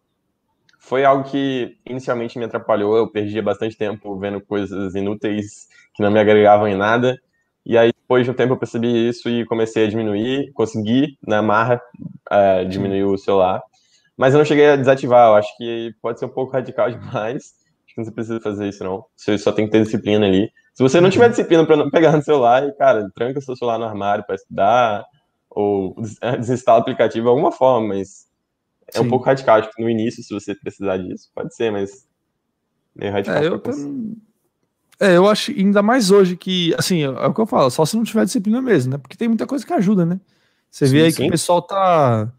[0.79, 2.95] foi algo que inicialmente me atrapalhou.
[2.95, 7.17] Eu perdia bastante tempo vendo coisas inúteis que não me agregavam em nada.
[7.65, 11.41] E aí, depois de um tempo, eu percebi isso e comecei a diminuir, consegui, na
[11.41, 11.79] marra,
[12.29, 13.61] é, diminuir o celular.
[14.17, 17.53] Mas eu não cheguei a desativar, eu acho que pode ser um pouco radical demais.
[17.85, 19.05] Acho que não precisa fazer isso, não.
[19.15, 20.51] Você só tem que ter disciplina ali.
[20.73, 23.85] Se você não tiver disciplina para não pegar no celular, cara, tranca seu celular no
[23.85, 25.05] armário para estudar,
[25.49, 25.95] ou
[26.39, 28.27] desinstala o aplicativo de alguma forma, mas
[28.87, 29.05] é Sim.
[29.05, 29.61] um pouco radical.
[29.61, 32.07] Tipo, no início, se você precisar disso, pode ser, mas
[32.95, 33.43] meio radical.
[33.43, 33.61] É, eu,
[34.99, 37.85] é, eu acho, ainda mais hoje que, assim, é, é o que eu falo, só
[37.85, 38.97] se não tiver disciplina mesmo, né?
[38.97, 40.19] Porque tem muita coisa que ajuda, né?
[40.69, 41.23] Você sim, vê aí sim.
[41.23, 42.31] que o pessoal tá.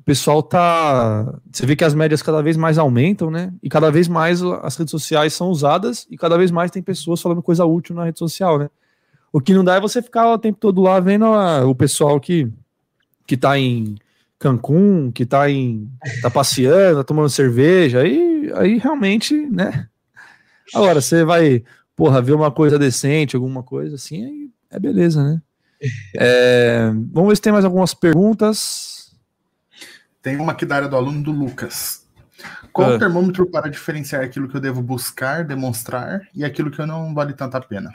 [0.00, 1.38] O pessoal tá.
[1.52, 3.52] Você vê que as médias cada vez mais aumentam, né?
[3.62, 7.20] E cada vez mais as redes sociais são usadas e cada vez mais tem pessoas
[7.20, 8.70] falando coisa útil na rede social, né?
[9.30, 12.18] O que não dá é você ficar o tempo todo lá vendo a, o pessoal
[12.18, 12.50] que,
[13.26, 13.96] que tá em
[14.38, 15.88] Cancún, que tá em.
[16.22, 19.86] tá passeando, tá tomando cerveja, aí, aí realmente, né?
[20.74, 21.62] Agora, você vai
[21.94, 25.42] porra, ver uma coisa decente, alguma coisa assim, aí é beleza, né?
[26.16, 28.99] É, vamos ver se tem mais algumas perguntas.
[30.22, 32.08] Tem uma aqui da área do aluno do Lucas.
[32.72, 32.96] Qual ah.
[32.96, 37.14] o termômetro para diferenciar aquilo que eu devo buscar, demonstrar e aquilo que eu não
[37.14, 37.90] vale tanta pena?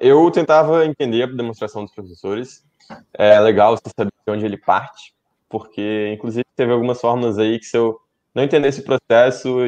[0.00, 2.64] eu tentava entender a demonstração dos professores.
[3.12, 5.14] É legal você saber de onde ele parte,
[5.48, 8.00] porque, inclusive, teve algumas formas aí que se eu
[8.34, 9.58] não entendesse o processo...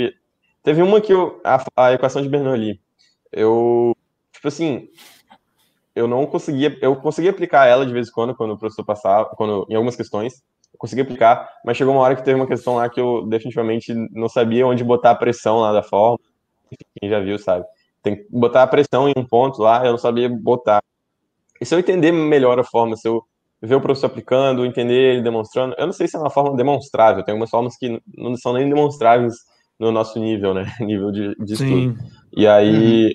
[0.63, 1.41] Teve uma que eu...
[1.45, 2.81] A, a equação de Bernoulli.
[3.31, 3.95] Eu,
[4.33, 4.89] tipo assim,
[5.95, 6.77] eu não conseguia...
[6.81, 9.97] Eu conseguia aplicar ela de vez em quando, quando o professor passava, quando, em algumas
[9.97, 10.43] questões,
[10.73, 13.93] eu conseguia aplicar, mas chegou uma hora que teve uma questão lá que eu definitivamente
[14.11, 16.19] não sabia onde botar a pressão lá da forma.
[16.99, 17.65] Quem já viu, sabe?
[18.03, 20.83] Tem que botar a pressão em um ponto lá, eu não sabia botar.
[21.61, 23.23] E se eu entender melhor a forma, se eu
[23.61, 27.23] ver o professor aplicando, entender ele demonstrando, eu não sei se é uma forma demonstrável,
[27.23, 29.35] tem algumas formas que não são nem demonstráveis
[29.79, 30.65] no nosso nível, né?
[30.81, 31.97] nível de, de estudo.
[32.37, 33.13] E aí, uhum.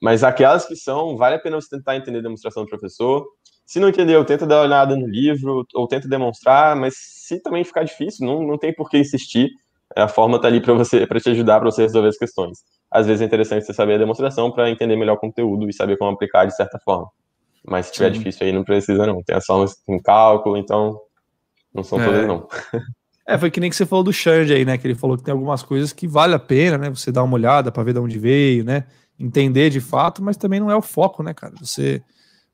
[0.00, 3.26] Mas aquelas que são, vale a pena você tentar entender a demonstração do professor.
[3.66, 7.64] Se não entendeu, tenta dar uma olhada no livro, ou tenta demonstrar, mas se também
[7.64, 9.50] ficar difícil, não, não tem por que insistir.
[9.96, 12.58] A forma está ali para você, para te ajudar, para você resolver as questões
[12.90, 15.96] às vezes é interessante você saber a demonstração para entender melhor o conteúdo e saber
[15.96, 17.08] como aplicar de certa forma.
[17.64, 18.18] Mas se tiver Sim.
[18.18, 19.22] difícil aí, não precisa não.
[19.22, 20.98] Tem as formas em cálculo, então
[21.74, 22.04] não são é.
[22.04, 22.48] todas não.
[23.26, 24.78] É, foi que nem que você falou do Xande aí, né?
[24.78, 26.88] Que ele falou que tem algumas coisas que vale a pena, né?
[26.88, 28.86] Você dar uma olhada para ver de onde veio, né?
[29.18, 31.54] Entender de fato, mas também não é o foco, né, cara?
[31.60, 32.02] Você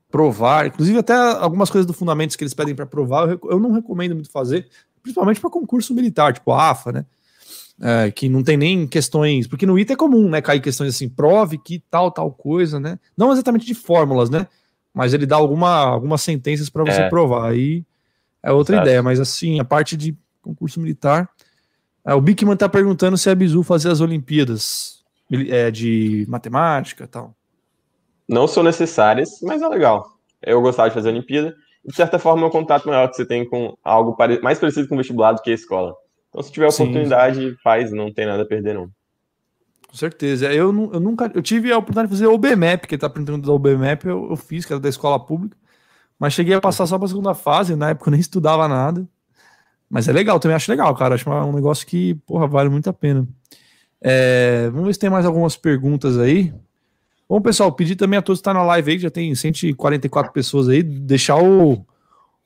[0.09, 3.71] provar, inclusive até algumas coisas do fundamentos que eles pedem para provar, eu, eu não
[3.71, 4.67] recomendo muito fazer,
[5.03, 7.05] principalmente para concurso militar, tipo AFA, né?
[7.81, 11.09] é, que não tem nem questões, porque no ITA é comum, né, cair questões assim,
[11.09, 14.47] prove que tal, tal coisa, né, não exatamente de fórmulas, né,
[14.93, 17.09] mas ele dá alguma, algumas sentenças para você é.
[17.09, 17.83] provar, aí
[18.41, 18.87] é outra Exato.
[18.87, 21.29] ideia, mas assim, a parte de concurso militar,
[22.05, 24.94] é, o Bickman tá perguntando se é bizu fazer as Olimpíadas
[25.31, 27.35] é, de matemática e tal.
[28.27, 30.05] Não são necessárias, mas é legal.
[30.41, 33.25] Eu gostava de fazer a Olimpíada, de certa forma é um contato maior que você
[33.25, 35.93] tem com algo mais parecido com o vestibular do que a escola.
[36.29, 37.55] Então, se tiver oportunidade, sim.
[37.63, 38.89] faz, não tem nada a perder, não.
[39.87, 40.51] Com certeza.
[40.51, 41.31] Eu, eu nunca.
[41.33, 44.35] Eu tive a oportunidade de fazer o BMAP, que tá perguntando do BMAP, eu, eu
[44.35, 45.55] fiz, que era da escola pública.
[46.19, 49.07] Mas cheguei a passar só para a segunda fase, na época eu nem estudava nada.
[49.89, 51.15] Mas é legal, também acho legal, cara.
[51.15, 53.27] Acho um negócio que, porra, vale muito a pena.
[54.07, 56.53] É, vamos ver se tem mais algumas perguntas aí.
[57.27, 60.31] Bom, pessoal, pedir também a todos que estão tá na live aí, já tem 144
[60.31, 61.83] pessoas aí, deixar o,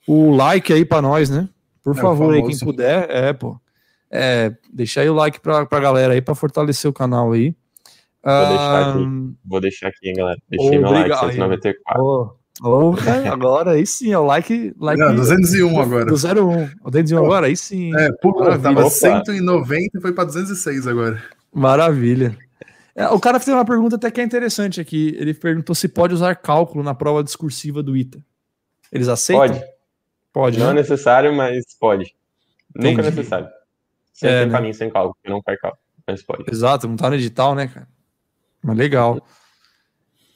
[0.08, 1.50] o like aí para nós, né?
[1.84, 3.10] Por é, favor, aí, quem puder.
[3.10, 3.60] É, pô.
[4.10, 7.54] É, deixa aí o like pra, pra galera aí, pra fortalecer o canal aí.
[8.24, 10.38] Vou deixar aqui, vou deixar aqui hein, galera.
[10.48, 12.02] Deixei meu like, 194.
[12.02, 12.30] Oh,
[12.62, 12.94] oh,
[13.30, 14.74] agora aí sim, é o like.
[14.80, 16.06] like Não, 201 do, agora.
[16.06, 16.70] Do 01.
[16.82, 17.94] O 201 agora, aí sim.
[17.94, 18.90] É, pulou, tava Opa.
[18.90, 21.22] 190 e foi pra 206 agora.
[21.52, 22.36] Maravilha.
[22.94, 25.14] É, o cara fez uma pergunta até que é interessante aqui.
[25.18, 28.24] Ele perguntou se pode usar cálculo na prova discursiva do ITA.
[28.92, 29.48] Eles aceitam?
[29.48, 29.64] Pode.
[30.32, 30.58] Pode.
[30.58, 30.72] Não né?
[30.72, 32.14] é necessário, mas pode.
[32.76, 32.96] Entendi.
[32.96, 33.48] Nunca é necessário.
[34.12, 34.52] Sempre é, tem né?
[34.52, 35.82] caminho sem cálculo, não cai cálculo.
[36.06, 36.44] Mas pode.
[36.50, 37.88] Exato, não tá no edital, né, cara?
[38.62, 39.26] Mas legal.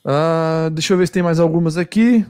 [0.04, 2.24] Uh, deixa eu ver se tem mais algumas aqui.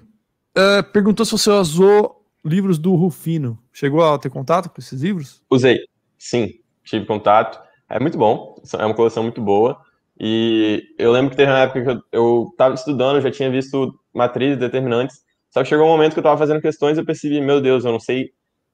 [0.57, 3.59] Uh, perguntou se você usou livros do Rufino.
[3.73, 5.43] Chegou a ter contato com esses livros?
[5.51, 5.79] Usei,
[6.19, 7.64] sim, tive contato.
[7.89, 9.79] É muito bom, é uma coleção muito boa.
[10.19, 14.59] E eu lembro que teve uma época que eu estava estudando, já tinha visto matrizes
[14.59, 17.61] determinantes, só que chegou um momento que eu estava fazendo questões e eu percebi, meu
[17.61, 18.31] Deus, eu não sei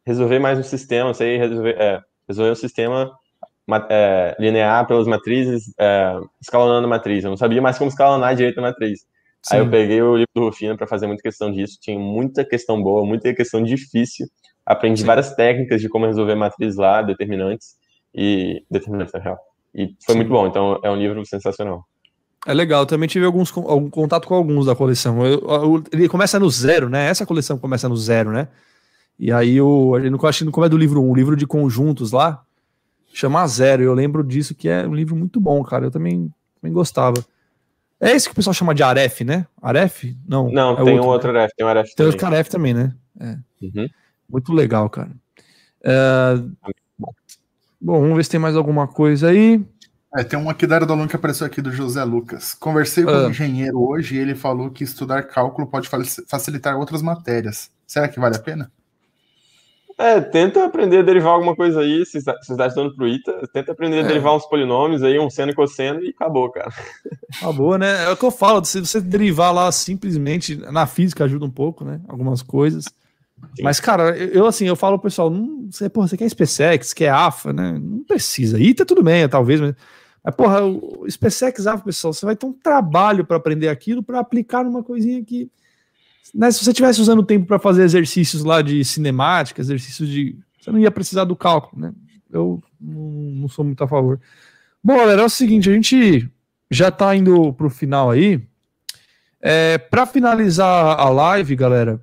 [0.07, 3.11] resolver mais um sistema, não sei resolver, é, resolver um sistema
[3.89, 7.25] é, linear pelas matrizes, é, escalonando a matriz.
[7.25, 9.01] Eu não sabia mais como escalonar direito a matriz.
[9.43, 9.57] Sim.
[9.57, 11.79] Aí eu peguei o livro do Rufino para fazer muita questão disso.
[11.81, 14.27] Tinha muita questão boa, muita questão difícil.
[14.65, 15.07] Aprendi Sim.
[15.07, 17.80] várias técnicas de como resolver matrizes lá, determinantes
[18.15, 19.39] e determinantes na real.
[19.75, 20.17] E foi Sim.
[20.17, 20.47] muito bom.
[20.47, 21.87] Então é um livro sensacional.
[22.47, 25.25] É legal, também tive alguns algum contato com alguns da coleção.
[25.27, 27.07] Eu, eu, ele começa no zero, né?
[27.07, 28.49] Essa coleção começa no zero, né?
[29.19, 31.47] E aí o, a gente acho que como é do livro 1, um, livro de
[31.47, 32.43] conjuntos lá,
[33.13, 33.83] chama Zero.
[33.83, 35.85] Eu lembro disso que é um livro muito bom, cara.
[35.85, 37.23] Eu também, também gostava.
[38.01, 39.47] É esse que o pessoal chama de Aref, né?
[39.61, 40.17] Aref?
[40.27, 40.51] Não.
[40.51, 41.41] Não, é tem outro, um outro né?
[41.41, 41.95] Aref, tem um Aref.
[41.95, 42.95] Tem outro Aref também, né?
[43.21, 43.37] É.
[43.61, 43.89] Uhum.
[44.27, 45.11] Muito legal, cara.
[45.85, 46.35] É...
[47.81, 49.65] Bom, vamos ver se tem mais alguma coisa aí.
[50.17, 52.53] É, tem uma aqui da área do aluno que apareceu aqui do José Lucas.
[52.55, 53.27] Conversei com ah.
[53.27, 57.71] um engenheiro hoje e ele falou que estudar cálculo pode facilitar outras matérias.
[57.87, 58.71] Será que vale a pena?
[59.97, 63.73] É, tenta aprender a derivar alguma coisa aí, se você está estudando pro ITA, tenta
[63.73, 64.07] aprender a é.
[64.07, 66.73] derivar uns polinômios aí, um seno e cosseno, e acabou, cara.
[67.37, 68.05] Acabou, né?
[68.05, 71.85] É o que eu falo, se você derivar lá simplesmente, na física ajuda um pouco,
[71.85, 72.01] né?
[72.09, 72.87] Algumas coisas.
[73.63, 77.11] Mas, cara, eu assim, eu falo pro pessoal, não, você, porra, você quer SpaceX, quer
[77.11, 77.79] AFA, né?
[77.81, 78.59] Não precisa.
[78.59, 79.75] ITA tudo bem, talvez, mas,
[80.23, 84.21] mas porra, o SpaceX, AFA, pessoal, você vai ter um trabalho para aprender aquilo, para
[84.21, 85.51] aplicar numa coisinha que
[86.35, 90.39] né, se você tivesse usando tempo para fazer exercícios lá de cinemática, exercícios de.
[90.61, 91.93] Você não ia precisar do cálculo, né?
[92.31, 94.21] Eu não, sou muito a favor.
[94.83, 96.31] Bom, galera, é o seguinte, a gente
[96.71, 98.41] já está indo para o final aí.
[99.41, 102.01] É, para finalizar a live, galera,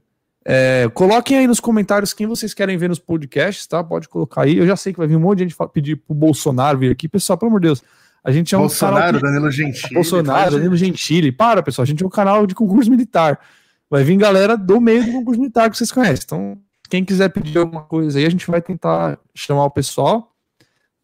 [0.50, 3.84] é, coloquem aí nos comentários quem vocês querem ver nos podcasts, tá?
[3.84, 4.58] Pode colocar aí.
[4.58, 7.10] Eu já sei que vai vir um monte de gente pedir pro Bolsonaro vir aqui.
[7.10, 7.84] Pessoal, pelo amor de Deus,
[8.24, 9.94] a gente é um Bolsonaro, canal Danilo Gentili.
[9.94, 11.32] Bolsonaro, Danilo Gentili.
[11.34, 13.38] Para, pessoal, a gente é um canal de concurso militar.
[13.90, 16.24] Vai vir galera do meio do concurso militar que vocês conhecem.
[16.24, 16.58] Então,
[16.90, 20.32] quem quiser pedir alguma coisa aí, a gente vai tentar chamar o pessoal.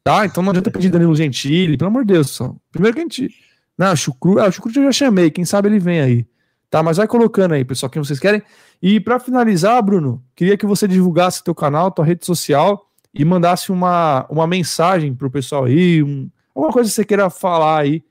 [0.05, 0.25] Tá?
[0.25, 2.29] Então não adianta pedir Danilo Gentili, pelo amor de Deus.
[2.29, 2.55] Só.
[2.71, 3.29] Primeiro que a gente.
[3.77, 6.27] Não, Chucru, ah, o Chucru eu já chamei, quem sabe ele vem aí.
[6.73, 6.81] Tá?
[6.81, 8.41] Mas vai colocando aí, pessoal, quem vocês querem.
[8.81, 13.71] E para finalizar, Bruno, queria que você divulgasse teu canal, tua rede social e mandasse
[13.71, 18.03] uma, uma mensagem pro pessoal aí, um, Alguma coisa que você queira falar aí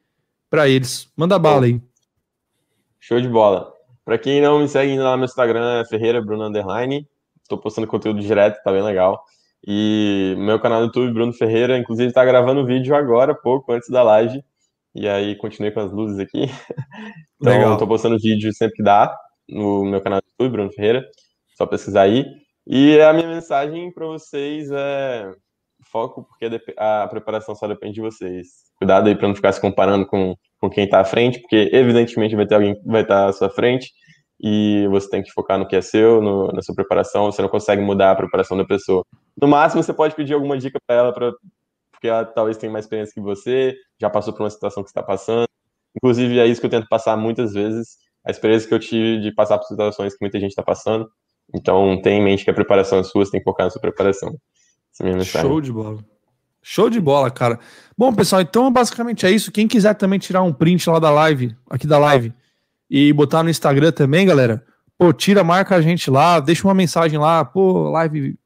[0.48, 1.10] para eles.
[1.16, 1.80] Manda bala aí.
[3.00, 3.72] Show de bola.
[4.04, 7.04] Para quem não me segue lá no Instagram, é Ferreira Bruno Underline.
[7.42, 9.24] Estou postando conteúdo direto, tá bem legal.
[9.66, 14.04] E meu canal no YouTube, Bruno Ferreira, inclusive está gravando vídeo agora, pouco antes da
[14.04, 14.40] live.
[14.94, 16.42] E aí continuei com as luzes aqui.
[17.40, 19.14] então, estou postando vídeo sempre que dá
[19.48, 21.04] no meu canal do YouTube, Bruno Ferreira.
[21.56, 22.24] Só pesquisar aí.
[22.66, 25.32] E a minha mensagem para vocês é
[25.90, 28.46] foco, porque a preparação só depende de vocês.
[28.76, 32.36] Cuidado aí para não ficar se comparando com, com quem está à frente, porque evidentemente
[32.36, 33.90] vai ter alguém que vai estar tá à sua frente
[34.40, 37.30] e você tem que focar no que é seu, no, na sua preparação.
[37.30, 39.04] Você não consegue mudar a preparação da pessoa.
[39.40, 41.32] No máximo, você pode pedir alguma dica para ela, pra,
[42.02, 45.04] porque ela talvez tenha mais experiência que você, já passou por uma situação que está
[45.04, 45.46] passando.
[45.96, 47.96] Inclusive, é isso que eu tento passar muitas vezes,
[48.26, 51.08] a experiência que eu tive de passar por situações que muita gente está passando.
[51.54, 53.80] Então, tenha em mente que a preparação é sua, você tem que focar na sua
[53.80, 54.34] preparação.
[55.24, 56.04] Show de bola.
[56.60, 57.60] Show de bola, cara.
[57.96, 59.52] Bom, pessoal, então basicamente é isso.
[59.52, 62.34] Quem quiser também tirar um print lá da live, aqui da live,
[62.90, 64.64] e botar no Instagram também, galera,
[64.98, 68.36] pô, tira, marca a gente lá, deixa uma mensagem lá, pô, live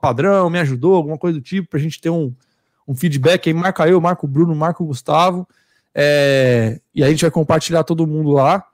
[0.00, 2.32] padrão, me ajudou, alguma coisa do tipo, pra gente ter um,
[2.88, 3.54] um feedback aí.
[3.54, 5.46] Marca eu, marca o Bruno, marca o Gustavo.
[5.94, 8.64] É, e a gente vai compartilhar todo mundo lá.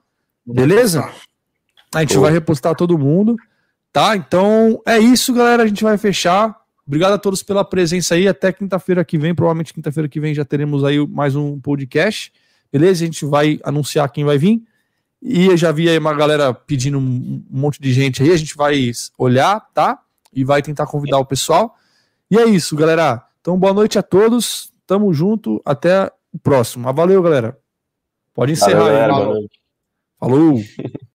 [0.45, 1.11] Beleza?
[1.93, 3.35] A gente vai repostar todo mundo.
[3.91, 4.15] Tá?
[4.15, 5.63] Então é isso, galera.
[5.63, 6.55] A gente vai fechar.
[6.87, 8.27] Obrigado a todos pela presença aí.
[8.27, 12.31] Até quinta-feira que vem, provavelmente quinta-feira que vem já teremos aí mais um podcast.
[12.71, 13.03] Beleza?
[13.03, 14.63] A gente vai anunciar quem vai vir.
[15.21, 18.31] E eu já vi aí uma galera pedindo um monte de gente aí.
[18.31, 19.99] A gente vai olhar, tá?
[20.31, 21.75] E vai tentar convidar o pessoal.
[22.29, 23.25] E é isso, galera.
[23.45, 24.73] Então, boa noite a todos.
[24.87, 25.61] Tamo junto.
[25.63, 26.91] Até o próximo.
[26.91, 27.55] Valeu, galera.
[28.33, 29.47] Pode encerrar Valeu, aí.
[30.19, 30.55] Falou.